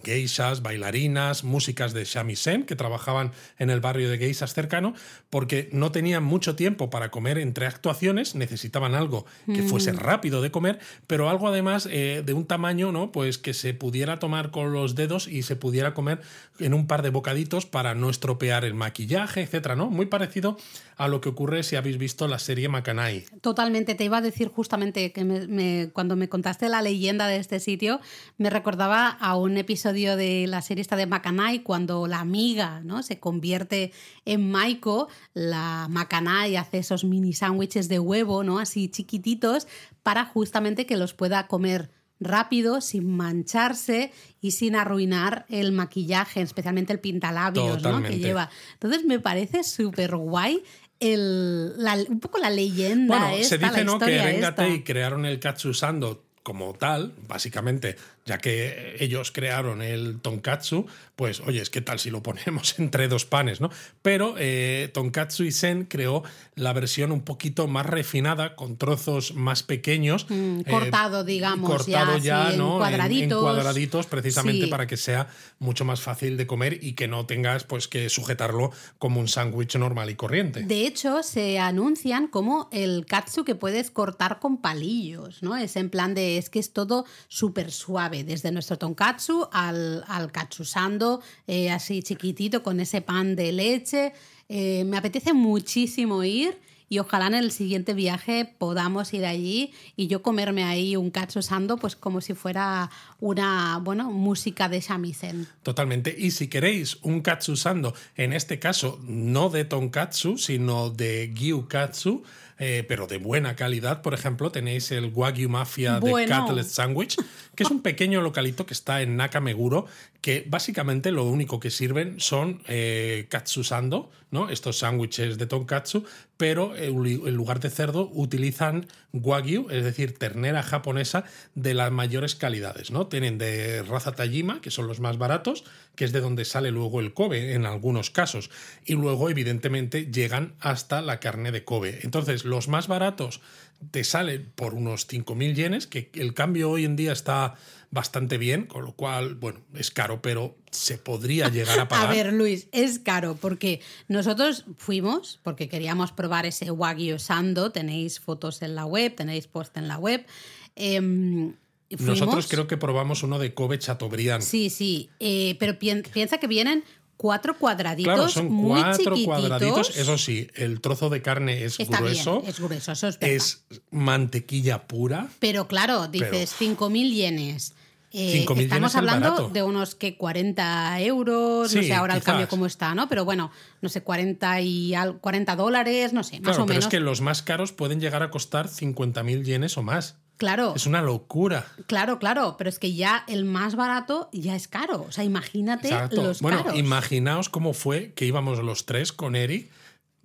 Geishas, 0.03 0.63
bailarinas, 0.63 1.45
músicas 1.45 1.93
de 1.93 2.05
shamisen 2.05 2.65
que 2.65 2.77
trabajaban 2.77 3.33
en 3.59 3.71
el 3.71 3.81
barrio 3.81 4.11
de 4.11 4.19
geishas 4.19 4.55
cercano, 4.55 4.95
porque 5.31 5.69
no 5.73 5.91
tenían 5.93 6.23
mucho 6.25 6.57
tiempo 6.57 6.91
para 6.91 7.11
comer 7.11 7.39
entre 7.39 7.67
actuaciones, 7.67 8.35
necesitaban 8.35 8.95
algo 8.95 9.27
que 9.53 9.63
fuese 9.63 9.93
rápido 9.93 10.43
de 10.43 10.51
comer, 10.51 10.79
pero 11.07 11.29
algo 11.29 11.49
además 11.49 11.89
eh, 11.91 12.23
de 12.25 12.33
un 12.33 12.47
tamaño, 12.47 12.93
¿no? 12.93 13.13
Pues 13.13 13.39
que 13.39 13.55
se 13.55 13.75
pudiera 13.75 14.19
tomar 14.19 14.51
con 14.51 14.73
los 14.73 14.95
dedos 14.95 15.29
y 15.29 15.43
se 15.43 15.57
pudiera 15.57 15.95
comer 15.95 16.21
en 16.59 16.75
un 16.75 16.87
par 16.87 17.03
de 17.03 17.11
bocaditos 17.11 17.67
para 17.67 17.95
no 17.95 18.11
estropear 18.11 18.65
el 18.65 18.75
maquillaje, 18.75 19.43
etcétera, 19.43 19.75
¿no? 19.77 19.91
Muy 19.91 20.07
parecido 20.07 20.57
a 20.97 21.09
lo 21.09 21.21
que 21.21 21.29
ocurre 21.29 21.63
si 21.65 21.75
habéis 21.77 21.99
visto 21.99 22.29
la 22.29 22.39
serie 22.39 22.69
Macanay. 22.69 23.25
Totalmente, 23.41 23.95
te 23.97 24.05
iba 24.05 24.19
a 24.19 24.21
decir 24.21 24.49
justamente 24.49 25.11
que 25.13 25.25
me- 25.25 25.47
me- 25.49 25.91
cuando 25.93 26.15
me 26.17 26.29
contaste 26.29 26.69
la 26.69 26.83
leyenda 26.83 27.27
de 27.27 27.37
este 27.39 27.59
sitio, 27.59 28.01
me 28.39 28.49
recordaba 28.51 29.09
a 29.09 29.37
un 29.37 29.57
episodio 29.57 29.74
de 30.17 30.47
la 30.49 30.63
serie 30.63 30.83
esta 30.83 30.97
de 30.97 31.07
Macanay, 31.07 31.61
cuando 31.63 32.07
la 32.07 32.21
amiga 32.21 32.81
¿no? 32.85 33.03
se 33.03 33.19
convierte 33.21 33.93
en 34.25 34.51
Maiko, 34.51 35.09
la 35.35 35.87
Macanay 35.91 36.57
hace 36.57 36.79
esos 36.79 37.05
mini 37.05 37.33
sándwiches 37.33 37.89
de 37.89 37.99
huevo, 37.99 38.45
¿no? 38.45 38.59
así 38.59 38.89
chiquititos, 38.89 39.67
para 40.03 40.25
justamente 40.25 40.87
que 40.87 40.97
los 40.97 41.15
pueda 41.15 41.47
comer 41.47 41.91
rápido, 42.21 42.81
sin 42.81 43.17
mancharse 43.17 44.13
y 44.41 44.53
sin 44.53 44.77
arruinar 44.77 45.45
el 45.49 45.73
maquillaje, 45.73 46.41
especialmente 46.41 46.93
el 46.93 47.01
pintalabios 47.01 47.83
¿no? 47.83 48.03
que 48.03 48.19
lleva. 48.19 48.51
Entonces 48.75 49.05
me 49.05 49.19
parece 49.19 49.65
súper 49.65 50.17
guay 50.17 50.63
el, 51.01 51.77
la- 51.83 51.99
un 52.09 52.21
poco 52.21 52.39
la 52.39 52.51
leyenda 52.51 53.19
Bueno, 53.19 53.37
esta, 53.37 53.49
se 53.49 53.59
dice 53.59 53.79
la 53.79 53.85
¿no? 53.85 53.99
que 53.99 54.23
Rengatei 54.23 54.73
esta. 54.75 54.85
crearon 54.85 55.27
el 55.27 55.41
katsu 55.41 55.75
sando 55.75 56.25
como 56.43 56.73
tal, 56.75 57.15
básicamente, 57.27 57.97
ya 58.27 58.39
que 58.39 58.97
ellos 59.01 59.31
crearon 59.33 59.83
el 59.83 60.21
tonkatsu, 60.21 60.87
pues 61.17 61.41
oye, 61.41 61.61
es 61.61 61.71
que 61.71 61.81
tal 61.81 61.99
si 61.99 62.11
lo 62.11 62.23
ponemos 62.23 62.75
entre 62.79 63.09
dos 63.09 63.25
panes, 63.25 63.61
¿no? 63.61 63.71
Pero 64.03 64.35
eh, 64.39 64.91
Tonkatsu 64.93 65.45
Isen 65.45 65.85
creó 65.85 66.23
la 66.55 66.73
versión 66.73 67.13
un 67.13 67.23
poquito 67.23 67.67
más 67.69 67.87
refinada, 67.87 68.57
con 68.57 68.77
trozos 68.77 69.35
más 69.35 69.63
pequeños. 69.63 70.27
Mm, 70.29 70.61
eh, 70.61 70.65
cortado, 70.69 71.25
digamos, 71.25 71.69
cortado 71.71 72.19
ya, 72.19 72.53
en 72.53 72.61
cuadraditos. 72.61 73.43
cuadraditos, 73.43 74.07
precisamente 74.07 74.65
Sí. 74.65 74.71
para 74.71 74.87
que 74.87 74.97
sea 74.97 75.29
mucho 75.59 75.85
más 75.85 76.01
fácil 76.01 76.37
de 76.37 76.47
comer 76.47 76.79
y 76.83 76.93
que 76.95 77.09
no 77.09 77.27
tengas 77.27 77.65
pues 77.65 77.89
que 77.89 78.09
sujetarlo 78.09 78.71
como 78.99 79.21
un 79.21 79.29
sándwich 79.29 79.77
normal 79.77 80.11
y 80.11 80.15
corriente. 80.15 80.63
De 80.63 80.87
hecho, 80.87 81.23
se 81.23 81.59
anuncian 81.59 82.29
como 82.29 82.69
el 82.73 83.05
katsu 83.07 83.45
que 83.45 83.55
puedes 83.55 83.91
cortar 83.91 84.39
con 84.39 84.61
palillos, 84.61 85.43
¿no? 85.43 85.57
Es 85.57 85.77
en 85.77 85.91
plan 85.91 86.15
de, 86.15 86.39
es 86.39 86.51
que 86.51 86.59
es 86.59 86.73
todo 86.73 87.05
súper 87.29 87.71
suave, 87.71 88.14
desde 88.23 88.53
nuestro 88.53 88.79
tonkatsu 88.79 89.49
al, 89.51 90.05
al 90.07 90.31
katsusando, 90.31 91.23
eh, 91.47 91.71
así 91.71 92.03
chiquitito, 92.03 92.63
con 92.63 92.79
ese 92.79 93.01
pan 93.01 93.35
de 93.35 93.51
leche. 93.51 94.13
Eh, 94.49 94.85
me 94.85 94.99
apetece 94.99 95.33
muchísimo 95.33 96.23
ir 96.23 96.59
y 96.89 96.99
ojalá 96.99 97.27
en 97.27 97.35
el 97.35 97.51
siguiente 97.51 97.95
viaje 97.95 98.55
podamos 98.59 99.13
ir 99.15 99.25
allí 99.25 99.73
y 99.97 100.07
yo 100.07 100.23
comerme 100.23 100.65
ahí 100.65 100.97
un 100.97 101.11
katsusando, 101.11 101.77
pues 101.77 101.97
como 101.97 102.21
si 102.21 102.35
fuera 102.35 102.91
una, 103.21 103.81
bueno, 103.83 104.11
música 104.11 104.69
de 104.69 104.81
shamisen. 104.81 105.49
Totalmente. 105.63 106.15
Y 106.17 106.31
si 106.31 106.49
queréis 106.49 106.99
un 107.03 107.23
katsu 107.23 107.57
sando, 107.57 107.95
en 108.17 108.33
este 108.33 108.59
caso 108.59 109.01
no 109.03 109.49
de 109.49 109.65
tonkatsu, 109.65 110.39
sino 110.39 110.91
de 110.91 111.33
gyukatsu, 111.35 112.23
eh, 112.59 112.85
pero 112.87 113.07
de 113.07 113.19
buena 113.19 113.57
calidad. 113.57 114.03
Por 114.03 114.15
ejemplo, 114.15 114.51
tenéis 114.51 114.91
el 114.93 115.07
Wagyu 115.07 115.49
Mafia 115.49 116.01
de. 116.01 116.11
Cutlet 116.11 116.67
Sandwich, 116.67 117.17
que 117.55 117.63
es 117.63 117.71
un 117.71 117.83
pequeño 117.83 118.21
localito 118.23 118.67
que 118.67 118.75
está 118.75 119.03
en 119.03 119.17
Nakameguro, 119.17 119.87
que 120.25 120.43
básicamente 120.49 121.13
lo 121.13 121.25
único 121.25 121.61
que 121.61 121.71
sirven 121.71 122.19
son 122.19 122.63
eh, 122.67 123.27
katsusando, 123.29 124.11
¿no? 124.31 124.49
estos 124.49 124.79
sándwiches 124.79 125.37
de 125.37 125.45
tonkatsu, 125.45 126.07
pero 126.39 126.75
eh, 126.77 126.87
en 126.87 127.35
lugar 127.35 127.61
de 127.61 127.69
cerdo 127.69 128.09
utilizan 128.11 128.87
Wagyu, 129.13 129.69
es 129.69 129.85
decir, 129.85 130.17
ternera 130.17 130.63
japonesa 130.63 131.25
de 131.55 131.75
las 131.75 131.93
mayores 131.93 132.37
calidades. 132.37 132.91
¿no? 132.91 133.07
Tienen 133.07 133.37
de 133.37 133.83
raza 133.83 134.13
Tajima, 134.13 134.63
que 134.63 134.71
son 134.71 134.87
los 134.87 134.99
más 134.99 135.19
baratos, 135.19 135.63
que 135.95 136.07
es 136.07 136.13
de 136.13 136.23
donde 136.23 136.47
sale 136.47 136.71
luego 136.71 137.01
el 137.01 137.13
Kobe 137.13 137.53
en 137.53 137.67
algunos 137.67 138.09
casos. 138.09 138.49
Y 138.87 138.95
luego, 138.95 139.29
evidentemente, 139.29 140.07
llegan 140.07 140.55
hasta 140.59 141.03
la 141.03 141.21
carne 141.21 141.53
de 141.53 141.65
Kobe. 141.65 142.01
Entonces, 142.03 142.47
los 142.47 142.67
más 142.67 142.89
baratos 142.89 143.43
te 143.91 144.05
salen 144.05 144.51
por 144.55 144.73
unos 144.73 145.07
5.000 145.07 145.55
yenes, 145.55 145.87
que 145.87 146.11
el 146.15 146.33
cambio 146.33 146.71
hoy 146.71 146.87
en 146.87 146.97
día 146.97 147.13
está 147.13 147.57
bastante 147.95 148.39
bien, 148.39 148.67
con 148.67 148.85
lo 148.85 148.93
cual, 148.93 149.37
bueno, 149.37 149.61
es 149.75 149.91
caro, 149.93 150.21
pero 150.21 150.57
se 150.73 150.99
podría 150.99 151.49
llegar 151.49 151.79
a 151.79 151.89
pagar. 151.89 152.11
A 152.11 152.13
ver, 152.13 152.33
Luis, 152.33 152.67
es 152.73 152.99
caro 152.99 153.37
porque 153.41 153.81
nosotros 154.09 154.65
fuimos 154.77 155.39
porque 155.45 155.69
queríamos 155.69 156.11
probar 156.13 156.45
ese 156.45 156.71
Wagyu 156.71 157.19
Sando. 157.21 157.71
Tenéis 157.71 158.19
fotos 158.21 158.61
en 158.63 158.75
la 158.75 158.85
web, 158.85 159.15
tenéis 159.15 159.47
post 159.47 159.77
en 159.77 159.87
la 159.89 159.97
web. 159.99 160.27
Em, 160.75 161.55
fuimos- 161.89 162.19
Nosotros 162.21 162.47
creo 162.49 162.67
que 162.67 162.77
probamos 162.77 163.23
uno 163.23 163.39
de 163.39 163.55
Kobe 163.55 163.79
Chateaubriand. 163.79 164.43
Sí, 164.43 164.71
sí, 164.71 165.09
eh, 165.21 165.57
pero 165.61 165.79
pien- 165.79 166.03
piensa 166.13 166.39
que 166.39 166.49
vienen 166.49 166.83
cuatro 167.17 167.57
cuadraditos 167.57 168.13
Claro, 168.13 168.29
son 168.29 168.51
muy 168.53 168.81
cuatro 168.81 169.15
chiquititos. 169.15 169.25
cuadraditos. 169.39 169.97
Eso 169.97 170.19
sí, 170.19 170.49
el 170.57 170.81
trozo 170.81 171.11
de 171.11 171.23
carne 171.23 171.65
es 171.65 171.79
Está 171.79 171.99
grueso. 171.99 172.41
bien, 172.41 172.51
es 172.51 172.59
grueso, 172.59 172.91
eso 172.93 173.07
es 173.09 173.19
es 173.21 173.65
mantequilla 173.93 174.89
pura. 174.89 175.29
Pero 175.39 175.69
claro, 175.69 176.09
dices 176.09 176.53
5.000 176.59 177.13
yenes. 177.15 177.75
Eh, 178.17 178.45
5.000 178.47 178.61
estamos 178.63 178.95
hablando 178.95 179.31
barato. 179.33 179.49
de 179.51 179.63
unos 179.65 179.97
que 179.97 180.17
40 180.17 181.01
euros, 181.01 181.75
no 181.75 181.83
sé 181.83 181.93
ahora 181.93 182.15
el 182.15 182.21
quizás. 182.21 182.27
cambio 182.33 182.49
cómo 182.49 182.67
está, 182.67 182.95
¿no? 182.95 183.09
Pero 183.09 183.25
bueno, 183.25 183.51
no 183.83 183.89
sé, 183.89 184.03
40, 184.03 184.61
y 184.61 184.95
al- 184.95 185.19
40 185.19 185.57
dólares, 185.57 186.13
no 186.13 186.23
sé, 186.23 186.35
más 186.41 186.43
Claro, 186.43 186.63
o 186.63 186.67
pero 186.67 186.75
menos. 186.77 186.85
es 186.85 186.91
que 186.91 187.01
los 187.01 187.21
más 187.21 187.43
caros 187.43 187.73
pueden 187.73 188.01
llegar 188.01 188.23
a 188.23 188.31
costar 188.31 188.69
50.000 188.69 189.43
yenes 189.43 189.77
o 189.79 189.83
más. 189.83 190.17
Claro, 190.37 190.75
Es 190.77 190.87
una 190.87 191.03
locura. 191.03 191.67
claro, 191.87 192.19
claro, 192.19 192.57
pero 192.59 192.69
es 192.71 192.79
que 192.79 192.95
ya 192.95 193.25
el 193.29 193.45
más 193.45 193.75
barato 193.77 194.31
ya 194.33 194.55
es 194.57 194.67
caro. 194.69 195.07
O 195.09 195.13
sea, 195.13 195.23
imagínate 195.25 195.89
Exacto. 195.89 196.23
los 196.23 196.41
Bueno, 196.41 196.59
caros. 196.65 196.79
imaginaos 196.79 197.49
cómo 197.49 197.73
fue 197.73 198.13
que 198.15 198.27
íbamos 198.27 198.59
los 198.61 198.85
tres 198.87 199.13
con 199.13 199.37
Eric. 199.37 199.71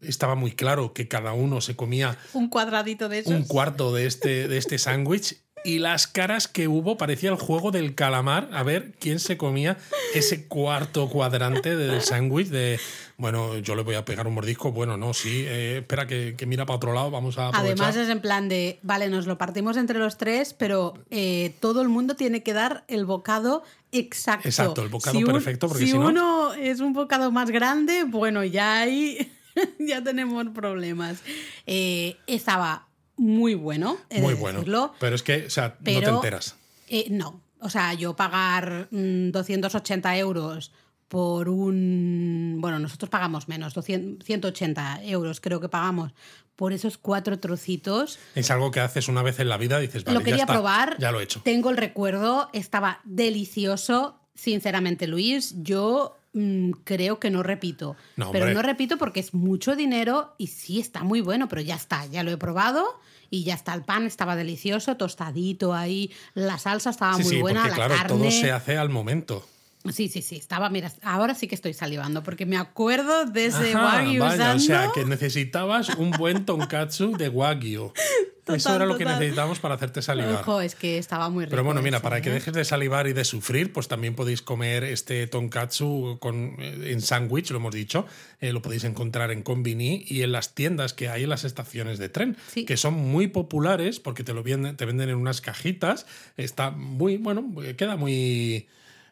Estaba 0.01 0.33
muy 0.35 0.53
claro 0.53 0.93
que 0.93 1.07
cada 1.07 1.33
uno 1.33 1.59
se 1.59 1.75
comía 1.75 2.17
Un 2.33 2.49
cuadradito 2.49 3.09
de 3.09 3.19
esos. 3.19 3.33
un 3.33 3.43
cuarto 3.43 3.93
de 3.93 4.05
este, 4.07 4.47
de 4.47 4.57
este 4.57 4.77
sándwich 4.79 5.37
y 5.65 5.79
las 5.79 6.07
caras 6.07 6.47
que 6.47 6.67
hubo 6.67 6.97
parecía 6.97 7.29
el 7.29 7.35
juego 7.35 7.71
del 7.71 7.93
calamar 7.95 8.49
a 8.53 8.63
ver 8.63 8.91
quién 8.99 9.19
se 9.19 9.37
comía 9.37 9.77
ese 10.13 10.45
cuarto 10.47 11.09
cuadrante 11.09 11.75
del 11.75 12.01
sándwich 12.01 12.47
de 12.47 12.79
bueno 13.17 13.57
yo 13.57 13.75
le 13.75 13.83
voy 13.83 13.95
a 13.95 14.05
pegar 14.05 14.25
un 14.27 14.33
mordisco 14.35 14.71
bueno 14.71 14.95
no 14.97 15.13
sí 15.13 15.43
eh, 15.45 15.77
espera 15.79 16.07
que, 16.07 16.35
que 16.37 16.45
mira 16.45 16.65
para 16.65 16.77
otro 16.77 16.93
lado 16.93 17.11
vamos 17.11 17.37
a 17.37 17.49
aprovechar 17.49 17.75
Además 17.87 17.95
es 17.97 18.09
en 18.09 18.21
plan 18.21 18.47
de, 18.49 18.79
vale, 18.83 19.09
nos 19.09 19.27
lo 19.27 19.37
partimos 19.37 19.75
entre 19.77 19.99
los 19.99 20.17
tres, 20.17 20.53
pero 20.53 20.93
eh, 21.09 21.53
todo 21.59 21.81
el 21.81 21.89
mundo 21.89 22.15
tiene 22.15 22.41
que 22.43 22.53
dar 22.53 22.83
el 22.87 23.05
bocado 23.05 23.63
exacto. 23.91 24.47
Exacto, 24.47 24.83
el 24.83 24.89
bocado 24.89 25.17
un- 25.19 25.25
perfecto, 25.25 25.67
porque 25.67 25.85
si 25.85 25.93
no- 25.93 26.07
uno 26.07 26.53
es 26.53 26.79
un 26.79 26.93
bocado 26.93 27.31
más 27.31 27.49
grande, 27.51 28.03
bueno, 28.05 28.43
ya 28.43 28.79
ahí 28.81 29.31
ya 29.79 30.01
tenemos 30.03 30.45
problemas. 30.53 31.19
Eh, 31.67 32.15
estaba 32.27 32.87
muy 33.19 33.53
bueno, 33.53 33.97
he 34.09 34.15
de 34.15 34.21
muy 34.21 34.33
bueno 34.33 34.59
decirlo, 34.59 34.93
pero 34.99 35.15
es 35.15 35.23
que 35.23 35.45
o 35.45 35.49
sea 35.49 35.75
no 35.79 35.99
te 35.99 36.09
enteras 36.09 36.55
eh, 36.87 37.05
no, 37.11 37.41
o 37.59 37.69
sea, 37.69 37.93
yo 37.93 38.15
pagar 38.15 38.87
mm, 38.91 39.31
280 39.31 40.17
euros 40.17 40.71
por 41.07 41.49
un... 41.49 42.57
Bueno, 42.59 42.79
nosotros 42.79 43.09
pagamos 43.09 43.47
menos, 43.47 43.73
200, 43.73 44.25
180 44.25 45.03
euros 45.03 45.41
creo 45.41 45.59
que 45.59 45.69
pagamos 45.69 46.13
por 46.55 46.73
esos 46.73 46.97
cuatro 46.97 47.39
trocitos. 47.39 48.19
es 48.35 48.51
algo 48.51 48.71
que 48.71 48.79
haces 48.79 49.07
una 49.07 49.23
vez 49.23 49.39
en 49.39 49.49
la 49.49 49.57
vida 49.57 49.79
dices 49.79 50.03
vale 50.03 50.15
lo 50.15 50.19
ya 50.21 50.25
quería 50.25 50.43
está, 50.43 50.53
probar. 50.53 50.97
ya 50.99 51.11
lo 51.11 51.19
he 51.19 51.23
hecho 51.23 51.41
Tengo 51.43 51.69
el 51.69 51.77
recuerdo, 51.77 52.49
estaba 52.53 53.01
delicioso. 53.05 54.19
Sinceramente, 54.35 55.07
Luis, 55.07 55.55
yo 55.57 56.18
mm, 56.33 56.71
creo 56.83 57.19
que 57.19 57.29
no 57.29 57.43
repito. 57.43 57.95
No, 58.15 58.31
pero 58.31 58.49
no 58.51 58.61
repito 58.61 58.97
porque 58.97 59.19
es 59.19 59.33
mucho 59.33 59.75
dinero 59.75 60.35
y 60.37 60.47
sí 60.47 60.79
está 60.79 61.03
muy 61.03 61.21
bueno, 61.21 61.47
pero 61.47 61.61
ya 61.61 61.75
está, 61.75 62.05
ya 62.05 62.23
lo 62.23 62.31
he 62.31 62.37
probado 62.37 62.85
y 63.29 63.43
ya 63.43 63.53
está. 63.53 63.73
El 63.73 63.83
pan 63.83 64.05
estaba 64.05 64.35
delicioso, 64.35 64.97
tostadito 64.97 65.73
ahí, 65.73 66.11
la 66.33 66.57
salsa 66.57 66.89
estaba 66.89 67.15
sí 67.15 67.23
muy 67.23 67.35
sí 67.35 67.41
buena, 67.41 67.61
porque 67.61 67.69
la 67.71 67.75
claro 67.87 67.95
carne. 67.95 68.17
todo 68.17 68.31
se 68.31 68.51
hace 68.51 68.77
al 68.77 68.89
momento 68.89 69.45
Sí, 69.93 70.09
sí, 70.09 70.21
sí, 70.21 70.35
estaba, 70.35 70.69
mira, 70.69 70.91
ahora 71.03 71.33
sí 71.33 71.47
que 71.47 71.55
estoy 71.55 71.73
salivando 71.73 72.21
porque 72.21 72.45
me 72.45 72.57
acuerdo 72.57 73.25
de 73.25 73.45
ese 73.45 73.73
Ajá, 73.73 74.03
wagyu 74.03 74.21
vaya, 74.21 74.53
o 74.53 74.59
sea 74.59 74.91
que 74.93 75.05
necesitabas 75.05 75.89
un 75.95 76.11
buen 76.11 76.45
tonkatsu 76.45 77.15
de 77.15 77.29
wagyu 77.29 77.93
eso 78.55 78.75
era 78.75 78.85
lo 78.85 78.97
que 78.97 79.05
necesitábamos 79.05 79.59
para 79.59 79.75
hacerte 79.75 80.01
salivar 80.01 80.41
Ojo, 80.41 80.61
es 80.61 80.75
que 80.75 80.97
estaba 80.97 81.29
muy 81.29 81.45
rico. 81.45 81.51
Pero 81.51 81.63
bueno, 81.63 81.81
mira, 81.81 81.97
ese, 81.97 82.03
para 82.03 82.21
que 82.21 82.29
¿eh? 82.29 82.33
dejes 82.33 82.53
de 82.53 82.65
salivar 82.65 83.07
y 83.07 83.13
de 83.13 83.23
sufrir, 83.23 83.73
pues 83.73 83.87
también 83.87 84.15
podéis 84.15 84.41
comer 84.41 84.83
este 84.83 85.27
tonkatsu 85.27 86.17
con, 86.19 86.55
eh, 86.59 86.91
en 86.91 87.01
sándwich, 87.01 87.51
lo 87.51 87.57
hemos 87.57 87.73
dicho. 87.73 88.05
Eh, 88.41 88.53
lo 88.53 88.61
podéis 88.61 88.83
encontrar 88.83 89.31
en 89.31 89.41
Convini 89.43 90.05
y 90.07 90.23
en 90.23 90.31
las 90.31 90.53
tiendas 90.55 90.93
que 90.93 91.09
hay 91.09 91.23
en 91.23 91.29
las 91.29 91.43
estaciones 91.43 91.99
de 91.99 92.09
tren, 92.09 92.37
Sí. 92.47 92.65
que 92.65 92.77
son 92.77 92.93
muy 92.93 93.27
populares 93.27 93.99
porque 93.99 94.23
te 94.23 94.33
lo 94.33 94.43
venden, 94.43 94.77
te 94.77 94.85
venden 94.85 95.09
en 95.09 95.15
unas 95.15 95.41
cajitas. 95.41 96.05
Está 96.37 96.71
muy, 96.71 97.17
bueno, 97.17 97.45
queda 97.77 97.95
muy 97.95 98.67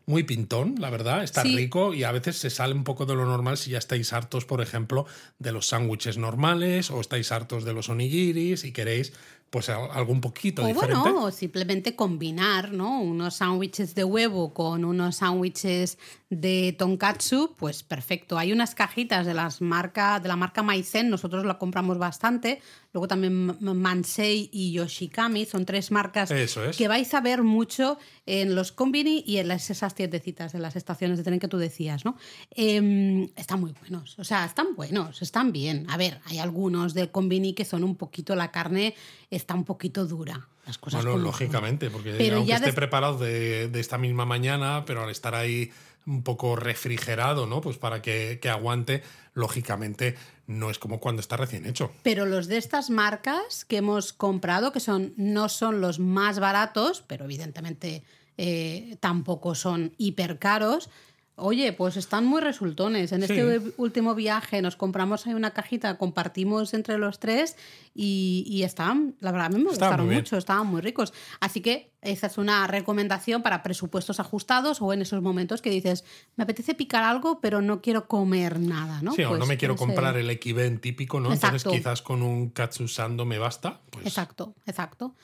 muy 0.07 0.23
pintón, 0.23 0.75
la 0.79 0.89
verdad, 0.89 1.21
está 1.21 1.41
Sí. 1.41 1.53
rico 1.55 1.93
y 1.93 2.03
a 2.05 2.11
veces 2.13 2.37
se 2.37 2.49
sale 2.49 2.73
un 2.73 2.85
poco 2.85 3.05
de 3.05 3.13
lo 3.13 3.25
normal 3.25 3.57
si 3.57 3.71
ya 3.71 3.77
estáis 3.77 4.13
hartos, 4.13 4.45
por 4.45 4.61
ejemplo, 4.61 5.05
de 5.37 5.51
los 5.51 5.67
sándwiches 5.67 6.17
normales 6.17 6.89
o 6.91 7.01
estáis 7.01 7.31
hartos 7.33 7.65
de 7.65 7.73
los 7.73 7.89
onigiris 7.89 8.63
y 8.63 8.71
queréis 8.71 9.11
pues 9.49 9.69
algo 9.69 10.11
un 10.11 10.21
poquito 10.21 10.63
O 10.63 10.67
diferente. 10.67 10.99
bueno, 10.99 11.23
o 11.25 11.31
simplemente 11.31 11.95
combinar, 11.95 12.71
¿no? 12.71 13.01
Unos 13.01 13.35
sándwiches 13.35 13.95
de 13.95 14.03
huevo 14.03 14.53
con 14.53 14.83
unos 14.83 15.17
sándwiches 15.17 15.97
de 16.29 16.75
tonkatsu, 16.77 17.55
pues 17.57 17.83
perfecto. 17.83 18.37
Hay 18.37 18.51
unas 18.51 18.75
cajitas 18.75 19.25
de 19.25 19.33
las 19.33 19.61
marca, 19.61 20.19
de 20.19 20.27
la 20.27 20.35
marca 20.35 20.61
Maizen, 20.63 21.09
nosotros 21.09 21.45
la 21.45 21.57
compramos 21.57 21.97
bastante. 21.97 22.61
Luego 22.91 23.07
también 23.07 23.55
Mansei 23.61 24.49
y 24.51 24.73
Yoshikami, 24.73 25.45
son 25.45 25.65
tres 25.65 25.91
marcas 25.91 26.31
Eso 26.31 26.65
es. 26.65 26.75
que 26.75 26.87
vais 26.87 27.13
a 27.13 27.21
ver 27.21 27.43
mucho 27.43 27.97
en 28.25 28.55
los 28.55 28.71
combini 28.71 29.23
y 29.25 29.37
en 29.37 29.47
las, 29.47 29.69
esas 29.69 29.93
tiendecitas 29.95 30.51
de 30.51 30.59
las 30.59 30.75
estaciones 30.75 31.17
de 31.17 31.23
tren 31.23 31.39
que 31.39 31.47
tú 31.47 31.57
decías, 31.57 32.03
¿no? 32.03 32.17
Em, 32.51 33.29
están 33.35 33.61
muy 33.61 33.73
buenos, 33.79 34.17
o 34.19 34.23
sea, 34.23 34.43
están 34.45 34.75
buenos, 34.75 35.21
están 35.21 35.51
bien. 35.53 35.85
A 35.89 35.95
ver, 35.97 36.19
hay 36.25 36.39
algunos 36.39 36.93
de 36.93 37.09
combini 37.11 37.53
que 37.53 37.65
son 37.65 37.83
un 37.83 37.95
poquito, 37.95 38.35
la 38.35 38.51
carne 38.51 38.95
está 39.37 39.53
un 39.53 39.63
poquito 39.63 40.05
dura. 40.05 40.47
Las 40.65 40.77
cosas 40.77 41.03
Bueno, 41.05 41.19
lógicamente, 41.19 41.89
porque 41.89 42.15
Pero 42.17 42.37
aunque 42.37 42.53
esté 42.53 42.73
preparado 42.73 43.17
de, 43.17 43.69
de 43.69 43.79
esta 43.79 43.97
misma 43.97 44.25
mañana, 44.25 44.83
pero 44.85 45.03
al 45.03 45.09
estar 45.09 45.33
ahí 45.33 45.71
un 46.07 46.23
poco 46.23 46.55
refrigerado, 46.55 47.45
¿no? 47.45 47.61
Pues 47.61 47.77
para 47.77 48.01
que, 48.01 48.39
que 48.41 48.49
aguante, 48.49 49.03
lógicamente 49.33 50.15
no 50.47 50.69
es 50.69 50.79
como 50.79 50.99
cuando 50.99 51.19
está 51.19 51.35
recién 51.35 51.65
hecho. 51.65 51.91
Pero 52.01 52.25
los 52.25 52.47
de 52.47 52.57
estas 52.57 52.89
marcas 52.89 53.65
que 53.65 53.77
hemos 53.77 54.13
comprado, 54.13 54.71
que 54.71 54.79
son, 54.79 55.13
no 55.17 55.49
son 55.49 55.81
los 55.81 55.99
más 55.99 56.39
baratos, 56.39 57.03
pero 57.05 57.25
evidentemente 57.25 58.03
eh, 58.37 58.97
tampoco 59.01 59.53
son 59.53 59.93
hiper 59.97 60.39
caros, 60.39 60.89
oye, 61.37 61.71
pues 61.71 61.97
están 61.97 62.25
muy 62.25 62.41
resultones. 62.41 63.11
En 63.11 63.23
este 63.23 63.61
último 63.77 64.15
viaje 64.15 64.61
nos 64.61 64.75
compramos 64.75 65.27
ahí 65.27 65.35
una 65.35 65.51
cajita, 65.51 65.97
compartimos 65.97 66.73
entre 66.73 66.97
los 66.97 67.19
tres 67.19 67.55
y, 67.93 68.43
y 68.47 68.63
estaban, 68.63 69.15
la 69.19 69.31
verdad, 69.31 69.47
a 69.47 69.49
mí 69.49 69.63
me 69.63 69.69
gustaron 69.69 70.11
mucho, 70.11 70.37
estaban 70.37 70.67
muy 70.67 70.81
ricos. 70.81 71.13
Así 71.39 71.61
que 71.61 71.91
esa 72.01 72.27
es 72.27 72.37
una 72.37 72.65
recomendación 72.67 73.43
para 73.43 73.61
presupuestos 73.61 74.19
ajustados 74.19 74.81
o 74.81 74.93
en 74.93 75.01
esos 75.01 75.21
momentos 75.21 75.61
que 75.61 75.69
dices, 75.69 76.05
me 76.35 76.43
apetece 76.43 76.73
picar 76.73 77.03
algo, 77.03 77.39
pero 77.39 77.61
no 77.61 77.81
quiero 77.81 78.07
comer 78.07 78.59
nada, 78.59 79.01
¿no? 79.01 79.13
sí, 79.13 79.23
o 79.23 79.29
Pues 79.29 79.39
no 79.39 79.45
me 79.45 79.57
quiero 79.57 79.75
comprar 79.75 80.17
el 80.17 80.29
equiven 80.29 80.79
típico, 80.79 81.19
¿no? 81.19 81.31
Exacto. 81.31 81.57
Entonces 81.57 81.79
quizás 81.79 82.01
con 82.01 82.23
un 82.23 82.49
katsusando 82.49 83.25
me 83.25 83.37
basta. 83.37 83.81
Pues, 83.91 84.07
Exacto, 84.07 84.55
exacto. 84.65 85.15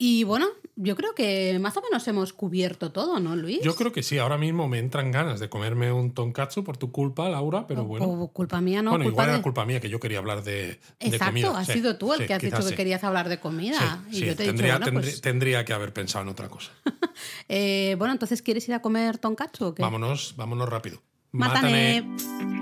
Y 0.00 0.22
bueno, 0.22 0.46
yo 0.76 0.94
creo 0.94 1.12
que 1.16 1.58
más 1.58 1.76
o 1.76 1.82
menos 1.82 2.06
hemos 2.06 2.32
cubierto 2.32 2.92
todo, 2.92 3.18
¿no, 3.18 3.34
Luis? 3.34 3.60
Yo 3.62 3.74
creo 3.74 3.90
que 3.92 4.04
sí, 4.04 4.16
ahora 4.18 4.38
mismo 4.38 4.68
me 4.68 4.78
entran 4.78 5.10
ganas 5.10 5.40
de 5.40 5.48
comerme 5.48 5.90
un 5.90 6.12
tonkatsu 6.14 6.62
por 6.62 6.76
tu 6.76 6.92
culpa, 6.92 7.28
Laura, 7.28 7.66
pero 7.66 7.84
bueno. 7.84 8.06
O 8.06 8.28
culpa 8.32 8.60
mía, 8.60 8.80
¿no? 8.80 8.90
bueno, 8.90 9.04
culpa 9.06 9.14
igual 9.14 9.26
de... 9.26 9.32
era 9.34 9.42
culpa 9.42 9.64
mía 9.64 9.80
que 9.80 9.88
yo 9.90 9.98
quería 9.98 10.18
hablar 10.18 10.44
de, 10.44 10.52
de 10.52 10.78
Exacto, 11.00 11.24
comida. 11.32 11.58
has 11.58 11.66
Sí, 11.66 11.72
sido 11.72 11.96
tú 11.98 12.12
el 12.12 12.20
sí, 12.20 12.26
que 12.28 12.34
has 12.34 12.42
dicho 12.42 12.58
que 12.58 12.62
sí. 12.68 12.74
querías 12.76 13.02
hablar 13.02 13.28
de 13.28 13.40
comida. 13.40 14.04
Y 14.12 14.20
yo 14.20 14.36
te 14.36 14.44
he 14.44 14.46
tendría, 14.46 14.74
dicho, 14.78 14.84
bueno, 14.92 15.00
pues, 15.00 15.20
tendría 15.20 15.64
que 15.64 15.72
haber 15.72 15.92
pensado 15.92 16.22
en 16.22 16.28
otra 16.28 16.48
cosa. 16.48 16.70
eh, 17.48 17.96
bueno, 17.98 18.12
entonces, 18.12 18.40
¿quieres 18.40 18.68
ir 18.68 18.74
a 18.74 18.80
comer 18.82 19.18
tonkatsu 19.18 19.64
o 19.64 19.74
qué? 19.74 19.82
Vámonos, 19.82 20.34
vámonos 20.36 20.68
rápido. 20.68 21.02
Mátane. 21.32 22.02
Mátane. 22.02 22.57